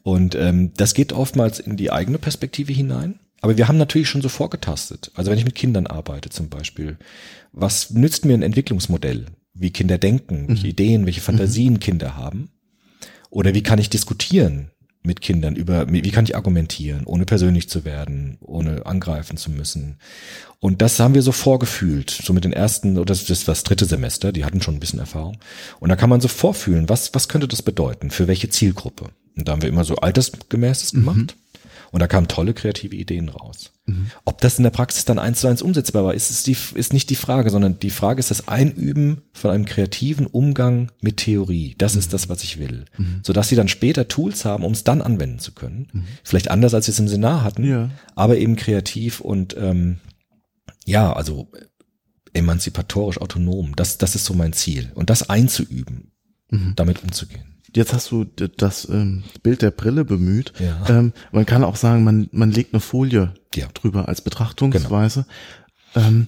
Und 0.02 0.35
ähm, 0.37 0.72
das 0.76 0.94
geht 0.94 1.12
oftmals 1.12 1.59
in 1.61 1.76
die 1.76 1.90
eigene 1.92 2.18
Perspektive 2.18 2.72
hinein. 2.72 3.20
Aber 3.40 3.57
wir 3.57 3.68
haben 3.68 3.78
natürlich 3.78 4.09
schon 4.09 4.22
so 4.22 4.28
vorgetastet. 4.28 5.11
Also 5.14 5.31
wenn 5.31 5.38
ich 5.38 5.44
mit 5.44 5.54
Kindern 5.54 5.87
arbeite 5.87 6.28
zum 6.31 6.48
Beispiel, 6.48 6.98
was 7.52 7.90
nützt 7.90 8.24
mir 8.24 8.35
ein 8.35 8.42
Entwicklungsmodell? 8.42 9.26
Wie 9.54 9.70
Kinder 9.70 9.98
denken, 9.98 10.48
welche 10.48 10.68
Ideen, 10.68 11.04
welche 11.07 11.20
Fantasien 11.20 11.78
Kinder 11.81 12.16
haben? 12.16 12.50
Oder 13.31 13.54
wie 13.54 13.62
kann 13.62 13.78
ich 13.78 13.90
diskutieren 13.90 14.70
mit 15.09 15.21
Kindern 15.21 15.57
über, 15.57 15.90
wie 15.90 16.11
kann 16.12 16.25
ich 16.25 16.37
argumentieren, 16.37 17.05
ohne 17.05 17.25
persönlich 17.25 17.68
zu 17.68 17.85
werden, 17.85 18.38
ohne 18.40 18.87
angreifen 18.87 19.37
zu 19.37 19.51
müssen? 19.51 19.97
Und 20.61 20.83
das 20.83 21.01
haben 21.01 21.14
wir 21.14 21.23
so 21.23 21.33
vorgefühlt, 21.33 22.11
so 22.11 22.33
mit 22.33 22.44
den 22.44 22.53
ersten, 22.53 22.97
oder 22.99 23.07
das 23.07 23.25
das 23.25 23.49
war 23.49 23.55
das 23.55 23.64
dritte 23.64 23.87
Semester, 23.87 24.31
die 24.31 24.44
hatten 24.44 24.62
schon 24.62 24.77
ein 24.77 24.81
bisschen 24.81 25.01
Erfahrung. 25.01 25.38
Und 25.81 25.88
da 25.88 25.97
kann 25.97 26.11
man 26.11 26.21
so 26.21 26.29
vorfühlen, 26.29 26.88
was, 26.88 27.14
was 27.14 27.29
könnte 27.29 27.49
das 27.49 27.62
bedeuten, 27.62 28.11
für 28.11 28.29
welche 28.29 28.49
Zielgruppe? 28.51 29.07
Und 29.37 29.49
da 29.49 29.53
haben 29.53 29.62
wir 29.62 29.68
immer 29.68 29.85
so 29.85 29.97
altersgemäßes 29.97 30.92
gemacht. 30.92 31.37
Und 31.90 32.01
da 32.01 32.07
kamen 32.07 32.29
tolle 32.29 32.53
kreative 32.55 32.94
Ideen 32.94 33.29
raus. 33.31 33.72
Ob 34.27 34.40
das 34.42 34.59
in 34.59 34.64
der 34.64 34.70
Praxis 34.70 35.07
dann 35.07 35.18
eins 35.18 35.40
zu 35.40 35.46
eins 35.48 35.62
umsetzbar 35.62 36.05
war, 36.05 36.12
ist, 36.12 36.31
ist, 36.31 36.46
die, 36.46 36.57
ist 36.74 36.92
nicht 36.92 37.09
die 37.09 37.14
Frage, 37.16 37.48
sondern 37.48 37.79
die 37.81 37.88
Frage 37.88 38.20
ist 38.20 38.31
das 38.31 38.46
Einüben 38.48 39.22
von 39.33 39.51
einem 39.51 39.64
kreativen 39.64 40.27
Umgang 40.27 40.92
mit 41.01 41.16
Theorie. 41.16 41.74
Das 41.79 41.96
ist 41.96 42.12
das, 42.12 42.29
was 42.29 42.42
ich 42.44 42.59
will. 42.59 42.85
Sodass 43.22 43.48
sie 43.48 43.57
dann 43.57 43.68
später 43.68 44.07
Tools 44.09 44.44
haben, 44.44 44.64
um 44.64 44.72
es 44.72 44.85
dann 44.85 45.01
anwenden 45.01 45.38
zu 45.38 45.53
können. 45.53 46.07
Vielleicht 46.24 46.51
anders, 46.51 46.74
als 46.74 46.87
wir 46.87 46.92
es 46.92 46.98
im 46.98 47.09
Seminar 47.09 47.42
hatten, 47.42 47.64
Ja. 47.64 47.88
aber 48.14 48.37
eben 48.37 48.57
kreativ 48.57 49.20
und 49.20 49.57
ähm, 49.59 49.98
ja, 50.85 51.12
also 51.14 51.51
emanzipatorisch 52.35 53.18
autonom. 53.20 53.74
Das, 53.77 53.98
das 53.98 54.14
ist 54.14 54.24
so 54.27 54.35
mein 54.35 54.53
Ziel. 54.53 54.92
Und 54.94 55.11
das 55.11 55.31
einzuüben, 55.31 56.12
damit 56.77 57.03
umzugehen. 57.03 57.58
Jetzt 57.74 57.92
hast 57.92 58.11
du 58.11 58.24
das 58.24 58.88
ähm, 58.88 59.24
Bild 59.42 59.62
der 59.62 59.70
Brille 59.70 60.04
bemüht. 60.04 60.52
Ja. 60.59 60.88
Ähm, 60.88 61.12
man 61.33 61.46
kann 61.46 61.64
auch 61.64 61.76
sagen, 61.76 62.02
man, 62.04 62.28
man 62.33 62.50
legt 62.50 62.72
eine 62.74 62.81
Folie 62.81 63.35
Ja. 63.54 63.66
Genau. 63.66 63.68
drüber 63.74 64.09
als 64.09 64.20
Betrachtungsweise. 64.22 65.26
Ähm, 65.94 66.26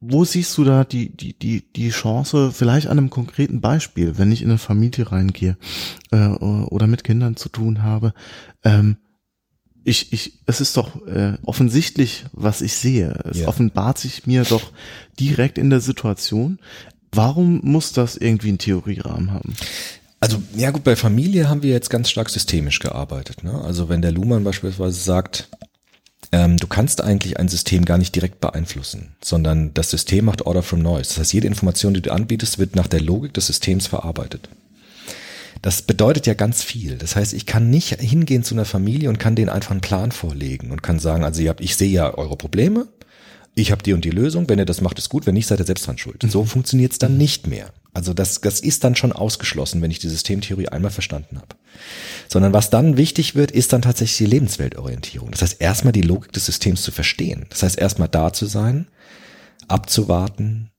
wo 0.00 0.24
siehst 0.24 0.56
du 0.58 0.64
da 0.64 0.84
die, 0.84 1.16
die, 1.16 1.38
die, 1.38 1.72
die 1.72 1.88
Chance, 1.90 2.52
vielleicht 2.52 2.88
an 2.88 2.98
einem 2.98 3.10
konkreten 3.10 3.60
Beispiel, 3.62 4.18
wenn 4.18 4.32
ich 4.32 4.42
in 4.42 4.50
eine 4.50 4.58
Familie 4.58 5.10
reingehe 5.10 5.56
äh, 6.10 6.26
oder 6.26 6.86
mit 6.86 7.04
Kindern 7.04 7.36
zu 7.36 7.48
tun 7.48 7.82
habe, 7.82 8.12
ähm, 8.64 8.98
ich, 9.86 10.12
ich, 10.12 10.40
es 10.46 10.60
ist 10.60 10.76
doch 10.76 11.06
äh, 11.06 11.36
offensichtlich, 11.44 12.24
was 12.32 12.62
ich 12.62 12.72
sehe. 12.74 13.18
Es 13.30 13.40
Ja. 13.40 13.48
offenbart 13.48 13.98
sich 13.98 14.26
mir 14.26 14.44
doch 14.44 14.72
direkt 15.20 15.58
in 15.58 15.68
der 15.70 15.80
Situation. 15.80 16.58
Warum 17.14 17.60
muss 17.62 17.92
das 17.92 18.16
irgendwie 18.16 18.48
einen 18.48 18.58
Theorierahmen 18.58 19.32
haben? 19.32 19.54
Also, 20.20 20.42
ja 20.56 20.70
gut, 20.70 20.84
bei 20.84 20.96
Familie 20.96 21.48
haben 21.48 21.62
wir 21.62 21.70
jetzt 21.70 21.90
ganz 21.90 22.08
stark 22.08 22.30
systemisch 22.30 22.78
gearbeitet. 22.78 23.44
Ne? 23.44 23.60
Also 23.62 23.88
wenn 23.88 24.00
der 24.00 24.12
Luhmann 24.12 24.42
beispielsweise 24.42 24.98
sagt, 24.98 25.48
ähm, 26.32 26.56
du 26.56 26.66
kannst 26.66 27.02
eigentlich 27.02 27.38
ein 27.38 27.48
System 27.48 27.84
gar 27.84 27.98
nicht 27.98 28.14
direkt 28.14 28.40
beeinflussen, 28.40 29.14
sondern 29.22 29.74
das 29.74 29.90
System 29.90 30.24
macht 30.24 30.46
Order 30.46 30.62
from 30.62 30.80
Noise. 30.80 31.10
Das 31.10 31.18
heißt, 31.18 31.32
jede 31.34 31.46
Information, 31.46 31.94
die 31.94 32.02
du 32.02 32.12
anbietest, 32.12 32.58
wird 32.58 32.74
nach 32.74 32.86
der 32.86 33.00
Logik 33.00 33.34
des 33.34 33.46
Systems 33.46 33.86
verarbeitet. 33.86 34.48
Das 35.62 35.82
bedeutet 35.82 36.26
ja 36.26 36.34
ganz 36.34 36.62
viel. 36.62 36.98
Das 36.98 37.16
heißt, 37.16 37.32
ich 37.32 37.46
kann 37.46 37.70
nicht 37.70 38.00
hingehen 38.00 38.42
zu 38.42 38.54
einer 38.54 38.64
Familie 38.64 39.08
und 39.08 39.18
kann 39.18 39.36
denen 39.36 39.48
einfach 39.48 39.70
einen 39.70 39.80
Plan 39.80 40.10
vorlegen 40.10 40.70
und 40.72 40.82
kann 40.82 40.98
sagen, 40.98 41.22
also 41.24 41.40
ihr 41.40 41.50
habt, 41.50 41.60
ich 41.60 41.76
sehe 41.76 41.90
ja 41.90 42.12
eure 42.14 42.36
Probleme, 42.36 42.88
ich 43.54 43.70
habe 43.70 43.82
die 43.82 43.92
und 43.92 44.04
die 44.04 44.10
Lösung, 44.10 44.48
wenn 44.48 44.58
ihr 44.58 44.64
das 44.64 44.80
macht, 44.80 44.98
ist 44.98 45.08
gut, 45.08 45.26
wenn 45.26 45.34
nicht, 45.34 45.46
seid 45.46 45.60
ihr 45.60 45.66
selbst 45.66 45.86
dran 45.86 45.98
schuld. 45.98 46.24
So 46.28 46.44
funktioniert's 46.44 46.98
dann 46.98 47.16
nicht 47.16 47.46
mehr. 47.46 47.72
Also 47.92 48.12
das, 48.12 48.40
das 48.40 48.58
ist 48.58 48.82
dann 48.82 48.96
schon 48.96 49.12
ausgeschlossen, 49.12 49.80
wenn 49.80 49.92
ich 49.92 50.00
die 50.00 50.08
Systemtheorie 50.08 50.68
einmal 50.68 50.90
verstanden 50.90 51.36
habe. 51.36 51.54
Sondern 52.28 52.52
was 52.52 52.70
dann 52.70 52.96
wichtig 52.96 53.36
wird, 53.36 53.52
ist 53.52 53.72
dann 53.72 53.82
tatsächlich 53.82 54.18
die 54.18 54.34
Lebensweltorientierung. 54.34 55.30
Das 55.30 55.42
heißt, 55.42 55.60
erstmal 55.60 55.92
die 55.92 56.02
Logik 56.02 56.32
des 56.32 56.46
Systems 56.46 56.82
zu 56.82 56.90
verstehen. 56.90 57.46
Das 57.50 57.62
heißt, 57.62 57.78
erstmal 57.78 58.08
da 58.08 58.32
zu 58.32 58.46
sein, 58.46 58.88
abzuwarten, 59.68 60.70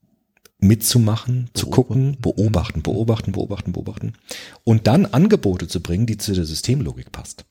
mitzumachen, 0.58 1.48
zu 1.54 1.68
gucken, 1.68 2.18
beobachten, 2.20 2.82
beobachten, 2.82 3.32
beobachten, 3.32 3.72
beobachten 3.72 4.12
und 4.64 4.86
dann 4.86 5.06
Angebote 5.06 5.68
zu 5.68 5.80
bringen, 5.80 6.06
die 6.06 6.18
zu 6.18 6.34
der 6.34 6.44
Systemlogik 6.44 7.12
passt. 7.12 7.46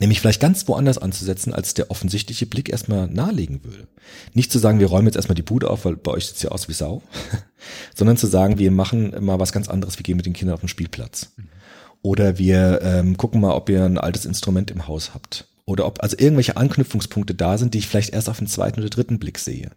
Nämlich 0.00 0.20
vielleicht 0.20 0.40
ganz 0.40 0.66
woanders 0.66 0.98
anzusetzen, 0.98 1.54
als 1.54 1.74
der 1.74 1.90
offensichtliche 1.90 2.46
Blick 2.46 2.68
erstmal 2.68 3.06
nahelegen 3.08 3.62
würde. 3.64 3.86
Nicht 4.32 4.50
zu 4.50 4.58
sagen, 4.58 4.80
wir 4.80 4.88
räumen 4.88 5.06
jetzt 5.06 5.16
erstmal 5.16 5.36
die 5.36 5.42
Bude 5.42 5.70
auf, 5.70 5.84
weil 5.84 5.96
bei 5.96 6.12
euch 6.12 6.26
sieht's 6.26 6.42
ja 6.42 6.50
aus 6.50 6.68
wie 6.68 6.72
Sau, 6.72 7.02
sondern 7.94 8.16
zu 8.16 8.26
sagen, 8.26 8.58
wir 8.58 8.70
machen 8.70 9.14
mal 9.20 9.38
was 9.38 9.52
ganz 9.52 9.68
anderes, 9.68 9.98
wir 9.98 10.02
gehen 10.02 10.16
mit 10.16 10.26
den 10.26 10.32
Kindern 10.32 10.54
auf 10.54 10.60
den 10.60 10.68
Spielplatz. 10.68 11.30
Oder 12.02 12.38
wir 12.38 12.80
ähm, 12.82 13.16
gucken 13.16 13.40
mal, 13.40 13.54
ob 13.54 13.68
ihr 13.70 13.84
ein 13.84 13.98
altes 13.98 14.26
Instrument 14.26 14.70
im 14.70 14.86
Haus 14.88 15.14
habt. 15.14 15.46
Oder 15.64 15.86
ob 15.86 16.02
also 16.02 16.16
irgendwelche 16.18 16.56
Anknüpfungspunkte 16.56 17.34
da 17.34 17.56
sind, 17.56 17.72
die 17.72 17.78
ich 17.78 17.88
vielleicht 17.88 18.12
erst 18.12 18.28
auf 18.28 18.38
den 18.38 18.46
zweiten 18.46 18.80
oder 18.80 18.90
dritten 18.90 19.18
Blick 19.18 19.38
sehe. 19.38 19.70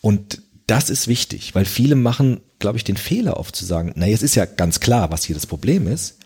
Und 0.00 0.42
das 0.66 0.90
ist 0.90 1.08
wichtig, 1.08 1.54
weil 1.54 1.64
viele 1.64 1.96
machen, 1.96 2.40
glaube 2.58 2.78
ich, 2.78 2.84
den 2.84 2.96
Fehler 2.96 3.36
oft 3.36 3.54
zu 3.54 3.64
sagen, 3.64 3.92
na, 3.96 4.08
es 4.08 4.22
ist 4.22 4.34
ja 4.34 4.44
ganz 4.44 4.80
klar, 4.80 5.10
was 5.10 5.24
hier 5.24 5.34
das 5.34 5.46
Problem 5.46 5.86
ist. 5.88 6.18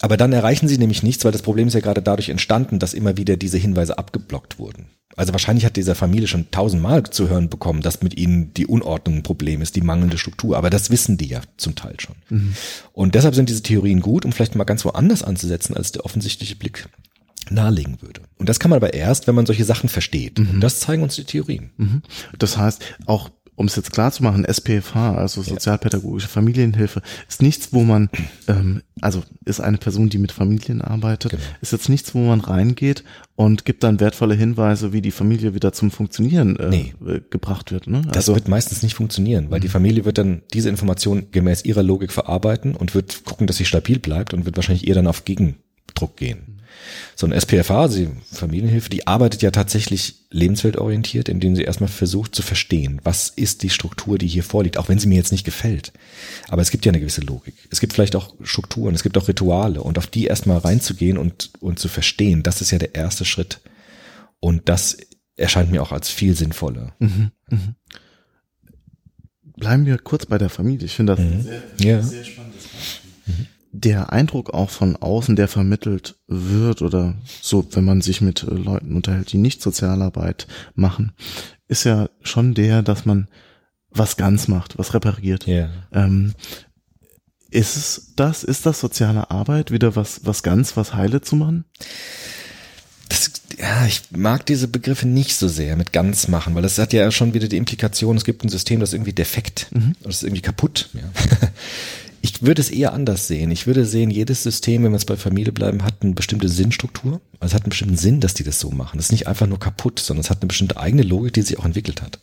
Aber 0.00 0.16
dann 0.16 0.32
erreichen 0.32 0.68
sie 0.68 0.78
nämlich 0.78 1.02
nichts, 1.02 1.24
weil 1.24 1.32
das 1.32 1.42
Problem 1.42 1.68
ist 1.68 1.74
ja 1.74 1.80
gerade 1.80 2.02
dadurch 2.02 2.28
entstanden, 2.28 2.78
dass 2.78 2.94
immer 2.94 3.16
wieder 3.16 3.36
diese 3.36 3.58
Hinweise 3.58 3.98
abgeblockt 3.98 4.58
wurden. 4.58 4.86
Also 5.16 5.32
wahrscheinlich 5.32 5.64
hat 5.64 5.76
dieser 5.76 5.96
Familie 5.96 6.28
schon 6.28 6.50
tausendmal 6.52 7.02
zu 7.02 7.28
hören 7.28 7.48
bekommen, 7.48 7.82
dass 7.82 8.02
mit 8.02 8.16
ihnen 8.16 8.54
die 8.54 8.68
Unordnung 8.68 9.16
ein 9.16 9.22
Problem 9.24 9.62
ist, 9.62 9.74
die 9.74 9.80
mangelnde 9.80 10.16
Struktur. 10.16 10.56
Aber 10.56 10.70
das 10.70 10.90
wissen 10.90 11.16
die 11.16 11.26
ja 11.26 11.40
zum 11.56 11.74
Teil 11.74 11.96
schon. 11.98 12.14
Mhm. 12.28 12.54
Und 12.92 13.16
deshalb 13.16 13.34
sind 13.34 13.48
diese 13.48 13.64
Theorien 13.64 14.00
gut, 14.00 14.24
um 14.24 14.30
vielleicht 14.30 14.54
mal 14.54 14.62
ganz 14.62 14.84
woanders 14.84 15.24
anzusetzen, 15.24 15.76
als 15.76 15.90
der 15.90 16.04
offensichtliche 16.04 16.54
Blick 16.54 16.88
nahelegen 17.50 18.00
würde. 18.00 18.20
Und 18.36 18.48
das 18.48 18.60
kann 18.60 18.70
man 18.70 18.76
aber 18.76 18.94
erst, 18.94 19.26
wenn 19.26 19.34
man 19.34 19.46
solche 19.46 19.64
Sachen 19.64 19.88
versteht. 19.88 20.38
Mhm. 20.38 20.50
Und 20.50 20.60
das 20.60 20.80
zeigen 20.80 21.02
uns 21.02 21.16
die 21.16 21.24
Theorien. 21.24 21.70
Mhm. 21.76 22.02
Das 22.38 22.56
heißt, 22.56 22.82
auch 23.06 23.30
um 23.58 23.66
es 23.66 23.74
jetzt 23.74 23.92
klar 23.92 24.12
zu 24.12 24.22
machen, 24.22 24.44
SPFH, 24.44 25.16
also 25.16 25.42
sozialpädagogische 25.42 26.28
Familienhilfe, 26.28 27.02
ist 27.28 27.42
nichts, 27.42 27.72
wo 27.72 27.82
man, 27.82 28.08
ähm, 28.46 28.82
also 29.00 29.24
ist 29.44 29.60
eine 29.60 29.78
Person, 29.78 30.10
die 30.10 30.18
mit 30.18 30.30
Familien 30.30 30.80
arbeitet, 30.80 31.32
genau. 31.32 31.42
ist 31.60 31.72
jetzt 31.72 31.88
nichts, 31.88 32.14
wo 32.14 32.20
man 32.20 32.40
reingeht 32.40 33.02
und 33.34 33.64
gibt 33.64 33.82
dann 33.82 33.98
wertvolle 33.98 34.36
Hinweise, 34.36 34.92
wie 34.92 35.02
die 35.02 35.10
Familie 35.10 35.54
wieder 35.54 35.72
zum 35.72 35.90
Funktionieren 35.90 36.54
äh, 36.56 36.68
nee. 36.68 36.94
Äh, 37.04 37.20
gebracht 37.30 37.72
wird. 37.72 37.88
Ne? 37.88 38.02
Das 38.06 38.16
also, 38.16 38.36
wird 38.36 38.46
meistens 38.46 38.84
nicht 38.84 38.94
funktionieren, 38.94 39.50
weil 39.50 39.58
die 39.58 39.68
Familie 39.68 40.04
wird 40.04 40.18
dann 40.18 40.42
diese 40.54 40.68
Information 40.68 41.32
gemäß 41.32 41.64
ihrer 41.64 41.82
Logik 41.82 42.12
verarbeiten 42.12 42.76
und 42.76 42.94
wird 42.94 43.24
gucken, 43.24 43.48
dass 43.48 43.56
sie 43.56 43.64
stabil 43.64 43.98
bleibt 43.98 44.34
und 44.34 44.44
wird 44.44 44.56
wahrscheinlich 44.56 44.86
eher 44.86 44.94
dann 44.94 45.08
auf 45.08 45.24
Gegendruck 45.98 46.16
gehen. 46.16 46.60
So 47.16 47.26
ein 47.26 47.38
SPFA, 47.38 47.82
also 47.82 47.98
die 47.98 48.10
Familienhilfe, 48.32 48.88
die 48.88 49.06
arbeitet 49.06 49.42
ja 49.42 49.50
tatsächlich 49.50 50.14
lebensweltorientiert, 50.30 51.28
indem 51.28 51.56
sie 51.56 51.64
erstmal 51.64 51.88
versucht 51.88 52.34
zu 52.34 52.42
verstehen, 52.42 53.00
was 53.02 53.28
ist 53.28 53.62
die 53.62 53.70
Struktur, 53.70 54.16
die 54.16 54.28
hier 54.28 54.44
vorliegt, 54.44 54.78
auch 54.78 54.88
wenn 54.88 54.98
sie 54.98 55.08
mir 55.08 55.16
jetzt 55.16 55.32
nicht 55.32 55.44
gefällt. 55.44 55.92
Aber 56.48 56.62
es 56.62 56.70
gibt 56.70 56.86
ja 56.86 56.92
eine 56.92 57.00
gewisse 57.00 57.22
Logik. 57.22 57.54
Es 57.70 57.80
gibt 57.80 57.92
vielleicht 57.92 58.14
auch 58.14 58.34
Strukturen, 58.42 58.94
es 58.94 59.02
gibt 59.02 59.18
auch 59.18 59.28
Rituale 59.28 59.82
und 59.82 59.98
auf 59.98 60.06
die 60.06 60.26
erstmal 60.26 60.58
reinzugehen 60.58 61.18
und, 61.18 61.50
und 61.60 61.78
zu 61.78 61.88
verstehen, 61.88 62.42
das 62.42 62.60
ist 62.60 62.70
ja 62.70 62.78
der 62.78 62.94
erste 62.94 63.24
Schritt. 63.24 63.60
Und 64.40 64.68
das 64.68 64.96
erscheint 65.36 65.70
mir 65.70 65.82
auch 65.82 65.92
als 65.92 66.08
viel 66.08 66.36
sinnvoller. 66.36 66.94
Mhm, 67.00 67.32
mh. 67.48 67.74
Bleiben 69.56 69.86
wir 69.86 69.98
kurz 69.98 70.26
bei 70.26 70.38
der 70.38 70.50
Familie. 70.50 70.86
Ich 70.86 70.94
finde 70.94 71.16
das 71.16 71.24
mhm. 71.24 71.42
sehr, 71.42 71.62
ja. 71.80 72.02
sehr 72.02 72.24
spannendes 72.24 72.68
Beispiel. 72.68 73.10
Mhm 73.26 73.46
der 73.80 74.12
Eindruck 74.12 74.52
auch 74.52 74.70
von 74.70 74.96
außen, 74.96 75.36
der 75.36 75.48
vermittelt 75.48 76.16
wird 76.26 76.82
oder 76.82 77.14
so, 77.40 77.66
wenn 77.72 77.84
man 77.84 78.00
sich 78.00 78.20
mit 78.20 78.42
äh, 78.42 78.54
Leuten 78.54 78.94
unterhält, 78.94 79.32
die 79.32 79.38
nicht 79.38 79.62
Sozialarbeit 79.62 80.46
machen, 80.74 81.12
ist 81.68 81.84
ja 81.84 82.08
schon 82.22 82.54
der, 82.54 82.82
dass 82.82 83.04
man 83.04 83.28
was 83.90 84.16
ganz 84.16 84.48
macht, 84.48 84.78
was 84.78 84.94
repariert. 84.94 85.46
Yeah. 85.46 85.70
Ähm, 85.92 86.34
ist 87.50 87.76
es 87.76 88.12
das, 88.16 88.44
ist 88.44 88.66
das 88.66 88.80
soziale 88.80 89.30
Arbeit 89.30 89.70
wieder 89.70 89.96
was, 89.96 90.20
was 90.24 90.42
ganz, 90.42 90.76
was 90.76 90.94
heile 90.94 91.20
zu 91.20 91.36
machen? 91.36 91.64
Das, 93.08 93.30
ja, 93.58 93.86
ich 93.86 94.02
mag 94.10 94.44
diese 94.44 94.68
Begriffe 94.68 95.08
nicht 95.08 95.34
so 95.34 95.48
sehr 95.48 95.76
mit 95.76 95.94
ganz 95.94 96.28
machen, 96.28 96.54
weil 96.54 96.62
das 96.62 96.76
hat 96.76 96.92
ja 96.92 97.10
schon 97.10 97.32
wieder 97.32 97.48
die 97.48 97.56
Implikation, 97.56 98.18
es 98.18 98.24
gibt 98.24 98.44
ein 98.44 98.50
System, 98.50 98.80
das 98.80 98.90
ist 98.90 98.94
irgendwie 98.94 99.14
defekt, 99.14 99.68
mhm. 99.70 99.94
das 100.02 100.16
ist 100.16 100.22
irgendwie 100.24 100.42
kaputt. 100.42 100.90
Ja. 100.92 101.48
Ich 102.20 102.42
würde 102.42 102.60
es 102.60 102.70
eher 102.70 102.92
anders 102.92 103.28
sehen. 103.28 103.50
Ich 103.50 103.66
würde 103.66 103.84
sehen, 103.84 104.10
jedes 104.10 104.42
System, 104.42 104.82
wenn 104.82 104.92
wir 104.92 104.96
jetzt 104.96 105.06
bei 105.06 105.16
Familie 105.16 105.52
bleiben, 105.52 105.84
hat 105.84 105.94
eine 106.02 106.14
bestimmte 106.14 106.48
Sinnstruktur. 106.48 107.20
Also 107.40 107.52
es 107.52 107.54
hat 107.54 107.62
einen 107.62 107.70
bestimmten 107.70 107.96
Sinn, 107.96 108.20
dass 108.20 108.34
die 108.34 108.44
das 108.44 108.60
so 108.60 108.70
machen. 108.70 108.96
Das 108.96 109.06
ist 109.06 109.12
nicht 109.12 109.26
einfach 109.26 109.46
nur 109.46 109.60
kaputt, 109.60 110.00
sondern 110.00 110.22
es 110.22 110.30
hat 110.30 110.40
eine 110.40 110.48
bestimmte 110.48 110.78
eigene 110.78 111.02
Logik, 111.02 111.32
die 111.32 111.42
sich 111.42 111.58
auch 111.58 111.64
entwickelt 111.64 112.02
hat. 112.02 112.18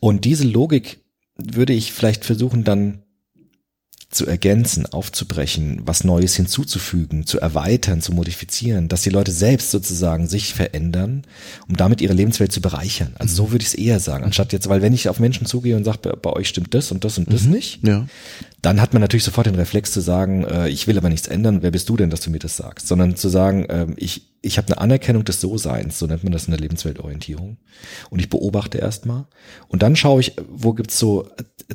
Und 0.00 0.24
diese 0.24 0.44
Logik 0.44 1.00
würde 1.36 1.72
ich 1.72 1.92
vielleicht 1.92 2.24
versuchen, 2.24 2.64
dann 2.64 3.02
zu 4.10 4.26
ergänzen, 4.26 4.86
aufzubrechen, 4.86 5.82
was 5.84 6.02
Neues 6.02 6.34
hinzuzufügen, 6.34 7.26
zu 7.26 7.40
erweitern, 7.40 8.00
zu 8.00 8.12
modifizieren, 8.14 8.88
dass 8.88 9.02
die 9.02 9.10
Leute 9.10 9.32
selbst 9.32 9.70
sozusagen 9.70 10.26
sich 10.26 10.54
verändern, 10.54 11.24
um 11.68 11.76
damit 11.76 12.00
ihre 12.00 12.14
Lebenswelt 12.14 12.50
zu 12.50 12.62
bereichern. 12.62 13.14
Also 13.18 13.34
so 13.34 13.50
würde 13.50 13.62
ich 13.62 13.68
es 13.68 13.74
eher 13.74 14.00
sagen, 14.00 14.24
anstatt 14.24 14.54
jetzt, 14.54 14.68
weil 14.68 14.80
wenn 14.80 14.94
ich 14.94 15.10
auf 15.10 15.20
Menschen 15.20 15.46
zugehe 15.46 15.76
und 15.76 15.84
sage, 15.84 15.98
bei, 16.02 16.12
bei 16.12 16.32
euch 16.32 16.48
stimmt 16.48 16.72
das 16.72 16.90
und 16.90 17.04
das 17.04 17.18
und 17.18 17.30
das 17.32 17.42
mhm. 17.42 17.50
nicht, 17.52 17.86
ja 17.86 18.06
dann 18.62 18.80
hat 18.80 18.92
man 18.92 19.00
natürlich 19.00 19.24
sofort 19.24 19.46
den 19.46 19.54
Reflex 19.54 19.92
zu 19.92 20.00
sagen, 20.00 20.44
äh, 20.44 20.68
ich 20.68 20.86
will 20.86 20.98
aber 20.98 21.08
nichts 21.08 21.28
ändern, 21.28 21.62
wer 21.62 21.70
bist 21.70 21.88
du 21.88 21.96
denn, 21.96 22.10
dass 22.10 22.20
du 22.20 22.30
mir 22.30 22.40
das 22.40 22.56
sagst? 22.56 22.88
Sondern 22.88 23.14
zu 23.16 23.28
sagen, 23.28 23.64
äh, 23.66 23.86
ich, 23.96 24.22
ich 24.40 24.56
habe 24.56 24.68
eine 24.68 24.80
Anerkennung 24.80 25.24
des 25.24 25.40
So-Seins, 25.40 25.98
so 25.98 26.06
nennt 26.06 26.22
man 26.22 26.32
das 26.32 26.44
in 26.44 26.52
der 26.52 26.60
Lebensweltorientierung. 26.60 27.56
Und 28.08 28.18
ich 28.20 28.28
beobachte 28.28 28.78
erstmal. 28.78 29.26
Und 29.66 29.82
dann 29.82 29.96
schaue 29.96 30.20
ich, 30.20 30.34
wo 30.48 30.74
gibt's 30.74 30.98
so 30.98 31.28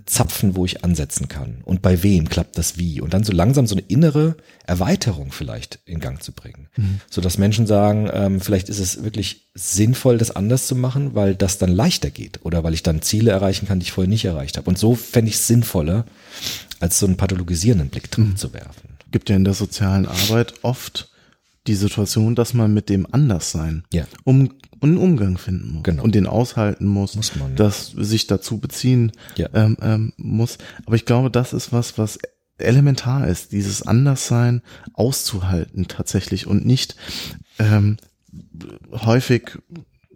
Zapfen, 0.05 0.55
wo 0.55 0.66
ich 0.66 0.84
ansetzen 0.84 1.28
kann. 1.28 1.61
Und 1.66 1.82
bei 1.82 2.03
wem 2.03 2.30
klappt 2.30 2.57
das 2.57 2.78
wie. 2.78 3.01
Und 3.01 3.14
dann 3.14 3.26
so 3.26 3.34
langsam 3.34 3.68
so 3.68 3.76
eine 3.76 3.84
innere 3.88 4.38
Erweiterung 4.66 5.32
vielleicht 5.32 5.80
in 5.86 5.99
Gang 5.99 6.24
zu 6.24 6.32
bringen. 6.32 6.70
Mhm. 6.78 7.01
So 7.09 7.22
dass 7.22 7.38
Menschen 7.38 7.68
sagen, 7.68 8.09
ähm, 8.14 8.39
vielleicht 8.39 8.70
ist 8.70 8.80
es 8.80 9.03
wirklich 9.03 9.49
sinnvoll, 9.53 10.18
das 10.18 10.32
anders 10.32 10.66
zu 10.66 10.76
machen, 10.76 11.16
weil 11.16 11.36
das 11.36 11.57
dann 11.57 11.72
leichter 11.72 12.11
geht. 12.11 12.45
Oder 12.45 12.64
weil 12.64 12.74
ich 12.74 12.84
dann 12.84 13.01
Ziele 13.01 13.32
erreichen 13.32 13.68
kann, 13.68 13.80
die 13.80 13.84
ich 13.84 13.91
vorher 13.91 14.09
nicht 14.09 14.26
erreicht 14.26 14.57
habe. 14.57 14.70
Und 14.70 14.80
so 14.80 14.95
fände 14.95 15.30
ich 15.30 15.36
es 15.36 15.47
sinnvoller, 15.47 16.05
als 16.80 16.97
so 16.97 17.05
einen 17.05 17.18
pathologisierenden 17.18 17.89
Blick 17.89 18.09
drin 18.09 18.30
mhm. 18.30 18.38
zu 18.38 18.53
werfen. 18.53 18.89
Gibt 19.11 19.30
ja 19.30 19.36
in 19.36 19.43
der 19.43 19.53
sozialen 19.53 20.07
Arbeit 20.07 20.53
oft 20.64 21.09
die 21.68 21.76
Situation, 21.76 22.36
dass 22.36 22.53
man 22.53 22.74
mit 22.74 22.89
dem 22.89 23.07
Anderssein 23.11 23.84
ja. 23.93 24.05
um, 24.24 24.53
einen 24.82 24.97
Umgang 24.97 25.38
finden 25.38 25.76
muss 25.76 25.84
genau. 25.84 26.03
und 26.03 26.14
den 26.14 26.28
aushalten 26.28 26.86
muss, 26.86 27.16
muss 27.16 27.36
man, 27.36 27.51
ja. 27.51 27.55
dass 27.55 27.91
sich 27.95 28.28
dazu 28.28 28.59
beziehen 28.59 29.14
ja. 29.38 29.47
ähm, 29.53 29.78
ähm, 29.82 30.14
muss. 30.18 30.57
Aber 30.86 30.95
ich 30.95 31.05
glaube, 31.05 31.32
das 31.32 31.53
ist 31.53 31.72
was, 31.72 31.97
was 31.97 32.20
elementar 32.57 33.28
ist, 33.28 33.51
dieses 33.51 33.82
Anderssein 33.82 34.61
auszuhalten 34.93 35.88
tatsächlich 35.88 36.47
und 36.47 36.66
nicht 36.66 36.95
ähm, 37.59 37.97
häufig 38.91 39.57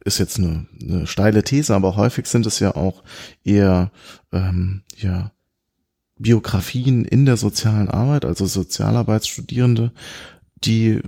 ist 0.03 0.19
jetzt 0.19 0.37
eine, 0.37 0.67
eine 0.81 1.07
steile 1.07 1.43
These, 1.43 1.75
aber 1.75 1.95
häufig 1.95 2.27
sind 2.27 2.45
es 2.45 2.59
ja 2.59 2.75
auch 2.75 3.03
eher 3.43 3.91
ähm, 4.31 4.83
ja 4.97 5.31
Biografien 6.17 7.05
in 7.05 7.25
der 7.25 7.37
sozialen 7.37 7.89
Arbeit, 7.89 8.25
also 8.25 8.45
Sozialarbeitsstudierende, 8.45 9.91
die 10.63 10.89
äh, 10.89 11.01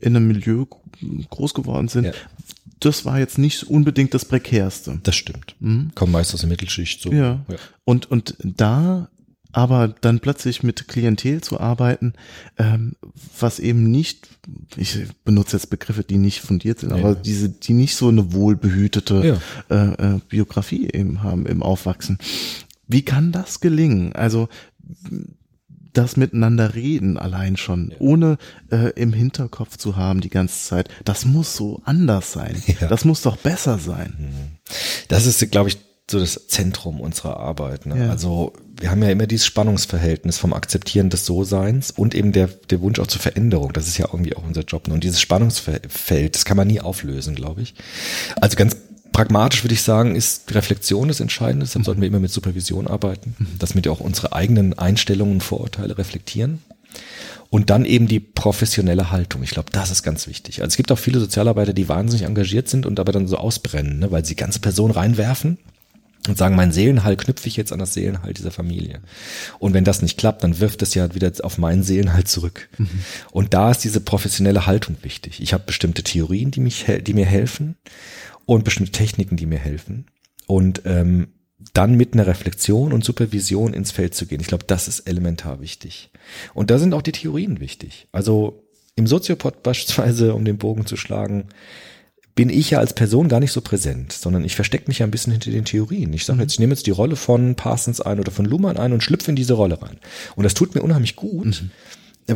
in 0.00 0.16
einem 0.16 0.28
Milieu 0.28 0.66
groß 1.30 1.54
geworden 1.54 1.88
sind. 1.88 2.06
Ja. 2.06 2.12
Das 2.80 3.04
war 3.04 3.18
jetzt 3.18 3.36
nicht 3.36 3.64
unbedingt 3.64 4.14
das 4.14 4.24
prekärste. 4.24 5.00
Das 5.02 5.14
stimmt. 5.14 5.54
Mhm. 5.60 5.90
Kommen 5.94 6.12
meist 6.12 6.32
aus 6.32 6.40
der 6.40 6.48
Mittelschicht 6.48 7.02
so. 7.02 7.12
Ja. 7.12 7.44
ja. 7.48 7.56
Und, 7.84 8.10
und 8.10 8.36
da 8.42 9.08
aber 9.52 9.88
dann 10.00 10.20
plötzlich 10.20 10.62
mit 10.62 10.88
Klientel 10.88 11.40
zu 11.40 11.60
arbeiten, 11.60 12.14
ähm, 12.56 12.94
was 13.38 13.58
eben 13.58 13.90
nicht, 13.90 14.28
ich 14.76 15.06
benutze 15.24 15.56
jetzt 15.56 15.70
Begriffe, 15.70 16.04
die 16.04 16.18
nicht 16.18 16.40
fundiert 16.40 16.80
sind, 16.80 16.90
ja. 16.90 16.96
aber 16.96 17.14
diese, 17.14 17.48
die 17.48 17.72
nicht 17.72 17.96
so 17.96 18.08
eine 18.08 18.32
wohlbehütete 18.32 19.40
ja. 19.70 19.76
äh, 19.76 20.14
äh, 20.14 20.20
Biografie 20.28 20.88
eben 20.92 21.22
haben 21.22 21.46
im 21.46 21.62
Aufwachsen. 21.62 22.18
Wie 22.86 23.02
kann 23.02 23.32
das 23.32 23.60
gelingen? 23.60 24.12
Also 24.14 24.48
das 25.92 26.16
miteinander 26.16 26.74
reden 26.74 27.18
allein 27.18 27.56
schon, 27.56 27.90
ja. 27.90 27.96
ohne 27.98 28.38
äh, 28.70 28.90
im 28.90 29.12
Hinterkopf 29.12 29.76
zu 29.76 29.96
haben 29.96 30.20
die 30.20 30.30
ganze 30.30 30.68
Zeit, 30.68 30.88
das 31.04 31.24
muss 31.24 31.56
so 31.56 31.82
anders 31.84 32.32
sein. 32.32 32.56
Ja. 32.80 32.86
Das 32.86 33.04
muss 33.04 33.22
doch 33.22 33.36
besser 33.36 33.78
sein. 33.78 34.14
Mhm. 34.16 34.74
Das 35.08 35.26
ist, 35.26 35.50
glaube 35.50 35.68
ich, 35.68 35.78
so 36.10 36.18
das 36.18 36.46
Zentrum 36.46 37.00
unserer 37.00 37.38
Arbeit. 37.38 37.86
Ne? 37.86 38.04
Ja. 38.04 38.10
Also 38.10 38.52
wir 38.78 38.90
haben 38.90 39.02
ja 39.02 39.10
immer 39.10 39.26
dieses 39.26 39.46
Spannungsverhältnis 39.46 40.38
vom 40.38 40.52
Akzeptieren 40.52 41.10
des 41.10 41.26
So-Seins 41.26 41.90
und 41.90 42.14
eben 42.14 42.32
der, 42.32 42.46
der 42.46 42.80
Wunsch 42.80 42.98
auch 42.98 43.06
zur 43.06 43.20
Veränderung. 43.20 43.72
Das 43.72 43.88
ist 43.88 43.98
ja 43.98 44.06
irgendwie 44.12 44.36
auch 44.36 44.44
unser 44.44 44.62
Job. 44.62 44.88
Ne? 44.88 44.94
Und 44.94 45.04
dieses 45.04 45.20
Spannungsfeld, 45.20 46.34
das 46.34 46.44
kann 46.44 46.56
man 46.56 46.68
nie 46.68 46.80
auflösen, 46.80 47.34
glaube 47.34 47.62
ich. 47.62 47.74
Also 48.40 48.56
ganz 48.56 48.76
pragmatisch 49.12 49.64
würde 49.64 49.74
ich 49.74 49.82
sagen, 49.82 50.14
ist 50.14 50.54
Reflexion 50.54 51.08
das 51.08 51.20
Entscheidende. 51.20 51.66
Deshalb 51.66 51.84
sollten 51.84 52.00
wir 52.00 52.08
immer 52.08 52.20
mit 52.20 52.30
Supervision 52.30 52.86
arbeiten, 52.86 53.34
mhm. 53.38 53.58
dass 53.58 53.74
wir 53.74 53.92
auch 53.92 54.00
unsere 54.00 54.32
eigenen 54.32 54.78
Einstellungen 54.78 55.34
und 55.34 55.42
Vorurteile 55.42 55.96
reflektieren. 55.98 56.60
Und 57.50 57.68
dann 57.68 57.84
eben 57.84 58.06
die 58.06 58.20
professionelle 58.20 59.10
Haltung. 59.10 59.42
Ich 59.42 59.50
glaube, 59.50 59.70
das 59.72 59.90
ist 59.90 60.04
ganz 60.04 60.28
wichtig. 60.28 60.60
Also 60.60 60.68
es 60.68 60.76
gibt 60.76 60.92
auch 60.92 60.98
viele 60.98 61.18
Sozialarbeiter, 61.18 61.72
die 61.72 61.88
wahnsinnig 61.88 62.24
engagiert 62.24 62.68
sind 62.68 62.86
und 62.86 63.00
aber 63.00 63.10
dann 63.10 63.26
so 63.26 63.38
ausbrennen, 63.38 63.98
ne, 63.98 64.12
weil 64.12 64.24
sie 64.24 64.36
ganze 64.36 64.60
Personen 64.60 64.92
reinwerfen 64.92 65.58
und 66.28 66.38
sagen, 66.38 66.54
mein 66.54 66.70
Seelenhall 66.70 67.16
knüpfe 67.16 67.48
ich 67.48 67.56
jetzt 67.56 67.72
an 67.72 67.78
das 67.78 67.94
Seelenhall 67.94 68.34
dieser 68.34 68.50
Familie. 68.50 69.00
Und 69.58 69.74
wenn 69.74 69.84
das 69.84 70.02
nicht 70.02 70.18
klappt, 70.18 70.44
dann 70.44 70.60
wirft 70.60 70.82
es 70.82 70.94
ja 70.94 71.14
wieder 71.14 71.32
auf 71.42 71.58
meinen 71.58 71.82
Seelenhall 71.82 72.24
zurück. 72.24 72.68
Mhm. 72.78 72.88
Und 73.32 73.54
da 73.54 73.70
ist 73.70 73.82
diese 73.82 74.00
professionelle 74.00 74.66
Haltung 74.66 74.96
wichtig. 75.02 75.40
Ich 75.40 75.52
habe 75.52 75.64
bestimmte 75.66 76.02
Theorien, 76.02 76.50
die 76.50 76.60
mich, 76.60 76.84
die 77.00 77.14
mir 77.14 77.26
helfen 77.26 77.76
und 78.46 78.64
bestimmte 78.64 78.92
Techniken, 78.92 79.36
die 79.36 79.46
mir 79.46 79.58
helfen. 79.58 80.06
Und 80.46 80.82
ähm, 80.84 81.28
dann 81.74 81.96
mit 81.96 82.14
einer 82.14 82.26
Reflexion 82.26 82.92
und 82.92 83.04
Supervision 83.04 83.74
ins 83.74 83.90
Feld 83.90 84.14
zu 84.14 84.26
gehen. 84.26 84.40
Ich 84.40 84.46
glaube, 84.46 84.64
das 84.66 84.88
ist 84.88 85.00
elementar 85.00 85.60
wichtig. 85.60 86.10
Und 86.54 86.70
da 86.70 86.78
sind 86.78 86.94
auch 86.94 87.02
die 87.02 87.12
Theorien 87.12 87.60
wichtig. 87.60 88.08
Also 88.12 88.64
im 88.96 89.06
Soziopod 89.06 89.62
beispielsweise, 89.62 90.34
um 90.34 90.44
den 90.44 90.58
Bogen 90.58 90.86
zu 90.86 90.96
schlagen, 90.96 91.48
bin 92.34 92.48
ich 92.48 92.70
ja 92.70 92.78
als 92.78 92.94
Person 92.94 93.28
gar 93.28 93.40
nicht 93.40 93.52
so 93.52 93.60
präsent, 93.60 94.12
sondern 94.12 94.44
ich 94.44 94.54
verstecke 94.54 94.88
mich 94.88 95.00
ja 95.00 95.06
ein 95.06 95.10
bisschen 95.10 95.32
hinter 95.32 95.50
den 95.50 95.64
Theorien. 95.64 96.12
Ich 96.14 96.24
sage 96.24 96.38
mhm. 96.38 96.42
jetzt, 96.42 96.52
ich 96.54 96.58
nehme 96.60 96.72
jetzt 96.72 96.86
die 96.86 96.92
Rolle 96.92 97.16
von 97.16 97.54
Parsons 97.54 98.00
ein 98.00 98.20
oder 98.20 98.32
von 98.32 98.46
Luhmann 98.46 98.78
ein 98.78 98.92
und 98.92 99.02
schlüpfe 99.02 99.30
in 99.30 99.36
diese 99.36 99.54
Rolle 99.54 99.82
rein. 99.82 99.98
Und 100.36 100.44
das 100.44 100.54
tut 100.54 100.74
mir 100.74 100.82
unheimlich 100.82 101.16
gut, 101.16 101.62
mhm 101.62 101.70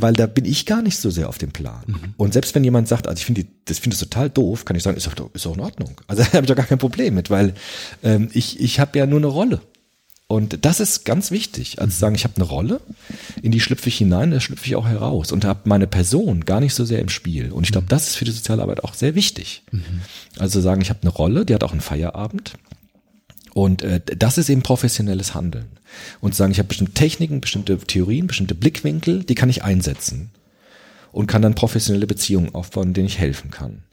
weil 0.03 0.13
da 0.13 0.27
bin 0.27 0.45
ich 0.45 0.67
gar 0.67 0.83
nicht 0.83 0.99
so 0.99 1.11
sehr 1.11 1.29
auf 1.29 1.39
dem 1.39 1.53
Plan. 1.53 1.83
Mhm. 1.87 2.15
Und 2.17 2.33
selbst 2.33 2.55
wenn 2.55 2.65
jemand 2.65 2.89
sagt, 2.89 3.07
also 3.07 3.19
ich 3.19 3.27
finde 3.27 3.47
das 3.65 3.79
finde 3.79 3.95
es 3.95 4.01
total 4.01 4.31
doof, 4.31 4.65
kann 4.65 4.77
ich 4.77 4.83
sagen, 4.83 4.97
ist 4.97 5.07
doch, 5.07 5.35
ist 5.35 5.47
doch 5.47 5.55
in 5.55 5.61
Ordnung. 5.61 6.01
Also 6.07 6.23
da 6.25 6.33
habe 6.33 6.43
ich 6.43 6.49
doch 6.49 6.57
gar 6.57 6.67
kein 6.67 6.79
Problem 6.79 7.15
mit, 7.15 7.31
weil 7.31 7.55
ähm, 8.03 8.29
ich 8.33 8.61
ich 8.61 8.81
habe 8.81 8.99
ja 8.99 9.07
nur 9.07 9.19
eine 9.19 9.27
Rolle. 9.27 9.61
Und 10.27 10.65
das 10.65 10.81
ist 10.81 11.05
ganz 11.05 11.31
wichtig. 11.31 11.81
Also 11.81 11.95
mhm. 11.95 11.99
sagen, 11.99 12.15
ich 12.15 12.25
habe 12.25 12.37
eine 12.37 12.45
Rolle, 12.45 12.81
in 13.43 13.53
die 13.53 13.61
schlüpfe 13.61 13.89
ich 13.89 13.99
hinein, 13.99 14.31
da 14.31 14.41
schlüpfe 14.41 14.67
ich 14.67 14.75
auch 14.75 14.87
heraus 14.87 15.33
und 15.33 15.45
habe 15.45 15.61
meine 15.65 15.87
Person 15.87 16.45
gar 16.45 16.61
nicht 16.61 16.75
so 16.75 16.85
sehr 16.85 17.01
im 17.01 17.11
Spiel. 17.11 17.53
Und 17.53 17.65
ich 17.65 17.73
glaube, 17.73 17.85
mhm. 17.85 17.91
das 17.91 18.09
ist 18.09 18.17
für 18.17 18.25
die 18.25 18.31
Sozialarbeit 18.31 18.83
auch 18.83 18.95
sehr 18.95 19.15
wichtig. 19.15 19.63
Mhm. 19.71 20.01
Also 20.39 20.61
sagen, 20.61 20.81
ich 20.81 20.89
habe 20.89 21.03
eine 21.03 21.11
Rolle, 21.11 21.45
die 21.45 21.55
hat 21.55 21.63
auch 21.63 21.73
einen 21.73 21.83
Feierabend. 21.83 22.55
Und 23.53 23.83
äh, 23.83 24.01
das 24.05 24.39
ist 24.39 24.49
eben 24.49 24.63
professionelles 24.63 25.35
Handeln. 25.35 25.67
Und 26.21 26.35
sagen, 26.35 26.53
ich 26.53 26.59
habe 26.59 26.69
bestimmte 26.69 26.95
Techniken, 26.95 27.41
bestimmte 27.41 27.79
Theorien, 27.79 28.27
bestimmte 28.27 28.55
Blickwinkel, 28.55 29.25
die 29.25 29.35
kann 29.35 29.51
ich 29.51 29.63
einsetzen. 29.63 30.31
Und 31.13 31.27
kann 31.27 31.43
dann 31.43 31.55
professionelle 31.55 32.07
Beziehungen 32.07 32.55
aufbauen, 32.55 32.93
denen 32.93 33.07
ich 33.07 33.19
helfen 33.19 33.51
kann. 33.51 33.85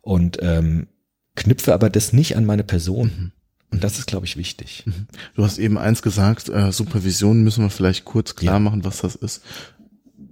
Und 0.00 0.38
ähm, 0.42 0.88
knüpfe 1.34 1.72
aber 1.72 1.88
das 1.88 2.12
nicht 2.12 2.36
an 2.36 2.44
meine 2.44 2.64
Person. 2.64 3.06
Mhm. 3.06 3.32
Und 3.70 3.84
das 3.84 3.98
ist, 3.98 4.06
glaube 4.06 4.26
ich, 4.26 4.36
wichtig. 4.36 4.82
Mhm. 4.84 5.06
Du 5.34 5.44
hast 5.44 5.58
eben 5.58 5.78
eins 5.78 6.02
gesagt, 6.02 6.50
äh, 6.50 6.72
Supervision 6.72 7.42
müssen 7.42 7.64
wir 7.64 7.70
vielleicht 7.70 8.04
kurz 8.04 8.36
klar 8.36 8.54
ja. 8.54 8.60
machen, 8.60 8.84
was 8.84 9.00
das 9.00 9.14
ist. 9.14 9.42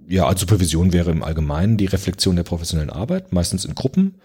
Ja, 0.07 0.27
also 0.27 0.41
Supervision 0.41 0.93
wäre 0.93 1.09
im 1.09 1.23
Allgemeinen 1.23 1.77
die 1.77 1.85
Reflexion 1.85 2.35
der 2.35 2.43
professionellen 2.43 2.89
Arbeit, 2.91 3.33
meistens 3.33 3.65
in 3.65 3.73
Gruppen 3.73 4.15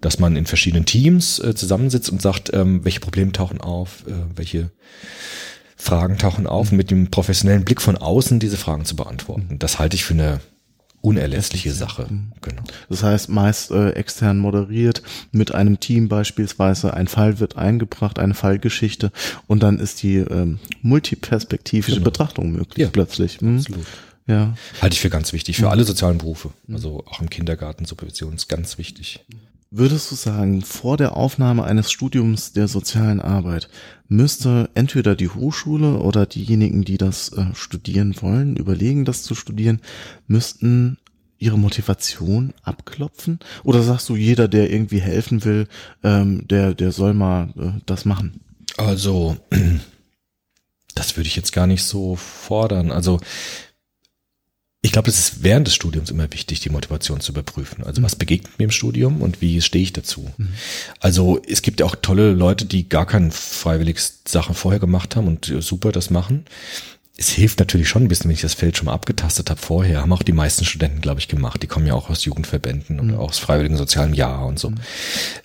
dass 0.00 0.18
man 0.18 0.36
in 0.36 0.46
verschiedenen 0.46 0.86
Teams 0.86 1.38
äh, 1.38 1.54
zusammensitzt 1.54 2.10
und 2.10 2.22
sagt, 2.22 2.52
ähm, 2.52 2.84
welche 2.84 3.00
Probleme 3.00 3.32
tauchen 3.32 3.60
auf, 3.60 4.04
äh, 4.06 4.12
welche 4.34 4.70
Fragen 5.80 6.18
tauchen 6.18 6.46
auf, 6.46 6.72
mit 6.72 6.90
dem 6.90 7.10
professionellen 7.10 7.64
Blick 7.64 7.80
von 7.80 7.96
außen 7.96 8.38
diese 8.38 8.56
Fragen 8.56 8.84
zu 8.84 8.96
beantworten. 8.96 9.58
Das 9.58 9.78
halte 9.78 9.96
ich 9.96 10.04
für 10.04 10.14
eine 10.14 10.40
unerlässliche 11.00 11.72
Sache. 11.72 12.06
Mhm. 12.10 12.32
Genau. 12.42 12.62
Das 12.90 13.02
heißt, 13.02 13.30
meist 13.30 13.70
äh, 13.70 13.92
extern 13.92 14.38
moderiert 14.38 15.02
mit 15.32 15.54
einem 15.54 15.80
Team 15.80 16.08
beispielsweise. 16.08 16.92
Ein 16.92 17.08
Fall 17.08 17.40
wird 17.40 17.56
eingebracht, 17.56 18.18
eine 18.18 18.34
Fallgeschichte 18.34 19.10
und 19.46 19.62
dann 19.62 19.78
ist 19.78 20.02
die 20.02 20.16
ähm, 20.16 20.58
multiperspektivische 20.82 21.96
genau. 21.96 22.04
Betrachtung 22.04 22.52
möglich 22.52 22.84
ja, 22.84 22.90
plötzlich. 22.90 23.40
Hm? 23.40 23.58
Absolut. 23.58 23.86
Ja. 24.26 24.54
Halte 24.82 24.94
ich 24.94 25.00
für 25.00 25.10
ganz 25.10 25.32
wichtig, 25.32 25.56
für 25.56 25.64
mhm. 25.64 25.70
alle 25.70 25.84
sozialen 25.84 26.18
Berufe. 26.18 26.50
Also 26.70 27.04
auch 27.08 27.20
im 27.20 27.30
Kindergarten 27.30 27.86
Supervision 27.86 28.34
ist 28.34 28.48
ganz 28.48 28.76
wichtig. 28.76 29.24
Würdest 29.72 30.10
du 30.10 30.16
sagen, 30.16 30.62
vor 30.62 30.96
der 30.96 31.16
Aufnahme 31.16 31.62
eines 31.62 31.92
Studiums 31.92 32.52
der 32.52 32.66
sozialen 32.66 33.20
Arbeit 33.20 33.68
müsste 34.08 34.68
entweder 34.74 35.14
die 35.14 35.28
Hochschule 35.28 35.98
oder 35.98 36.26
diejenigen, 36.26 36.84
die 36.84 36.98
das 36.98 37.32
äh, 37.34 37.54
studieren 37.54 38.16
wollen, 38.20 38.56
überlegen, 38.56 39.04
das 39.04 39.22
zu 39.22 39.36
studieren, 39.36 39.80
müssten 40.26 40.98
ihre 41.38 41.56
Motivation 41.56 42.52
abklopfen? 42.64 43.38
Oder 43.62 43.84
sagst 43.84 44.08
du, 44.08 44.16
jeder, 44.16 44.48
der 44.48 44.72
irgendwie 44.72 45.00
helfen 45.00 45.44
will, 45.44 45.68
ähm, 46.02 46.48
der, 46.48 46.74
der 46.74 46.90
soll 46.90 47.14
mal 47.14 47.50
äh, 47.56 47.80
das 47.86 48.04
machen? 48.04 48.40
Also, 48.76 49.36
das 50.96 51.16
würde 51.16 51.28
ich 51.28 51.36
jetzt 51.36 51.52
gar 51.52 51.68
nicht 51.68 51.84
so 51.84 52.16
fordern. 52.16 52.90
Also, 52.90 53.20
ich 54.82 54.92
glaube, 54.92 55.10
es 55.10 55.18
ist 55.18 55.42
während 55.42 55.66
des 55.66 55.74
Studiums 55.74 56.10
immer 56.10 56.32
wichtig, 56.32 56.60
die 56.60 56.70
Motivation 56.70 57.20
zu 57.20 57.32
überprüfen. 57.32 57.84
Also 57.84 58.02
was 58.02 58.16
begegnet 58.16 58.58
mir 58.58 58.64
im 58.64 58.70
Studium 58.70 59.20
und 59.20 59.42
wie 59.42 59.60
stehe 59.60 59.84
ich 59.84 59.92
dazu? 59.92 60.30
Mhm. 60.38 60.48
Also 61.00 61.40
es 61.46 61.60
gibt 61.60 61.80
ja 61.80 61.86
auch 61.86 61.96
tolle 61.96 62.32
Leute, 62.32 62.64
die 62.64 62.88
gar 62.88 63.06
keine 63.06 63.30
freiwilliges 63.30 64.20
Sachen 64.26 64.54
vorher 64.54 64.80
gemacht 64.80 65.16
haben 65.16 65.28
und 65.28 65.52
super 65.60 65.92
das 65.92 66.08
machen. 66.08 66.46
Es 67.18 67.28
hilft 67.28 67.58
natürlich 67.58 67.90
schon 67.90 68.04
ein 68.04 68.08
bisschen, 68.08 68.30
wenn 68.30 68.34
ich 68.34 68.40
das 68.40 68.54
Feld 68.54 68.78
schon 68.78 68.86
mal 68.86 68.94
abgetastet 68.94 69.50
habe 69.50 69.60
vorher. 69.60 70.00
Haben 70.00 70.14
auch 70.14 70.22
die 70.22 70.32
meisten 70.32 70.64
Studenten, 70.64 71.02
glaube 71.02 71.20
ich, 71.20 71.28
gemacht. 71.28 71.62
Die 71.62 71.66
kommen 71.66 71.86
ja 71.86 71.92
auch 71.92 72.08
aus 72.08 72.24
Jugendverbänden 72.24 72.96
mhm. 72.96 73.10
oder 73.10 73.20
aus 73.20 73.38
freiwilligen 73.38 73.76
sozialen 73.76 74.14
Jahr 74.14 74.46
und 74.46 74.58
so. 74.58 74.70
Mhm. 74.70 74.76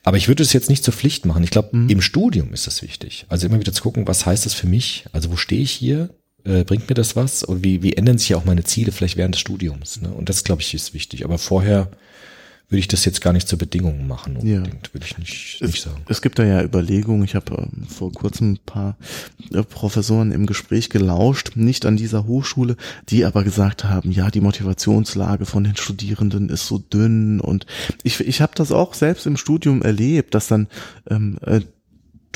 Aber 0.03 0.15
ich 0.15 0.29
würde 0.29 0.43
es 0.43 0.53
jetzt 0.53 0.69
nicht 0.69 0.85
zur 0.85 0.93
Pflicht 0.93 1.25
machen. 1.25 1.43
Ich 1.43 1.51
glaube, 1.51 1.75
mhm. 1.75 1.89
im 1.89 2.01
Studium 2.01 2.53
ist 2.53 2.67
das 2.67 2.81
wichtig. 2.81 3.25
Also 3.27 3.47
immer 3.47 3.59
wieder 3.59 3.73
zu 3.73 3.83
gucken, 3.83 4.07
was 4.07 4.25
heißt 4.25 4.45
das 4.45 4.53
für 4.53 4.67
mich? 4.67 5.03
Also 5.11 5.29
wo 5.29 5.35
stehe 5.35 5.61
ich 5.61 5.71
hier? 5.71 6.11
Äh, 6.45 6.63
bringt 6.63 6.87
mir 6.87 6.95
das 6.95 7.15
was? 7.15 7.43
Und 7.43 7.63
wie, 7.63 7.81
wie 7.83 7.93
ändern 7.93 8.17
sich 8.17 8.29
ja 8.29 8.37
auch 8.37 8.45
meine 8.45 8.63
Ziele 8.63 8.91
vielleicht 8.91 9.17
während 9.17 9.35
des 9.35 9.41
Studiums? 9.41 10.01
Ne? 10.01 10.09
Und 10.09 10.29
das, 10.29 10.43
glaube 10.43 10.61
ich, 10.61 10.73
ist 10.73 10.93
wichtig. 10.93 11.25
Aber 11.25 11.37
vorher 11.37 11.89
würde 12.69 12.79
ich 12.79 12.87
das 12.87 13.05
jetzt 13.05 13.21
gar 13.21 13.31
nicht 13.31 13.47
zur 13.47 13.59
Bedingung 13.59 14.07
machen, 14.07 14.37
unbedingt, 14.37 14.87
ja. 14.87 14.93
würde 14.93 15.05
ich 15.05 15.17
nicht, 15.19 15.61
es, 15.61 15.67
nicht 15.67 15.83
sagen. 15.83 16.01
Es 16.09 16.21
gibt 16.21 16.39
da 16.39 16.43
ja 16.43 16.63
Überlegungen, 16.63 17.23
ich 17.23 17.35
habe 17.35 17.55
ähm, 17.55 17.85
vor 17.87 18.11
kurzem 18.11 18.53
ein 18.53 18.59
paar 18.65 18.97
äh, 19.53 19.61
Professoren 19.61 20.31
im 20.31 20.47
Gespräch 20.47 20.89
gelauscht, 20.89 21.51
nicht 21.55 21.85
an 21.85 21.95
dieser 21.95 22.25
Hochschule, 22.25 22.75
die 23.09 23.23
aber 23.23 23.43
gesagt 23.43 23.83
haben, 23.83 24.11
ja, 24.11 24.31
die 24.31 24.41
Motivationslage 24.41 25.45
von 25.45 25.63
den 25.63 25.75
Studierenden 25.75 26.49
ist 26.49 26.65
so 26.65 26.79
dünn 26.79 27.39
und 27.39 27.67
ich, 28.01 28.19
ich 28.19 28.41
habe 28.41 28.53
das 28.55 28.71
auch 28.71 28.95
selbst 28.95 29.27
im 29.27 29.37
Studium 29.37 29.83
erlebt, 29.83 30.33
dass 30.33 30.47
dann 30.47 30.67
ähm, 31.07 31.37
äh, 31.45 31.61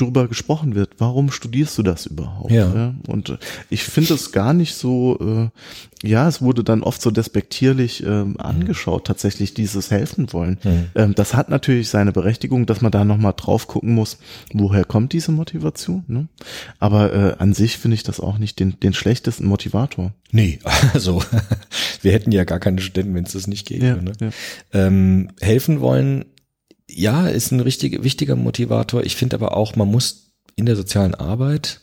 drüber 0.00 0.28
gesprochen 0.28 0.74
wird. 0.74 0.90
Warum 0.98 1.30
studierst 1.30 1.76
du 1.78 1.82
das 1.82 2.06
überhaupt? 2.06 2.50
Ja. 2.50 2.74
ja? 2.74 2.94
Und 3.06 3.30
äh, 3.30 3.38
ich 3.68 3.84
finde 3.84 4.14
es 4.14 4.32
gar 4.32 4.52
nicht 4.52 4.74
so, 4.74 5.50
äh, 6.02 6.08
ja, 6.08 6.28
es 6.28 6.40
wurde 6.40 6.64
dann 6.64 6.82
oft 6.82 7.02
so 7.02 7.10
despektierlich 7.10 8.02
ähm, 8.04 8.38
angeschaut, 8.38 9.06
tatsächlich 9.06 9.54
dieses 9.54 9.90
helfen 9.90 10.32
wollen. 10.32 10.58
Mhm. 10.62 10.84
Ähm, 10.94 11.14
das 11.14 11.34
hat 11.34 11.48
natürlich 11.48 11.88
seine 11.88 12.12
Berechtigung, 12.12 12.66
dass 12.66 12.80
man 12.80 12.92
da 12.92 13.04
nochmal 13.04 13.34
drauf 13.36 13.66
gucken 13.66 13.94
muss, 13.94 14.18
woher 14.52 14.84
kommt 14.84 15.12
diese 15.12 15.32
Motivation. 15.32 16.04
Ne? 16.08 16.28
Aber 16.78 17.12
äh, 17.12 17.34
an 17.38 17.52
sich 17.52 17.78
finde 17.78 17.96
ich 17.96 18.02
das 18.02 18.20
auch 18.20 18.38
nicht 18.38 18.60
den, 18.60 18.78
den 18.80 18.94
schlechtesten 18.94 19.46
Motivator. 19.46 20.12
Nee, 20.32 20.58
also 20.94 21.22
wir 22.02 22.12
hätten 22.12 22.32
ja 22.32 22.44
gar 22.44 22.60
keine 22.60 22.80
Studenten, 22.80 23.14
wenn 23.14 23.24
es 23.24 23.32
das 23.32 23.46
nicht 23.46 23.66
geht. 23.66 23.82
Ja, 23.82 23.96
ne? 23.96 24.12
ja. 24.20 24.30
Ähm, 24.72 25.28
helfen 25.40 25.80
wollen 25.80 26.24
ja, 26.92 27.28
ist 27.28 27.52
ein 27.52 27.60
richtig, 27.60 28.02
wichtiger 28.02 28.36
Motivator. 28.36 29.02
Ich 29.04 29.16
finde 29.16 29.36
aber 29.36 29.56
auch, 29.56 29.76
man 29.76 29.90
muss 29.90 30.30
in 30.56 30.66
der 30.66 30.76
sozialen 30.76 31.14
Arbeit 31.14 31.80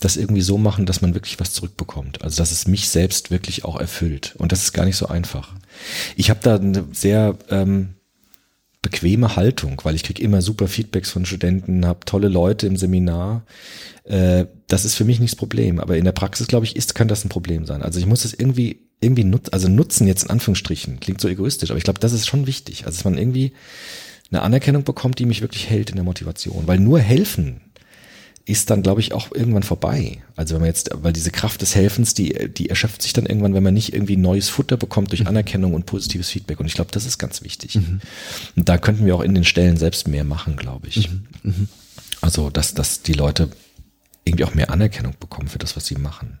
das 0.00 0.16
irgendwie 0.16 0.42
so 0.42 0.58
machen, 0.58 0.84
dass 0.84 1.00
man 1.00 1.14
wirklich 1.14 1.40
was 1.40 1.52
zurückbekommt. 1.52 2.22
Also 2.22 2.36
dass 2.38 2.52
es 2.52 2.68
mich 2.68 2.88
selbst 2.88 3.30
wirklich 3.30 3.64
auch 3.64 3.80
erfüllt. 3.80 4.34
Und 4.38 4.52
das 4.52 4.62
ist 4.62 4.72
gar 4.72 4.84
nicht 4.84 4.96
so 4.96 5.06
einfach. 5.06 5.54
Ich 6.16 6.28
habe 6.28 6.40
da 6.42 6.56
eine 6.56 6.84
sehr 6.92 7.36
ähm, 7.48 7.94
bequeme 8.82 9.36
Haltung, 9.36 9.80
weil 9.84 9.94
ich 9.94 10.04
kriege 10.04 10.22
immer 10.22 10.42
super 10.42 10.68
Feedbacks 10.68 11.10
von 11.10 11.24
Studenten, 11.24 11.86
habe 11.86 12.04
tolle 12.04 12.28
Leute 12.28 12.66
im 12.66 12.76
Seminar. 12.76 13.46
Äh, 14.04 14.46
das 14.68 14.84
ist 14.84 14.94
für 14.94 15.04
mich 15.04 15.18
nicht 15.18 15.32
das 15.32 15.38
Problem. 15.38 15.80
Aber 15.80 15.96
in 15.96 16.04
der 16.04 16.12
Praxis, 16.12 16.46
glaube 16.46 16.66
ich, 16.66 16.76
ist, 16.76 16.94
kann 16.94 17.08
das 17.08 17.24
ein 17.24 17.30
Problem 17.30 17.64
sein. 17.64 17.82
Also 17.82 17.98
ich 17.98 18.06
muss 18.06 18.24
es 18.24 18.34
irgendwie 18.34 18.86
irgendwie 19.00 19.24
nutzen, 19.24 19.52
also 19.52 19.68
nutzen 19.68 20.06
jetzt 20.06 20.24
in 20.24 20.30
Anführungsstrichen, 20.30 21.00
klingt 21.00 21.20
so 21.20 21.28
egoistisch, 21.28 21.70
aber 21.70 21.76
ich 21.76 21.84
glaube, 21.84 22.00
das 22.00 22.12
ist 22.12 22.26
schon 22.26 22.46
wichtig. 22.46 22.86
Also 22.86 22.96
dass 22.96 23.04
man 23.04 23.18
irgendwie 23.18 23.52
eine 24.30 24.42
Anerkennung 24.42 24.84
bekommt, 24.84 25.18
die 25.18 25.26
mich 25.26 25.40
wirklich 25.40 25.70
hält 25.70 25.90
in 25.90 25.96
der 25.96 26.04
Motivation. 26.04 26.66
Weil 26.66 26.78
nur 26.78 26.98
helfen 27.00 27.60
ist 28.46 28.70
dann, 28.70 28.82
glaube 28.82 29.00
ich, 29.00 29.12
auch 29.12 29.32
irgendwann 29.32 29.64
vorbei. 29.64 30.22
Also 30.36 30.54
wenn 30.54 30.60
man 30.60 30.68
jetzt, 30.68 30.90
weil 30.94 31.12
diese 31.12 31.32
Kraft 31.32 31.62
des 31.62 31.74
Helfens, 31.74 32.14
die, 32.14 32.48
die 32.48 32.70
erschöpft 32.70 33.02
sich 33.02 33.12
dann 33.12 33.26
irgendwann, 33.26 33.54
wenn 33.54 33.62
man 33.62 33.74
nicht 33.74 33.92
irgendwie 33.92 34.16
neues 34.16 34.48
Futter 34.48 34.76
bekommt 34.76 35.10
durch 35.10 35.22
mhm. 35.22 35.26
Anerkennung 35.26 35.74
und 35.74 35.86
positives 35.86 36.30
Feedback. 36.30 36.60
Und 36.60 36.66
ich 36.66 36.74
glaube, 36.74 36.92
das 36.92 37.06
ist 37.06 37.18
ganz 37.18 37.42
wichtig. 37.42 37.74
Mhm. 37.74 38.00
Und 38.54 38.68
da 38.68 38.78
könnten 38.78 39.04
wir 39.04 39.16
auch 39.16 39.20
in 39.20 39.34
den 39.34 39.44
Stellen 39.44 39.76
selbst 39.76 40.06
mehr 40.06 40.22
machen, 40.22 40.56
glaube 40.56 40.86
ich. 40.86 41.10
Mhm. 41.10 41.26
mhm. 41.42 41.68
Also, 42.20 42.50
dass, 42.50 42.72
dass 42.74 43.02
die 43.02 43.12
Leute 43.12 43.50
irgendwie 44.24 44.44
auch 44.44 44.54
mehr 44.54 44.70
Anerkennung 44.70 45.14
bekommen 45.20 45.48
für 45.48 45.58
das, 45.58 45.76
was 45.76 45.86
sie 45.86 45.96
machen. 45.96 46.40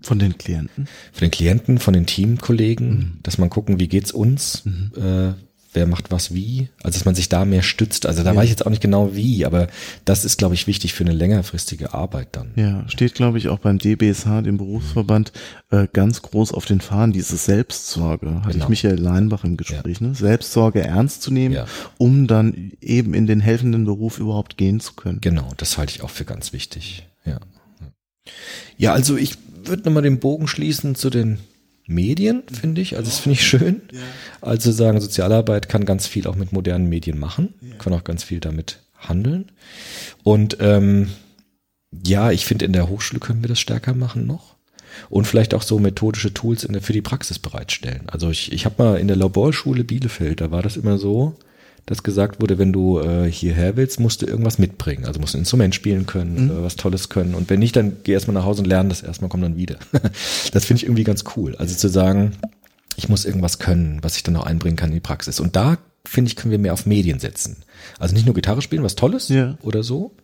Von 0.00 0.18
den 0.18 0.38
Klienten? 0.38 0.88
Von 1.12 1.20
den 1.20 1.30
Klienten, 1.30 1.78
von 1.78 1.94
den 1.94 2.06
Teamkollegen, 2.06 2.88
mhm. 2.88 3.18
dass 3.22 3.38
man 3.38 3.50
gucken, 3.50 3.80
wie 3.80 3.88
geht's 3.88 4.12
uns? 4.12 4.62
Äh, 4.96 5.32
wer 5.72 5.86
macht 5.86 6.10
was 6.10 6.32
wie, 6.32 6.68
also 6.82 6.96
dass 6.98 7.04
man 7.04 7.14
sich 7.14 7.28
da 7.28 7.44
mehr 7.44 7.62
stützt. 7.62 8.06
Also 8.06 8.22
da 8.22 8.30
Ja. 8.30 8.36
weiß 8.36 8.44
ich 8.44 8.50
jetzt 8.50 8.64
auch 8.66 8.70
nicht 8.70 8.80
genau 8.82 9.14
wie, 9.14 9.44
aber 9.44 9.68
das 10.04 10.24
ist, 10.24 10.38
glaube 10.38 10.54
ich, 10.54 10.66
wichtig 10.66 10.94
für 10.94 11.04
eine 11.04 11.12
längerfristige 11.12 11.92
Arbeit 11.94 12.28
dann. 12.32 12.52
Ja, 12.56 12.88
steht, 12.88 13.14
glaube 13.14 13.38
ich, 13.38 13.48
auch 13.48 13.58
beim 13.58 13.78
DBSH, 13.78 14.42
dem 14.42 14.56
Berufsverband, 14.56 15.32
äh, 15.70 15.86
ganz 15.92 16.22
groß 16.22 16.52
auf 16.52 16.64
den 16.64 16.80
Fahnen, 16.80 17.12
diese 17.12 17.36
Selbstsorge. 17.36 18.42
Hatte 18.42 18.52
Genau. 18.52 18.64
ich 18.64 18.68
Michael 18.70 18.98
Leinbach 18.98 19.44
im 19.44 19.56
Gespräch, 19.56 20.00
ne? 20.00 20.14
Selbstsorge 20.14 20.80
ernst 20.82 21.22
zu 21.22 21.30
nehmen, 21.32 21.54
Ja. 21.54 21.66
um 21.98 22.26
dann 22.26 22.72
eben 22.80 23.12
in 23.14 23.26
den 23.26 23.40
helfenden 23.40 23.84
Beruf 23.84 24.18
überhaupt 24.18 24.56
gehen 24.56 24.80
zu 24.80 24.94
können. 24.94 25.20
Genau, 25.20 25.50
das 25.58 25.76
halte 25.78 25.92
ich 25.94 26.02
auch 26.02 26.10
für 26.10 26.24
ganz 26.24 26.52
wichtig. 26.52 27.06
Ja, 27.26 27.38
ja 28.76 28.92
also 28.92 29.16
ich 29.16 29.34
würde 29.64 29.82
nochmal 29.84 30.02
den 30.02 30.18
Bogen 30.18 30.48
schließen 30.48 30.94
zu 30.94 31.10
den 31.10 31.38
Medien, 31.88 32.42
finde 32.52 32.80
ich. 32.82 32.96
Also 32.96 33.08
das 33.08 33.18
finde 33.18 33.34
ich 33.34 33.46
schön. 33.46 33.82
Also 34.40 34.70
sagen, 34.70 35.00
Sozialarbeit 35.00 35.68
kann 35.68 35.84
ganz 35.84 36.06
viel 36.06 36.28
auch 36.28 36.36
mit 36.36 36.52
modernen 36.52 36.88
Medien 36.88 37.18
machen, 37.18 37.54
kann 37.78 37.92
auch 37.94 38.04
ganz 38.04 38.22
viel 38.22 38.40
damit 38.40 38.78
handeln. 38.96 39.50
Und 40.22 40.58
ähm, 40.60 41.08
ja, 42.06 42.30
ich 42.30 42.44
finde, 42.44 42.66
in 42.66 42.72
der 42.72 42.88
Hochschule 42.88 43.20
können 43.20 43.42
wir 43.42 43.48
das 43.48 43.58
stärker 43.58 43.94
machen 43.94 44.26
noch. 44.26 44.56
Und 45.08 45.26
vielleicht 45.26 45.54
auch 45.54 45.62
so 45.62 45.78
methodische 45.78 46.34
Tools 46.34 46.66
der, 46.68 46.82
für 46.82 46.92
die 46.92 47.02
Praxis 47.02 47.38
bereitstellen. 47.38 48.02
Also 48.08 48.30
ich, 48.30 48.52
ich 48.52 48.64
habe 48.64 48.82
mal 48.82 48.98
in 48.98 49.08
der 49.08 49.16
Laborschule 49.16 49.84
Bielefeld, 49.84 50.40
da 50.40 50.50
war 50.50 50.62
das 50.62 50.76
immer 50.76 50.98
so, 50.98 51.36
dass 51.88 52.02
gesagt 52.02 52.40
wurde, 52.42 52.58
wenn 52.58 52.70
du 52.70 53.00
äh, 53.00 53.30
hierher 53.30 53.76
willst, 53.76 53.98
musst 53.98 54.20
du 54.20 54.26
irgendwas 54.26 54.58
mitbringen. 54.58 55.06
Also 55.06 55.20
musst 55.20 55.34
ein 55.34 55.38
Instrument 55.38 55.74
spielen 55.74 56.04
können, 56.04 56.50
äh, 56.50 56.62
was 56.62 56.76
Tolles 56.76 57.08
können. 57.08 57.34
Und 57.34 57.48
wenn 57.48 57.58
nicht, 57.60 57.76
dann 57.76 57.96
geh 58.04 58.12
erstmal 58.12 58.34
nach 58.34 58.44
Hause 58.44 58.60
und 58.60 58.68
lern 58.68 58.90
das 58.90 59.02
erstmal, 59.02 59.30
komm 59.30 59.40
dann 59.40 59.56
wieder. 59.56 59.78
das 60.52 60.66
finde 60.66 60.82
ich 60.82 60.84
irgendwie 60.84 61.04
ganz 61.04 61.24
cool. 61.36 61.56
Also 61.56 61.74
zu 61.74 61.88
sagen, 61.88 62.32
ich 62.96 63.08
muss 63.08 63.24
irgendwas 63.24 63.58
können, 63.58 64.00
was 64.02 64.16
ich 64.16 64.22
dann 64.22 64.36
auch 64.36 64.44
einbringen 64.44 64.76
kann 64.76 64.90
in 64.90 64.96
die 64.96 65.00
Praxis. 65.00 65.40
Und 65.40 65.56
da, 65.56 65.78
finde 66.04 66.28
ich, 66.28 66.36
können 66.36 66.50
wir 66.50 66.58
mehr 66.58 66.74
auf 66.74 66.84
Medien 66.84 67.20
setzen. 67.20 67.56
Also 67.98 68.14
nicht 68.14 68.26
nur 68.26 68.34
Gitarre 68.34 68.60
spielen, 68.60 68.82
was 68.82 68.94
Tolles 68.94 69.28
Ja. 69.28 69.56
oder 69.62 69.82
so, 69.82 70.14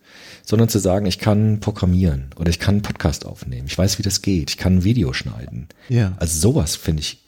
sondern 0.44 0.68
zu 0.68 0.78
sagen, 0.78 1.06
ich 1.06 1.18
kann 1.18 1.60
programmieren 1.60 2.26
oder 2.36 2.50
ich 2.50 2.58
kann 2.58 2.74
einen 2.74 2.82
Podcast 2.82 3.24
aufnehmen. 3.24 3.68
Ich 3.68 3.78
weiß, 3.78 3.98
wie 3.98 4.02
das 4.02 4.20
geht. 4.20 4.50
Ich 4.50 4.58
kann 4.58 4.76
ein 4.76 4.84
Video 4.84 5.14
schneiden. 5.14 5.68
Ja. 5.88 6.12
Also 6.18 6.38
sowas 6.38 6.76
finde 6.76 7.00
ich, 7.00 7.23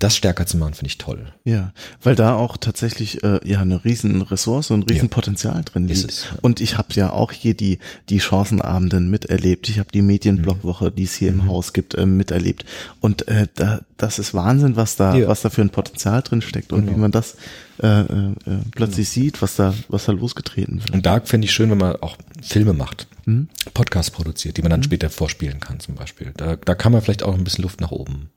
das 0.00 0.16
stärker 0.16 0.46
zu 0.46 0.56
machen, 0.56 0.74
finde 0.74 0.88
ich 0.88 0.98
toll. 0.98 1.32
Ja, 1.44 1.72
weil 2.02 2.16
da 2.16 2.34
auch 2.34 2.56
tatsächlich 2.56 3.22
äh, 3.22 3.38
ja 3.48 3.60
eine 3.60 3.84
riesen 3.84 4.22
Ressource 4.22 4.70
und 4.72 4.80
ein 4.80 4.88
riesen 4.88 5.08
Ja. 5.08 5.14
Potenzial 5.14 5.62
drin 5.64 5.88
Ist 5.88 5.98
liegt. 6.02 6.12
es, 6.12 6.24
ja. 6.24 6.38
Und 6.42 6.60
ich 6.60 6.76
habe 6.76 6.88
ja 6.94 7.10
auch 7.12 7.30
hier 7.32 7.54
die 7.54 7.78
die 8.08 8.18
Chancenabenden 8.20 9.08
miterlebt. 9.10 9.68
Ich 9.68 9.78
habe 9.78 9.90
die 9.92 10.02
Medienblockwoche, 10.02 10.90
die 10.90 11.04
es 11.04 11.14
hier 11.14 11.30
Mhm. 11.32 11.40
im 11.40 11.48
Haus 11.48 11.72
gibt, 11.72 11.94
äh, 11.94 12.06
miterlebt. 12.06 12.64
Und 13.00 13.28
äh, 13.28 13.46
da, 13.54 13.82
das 13.96 14.18
ist 14.18 14.34
Wahnsinn, 14.34 14.74
was 14.76 14.96
da 14.96 15.14
Ja. 15.14 15.28
was 15.28 15.42
da 15.42 15.50
für 15.50 15.62
ein 15.62 15.70
Potenzial 15.70 16.22
drin 16.22 16.42
steckt 16.42 16.72
und 16.72 16.80
Genau. 16.86 16.96
wie 16.96 17.00
man 17.00 17.12
das 17.12 17.36
äh, 17.82 17.86
äh, 18.00 18.04
äh, 18.04 18.34
plötzlich 18.72 19.08
sieht, 19.08 19.40
was 19.40 19.56
da 19.56 19.72
was 19.88 20.04
da 20.06 20.12
losgetreten 20.12 20.80
wird. 20.80 20.90
Und 20.90 21.06
da 21.06 21.20
finde 21.20 21.46
ich 21.46 21.52
schön, 21.52 21.70
wenn 21.70 21.78
man 21.78 21.96
auch 21.96 22.16
Filme 22.42 22.72
macht, 22.72 23.06
Mhm. 23.26 23.48
Podcasts 23.74 24.10
produziert, 24.10 24.56
die 24.56 24.62
man 24.62 24.70
dann 24.70 24.82
später 24.82 25.10
vorspielen 25.10 25.60
kann 25.60 25.78
zum 25.78 25.94
Beispiel. 25.94 26.32
Da, 26.36 26.56
da 26.56 26.74
kann 26.74 26.90
man 26.92 27.02
vielleicht 27.02 27.22
auch 27.22 27.34
ein 27.34 27.44
bisschen 27.44 27.62
Luft 27.62 27.80
nach 27.82 27.90
oben. 27.90 28.30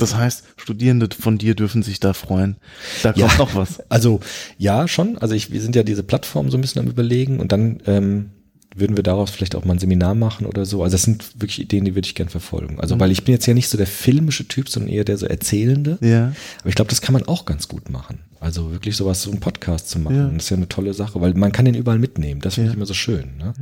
Das 0.00 0.16
heißt, 0.16 0.44
Studierende 0.56 1.08
von 1.18 1.36
dir 1.36 1.54
dürfen 1.54 1.82
sich 1.82 2.00
da 2.00 2.14
freuen. 2.14 2.56
Da 3.02 3.12
kommt 3.12 3.38
noch 3.38 3.54
was. 3.54 3.80
Also 3.90 4.20
ja, 4.56 4.88
schon. 4.88 5.18
Also 5.18 5.34
ich, 5.34 5.52
wir 5.52 5.60
sind 5.60 5.76
ja 5.76 5.82
diese 5.82 6.02
Plattform 6.02 6.50
so 6.50 6.56
ein 6.56 6.62
bisschen 6.62 6.82
am 6.82 6.88
überlegen 6.88 7.38
und 7.38 7.52
dann 7.52 7.82
ähm, 7.86 8.30
würden 8.74 8.96
wir 8.96 9.02
daraus 9.02 9.30
vielleicht 9.30 9.54
auch 9.56 9.64
mal 9.64 9.74
ein 9.74 9.78
Seminar 9.78 10.14
machen 10.14 10.46
oder 10.46 10.64
so. 10.64 10.82
Also 10.84 10.94
das 10.94 11.02
sind 11.02 11.40
wirklich 11.40 11.60
Ideen, 11.60 11.84
die 11.84 11.94
würde 11.94 12.06
ich 12.06 12.14
gern 12.14 12.28
verfolgen. 12.28 12.78
Also 12.80 12.98
weil 13.00 13.10
ich 13.10 13.24
bin 13.24 13.32
jetzt 13.34 13.46
ja 13.46 13.54
nicht 13.54 13.68
so 13.68 13.76
der 13.76 13.86
filmische 13.86 14.46
Typ, 14.46 14.68
sondern 14.68 14.92
eher 14.92 15.04
der 15.04 15.18
so 15.18 15.26
erzählende. 15.26 15.98
Ja. 16.00 16.32
Aber 16.60 16.68
ich 16.68 16.74
glaube, 16.76 16.88
das 16.90 17.00
kann 17.00 17.12
man 17.12 17.24
auch 17.26 17.44
ganz 17.46 17.66
gut 17.68 17.90
machen. 17.90 18.20
Also 18.38 18.70
wirklich 18.70 18.96
sowas, 18.96 19.22
so 19.22 19.30
einen 19.30 19.40
Podcast 19.40 19.90
zu 19.90 19.98
machen. 19.98 20.16
Ja. 20.16 20.28
Das 20.28 20.44
ist 20.44 20.50
ja 20.50 20.56
eine 20.56 20.68
tolle 20.68 20.94
Sache, 20.94 21.20
weil 21.20 21.34
man 21.34 21.52
kann 21.52 21.64
den 21.64 21.74
überall 21.74 21.98
mitnehmen. 21.98 22.40
Das 22.40 22.54
finde 22.54 22.68
Ja. 22.68 22.72
ich 22.72 22.76
immer 22.76 22.86
so 22.86 22.94
schön. 22.94 23.36
Ne? 23.38 23.52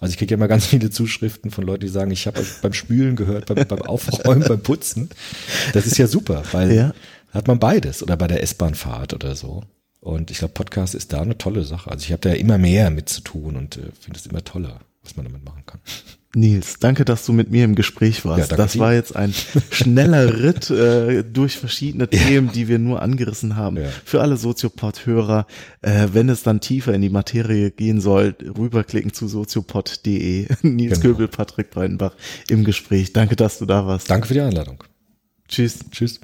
Also 0.00 0.12
ich 0.12 0.18
kriege 0.18 0.30
ja 0.32 0.36
immer 0.36 0.48
ganz 0.48 0.66
viele 0.66 0.90
Zuschriften 0.90 1.50
von 1.50 1.64
Leuten, 1.64 1.80
die 1.82 1.88
sagen, 1.88 2.10
ich 2.12 2.26
habe 2.26 2.40
beim 2.62 2.72
Spülen 2.72 3.16
gehört, 3.16 3.46
beim, 3.46 3.66
beim 3.66 3.82
Aufräumen, 3.82 4.44
beim 4.48 4.60
Putzen. 4.62 5.10
Das 5.74 5.86
ist 5.86 5.98
ja 5.98 6.06
super, 6.06 6.44
weil 6.52 6.72
Ja. 6.72 6.94
hat 7.32 7.46
man 7.48 7.58
beides 7.58 8.02
oder 8.02 8.16
bei 8.16 8.28
der 8.28 8.42
S-Bahn-Fahrt 8.42 9.12
oder 9.12 9.34
so. 9.34 9.64
Und 10.02 10.32
ich 10.32 10.38
glaube, 10.38 10.54
Podcast 10.54 10.96
ist 10.96 11.12
da 11.12 11.22
eine 11.22 11.38
tolle 11.38 11.62
Sache. 11.62 11.88
Also 11.88 12.04
ich 12.04 12.10
habe 12.10 12.20
da 12.20 12.32
immer 12.32 12.58
mehr 12.58 12.90
mit 12.90 13.08
zu 13.08 13.20
tun 13.20 13.54
und 13.54 13.76
äh, 13.76 13.82
finde 14.00 14.18
es 14.18 14.26
immer 14.26 14.42
toller, 14.42 14.80
was 15.04 15.14
man 15.14 15.24
damit 15.24 15.44
machen 15.44 15.62
kann. 15.64 15.80
Nils, 16.34 16.80
danke, 16.80 17.04
dass 17.04 17.24
du 17.24 17.32
mit 17.32 17.52
mir 17.52 17.64
im 17.64 17.76
Gespräch 17.76 18.24
warst. 18.24 18.50
Ja, 18.50 18.56
das 18.56 18.78
war 18.80 18.94
jetzt 18.94 19.14
ein 19.14 19.32
schneller 19.70 20.42
Ritt 20.42 20.70
äh, 20.70 21.22
durch 21.22 21.56
verschiedene 21.56 22.08
Themen, 22.10 22.50
die 22.50 22.66
wir 22.66 22.80
nur 22.80 23.00
angerissen 23.00 23.54
haben. 23.54 23.76
Ja. 23.76 23.90
Für 24.04 24.22
alle 24.22 24.36
Soziopod-Hörer, 24.38 25.46
äh, 25.82 26.08
wenn 26.12 26.28
es 26.28 26.42
dann 26.42 26.60
tiefer 26.60 26.94
in 26.94 27.02
die 27.02 27.10
Materie 27.10 27.70
gehen 27.70 28.00
soll, 28.00 28.34
rüberklicken 28.42 29.12
zu 29.12 29.28
soziopod.de. 29.28 30.48
Nils 30.62 31.00
Genau. 31.00 31.14
Köbel, 31.14 31.28
Patrick 31.28 31.70
Breitenbach 31.70 32.16
im 32.48 32.64
Gespräch. 32.64 33.12
Danke, 33.12 33.36
dass 33.36 33.58
du 33.58 33.66
da 33.66 33.86
warst. 33.86 34.10
Danke 34.10 34.26
für 34.26 34.34
die 34.34 34.40
Einladung. 34.40 34.82
Tschüss. 35.46 35.78
Tschüss. 35.92 36.18